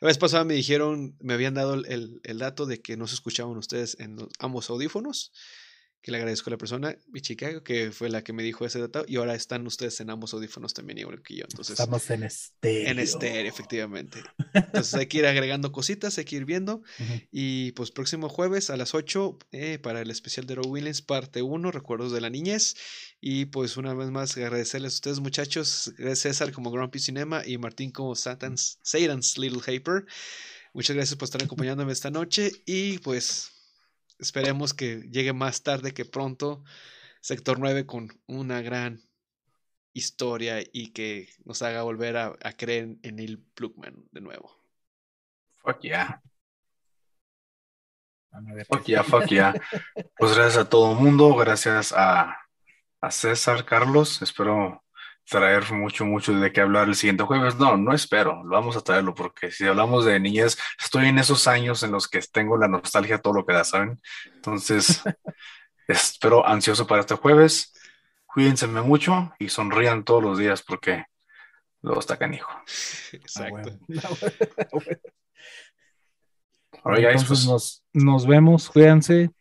[0.02, 3.14] La vez pasada me dijeron, me habían dado el, el dato de que no se
[3.14, 5.32] escuchaban ustedes en ambos audífonos
[6.06, 8.78] que le agradezco a la persona, mi chica, que fue la que me dijo ese
[8.78, 11.46] dato, y ahora están ustedes en ambos audífonos también, igual que yo.
[11.50, 12.92] Entonces, Estamos en estéreo.
[12.92, 14.20] En estéreo, efectivamente.
[14.54, 16.84] Entonces hay que ir agregando cositas, hay que ir viendo.
[17.32, 21.42] Y pues próximo jueves a las 8 eh, para el especial de Row Williams, parte
[21.42, 22.76] 1, Recuerdos de la Niñez.
[23.20, 27.90] Y pues una vez más agradecerles a ustedes muchachos, César como Grumpy Cinema y Martín
[27.90, 30.06] como Satan's, Satan's Little Hyper.
[30.72, 33.55] Muchas gracias por estar acompañándome esta noche y pues
[34.20, 36.64] Esperemos que llegue más tarde que pronto
[37.22, 39.02] Sector 9 con una gran
[39.94, 44.56] historia y que nos haga volver a, creer en Neil Plugman de nuevo.
[45.56, 46.22] Fuck yeah.
[48.68, 49.54] Fuck yeah, fuck yeah.
[50.18, 52.38] Pues gracias a todo el mundo, gracias a,
[53.02, 54.22] a César, Carlos.
[54.22, 54.85] Espero
[55.30, 57.56] traer mucho, mucho de qué hablar el siguiente jueves.
[57.56, 61.84] No, no espero, vamos a traerlo porque si hablamos de niñez, estoy en esos años
[61.84, 64.00] en los que tengo la nostalgia, todo lo que da, ¿saben?
[64.34, 65.02] Entonces,
[65.88, 67.74] espero ansioso para este jueves.
[68.26, 71.06] Cuídense mucho y sonrían todos los días porque
[71.82, 72.52] luego está canijo.
[73.14, 73.80] Exacto.
[76.86, 77.46] Entonces pues.
[77.46, 79.32] nos, nos vemos, cuídense.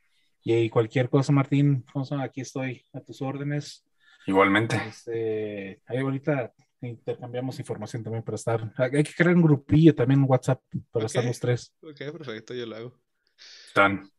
[0.43, 1.85] Y cualquier cosa, Martín,
[2.23, 3.84] aquí estoy a tus órdenes.
[4.27, 4.77] Igualmente.
[4.89, 8.73] Este, ahí ahorita intercambiamos información también para estar.
[8.77, 11.75] Hay que crear un grupillo también en WhatsApp para estar los tres.
[11.83, 13.01] Ok, perfecto, yo lo hago.
[13.75, 14.11] Dan.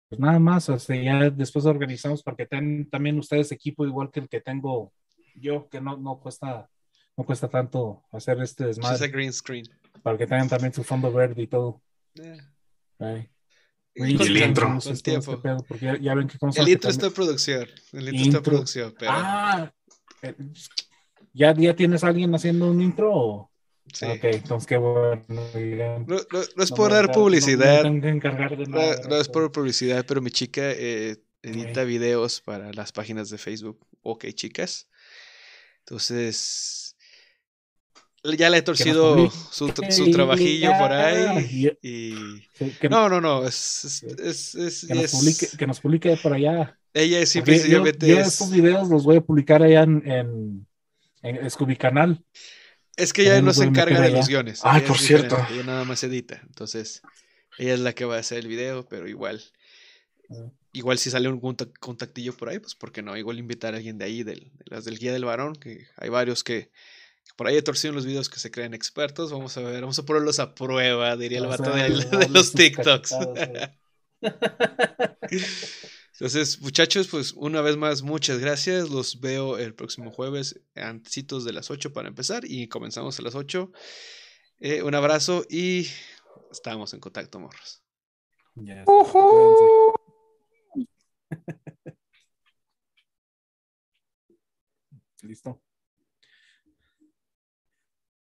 [0.08, 4.20] Pues nada más, este, ya después organizamos para que tengan también ustedes equipo igual que
[4.20, 4.92] el que tengo
[5.34, 6.70] yo, que no, no cuesta
[7.16, 9.08] no cuesta tanto hacer este desmadre.
[9.08, 9.66] green screen.
[10.02, 11.82] Para que tengan también su fondo verde y todo.
[13.96, 14.78] Y el intro.
[15.02, 15.40] tiempo.
[15.66, 17.66] porque ya, ven que el intro está en producción.
[17.92, 18.94] El intro, está en producción.
[18.98, 19.10] Pero...
[19.14, 19.72] Ah,
[20.20, 20.34] eh,
[21.32, 23.10] ¿ya, ¿ya tienes alguien haciendo un intro?
[23.14, 23.50] O?
[23.92, 24.04] Sí.
[24.04, 25.24] Ok, entonces qué bueno.
[26.06, 27.84] No, no, es por dar publicidad.
[27.84, 33.86] No, es por publicidad, pero mi chica eh, edita videos para las páginas de Facebook.
[34.02, 34.88] Ok, chicas.
[35.80, 36.85] Entonces,
[38.34, 41.76] ya le he torcido su, su, trabajillo por ahí.
[41.82, 42.14] Y...
[42.88, 43.46] no, no, no.
[43.46, 46.78] Es, es, es, que, nos publique, que, nos publique, por allá.
[46.94, 48.06] Ella es simplemente.
[48.06, 50.66] Yo, estos videos los voy a publicar allá en, en,
[51.22, 52.24] en Scooby Canal.
[52.96, 54.60] Es que ella no se encarga de los guiones.
[54.64, 55.36] Ay, por cierto.
[55.50, 56.40] Ella nada más edita.
[56.46, 57.02] Entonces,
[57.58, 59.42] ella es la que va a hacer el video, pero igual.
[60.30, 60.50] Ah.
[60.72, 64.04] Igual si sale un contactillo por ahí, pues porque no, igual invitar a alguien de
[64.04, 66.70] ahí, del, de las del Guía del Varón, que hay varios que,
[67.36, 69.30] por ahí he torcido los videos que se creen expertos.
[69.30, 73.14] Vamos a ver, vamos a ponerlos a prueba, diría el vato de, los TikToks.
[76.12, 78.88] Entonces, muchachos, pues una vez más, muchas gracias.
[78.88, 83.34] Los veo el próximo jueves, antecitos de las 8 para empezar y comenzamos a las
[83.34, 83.70] 8.
[84.60, 85.86] Eh, un abrazo y
[86.50, 87.82] estamos en contacto, morros.
[95.22, 95.60] Listo.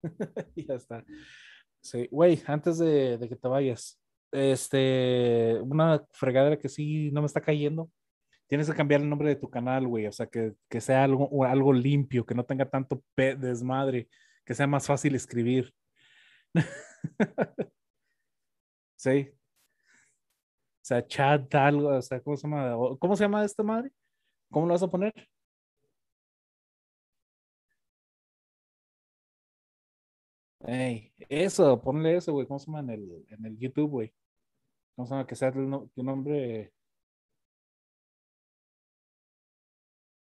[0.56, 1.04] ya está.
[1.82, 4.00] Sí, güey, antes de, que te vayas,
[4.32, 7.90] este, una fregadera que sí no me está cayendo.
[8.48, 10.08] Tienes que cambiar el nombre de tu canal, güey.
[10.08, 14.10] O sea, que, sea algo, algo limpio, que no tenga tanto desmadre,
[14.46, 15.74] que sea más fácil escribir.
[18.96, 19.30] sí.
[19.32, 22.76] O sea, chat algo, o sea, ¿cómo se llama?
[23.00, 23.92] ¿Cómo se llama esta madre?
[24.50, 25.14] ¿Cómo lo vas a poner?
[30.68, 32.46] Eso, ponle eso, güey.
[32.46, 34.14] ¿Cómo se llama en el, en el YouTube, güey?
[34.96, 35.28] ¿Cómo se llama?
[35.28, 36.74] Que sea tu, nombre.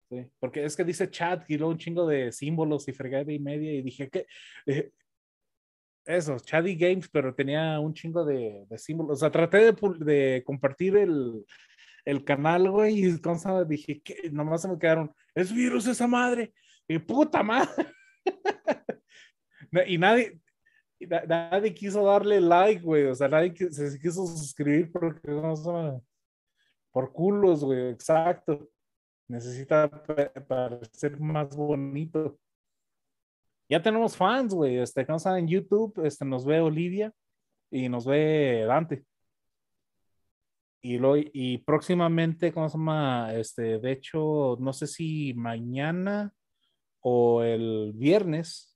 [0.09, 3.39] Sí, porque es que dice chat y luego un chingo de símbolos y fregada y
[3.39, 3.73] media.
[3.73, 4.25] Y dije, ¿qué?
[6.05, 9.17] eso, Chat y Games, pero tenía un chingo de, símbolos.
[9.17, 11.45] O sea, traté de, compartir el,
[12.05, 13.63] el canal, güey, y ¿cómo se llama?
[13.63, 14.29] dije, ¿qué?
[14.31, 16.53] Nomás se me quedaron, es virus esa madre.
[16.87, 17.87] Y puta madre.
[19.87, 20.39] y nadie,
[21.27, 23.05] nadie quiso darle like, güey.
[23.05, 26.01] O sea, nadie se quiso suscribir porque no
[26.91, 27.89] por culos, güey.
[27.89, 28.69] Exacto.
[29.27, 29.89] Necesita
[30.47, 32.39] parecer más bonito.
[33.69, 34.77] Ya tenemos fans, güey.
[34.77, 37.11] Este, que en YouTube, este, nos ve Olivia
[37.71, 39.05] y nos ve Dante.
[40.81, 43.33] Y, lo, y próximamente, ¿cómo se llama?
[43.33, 46.33] Este, de hecho, no sé si mañana
[46.99, 48.72] o el viernes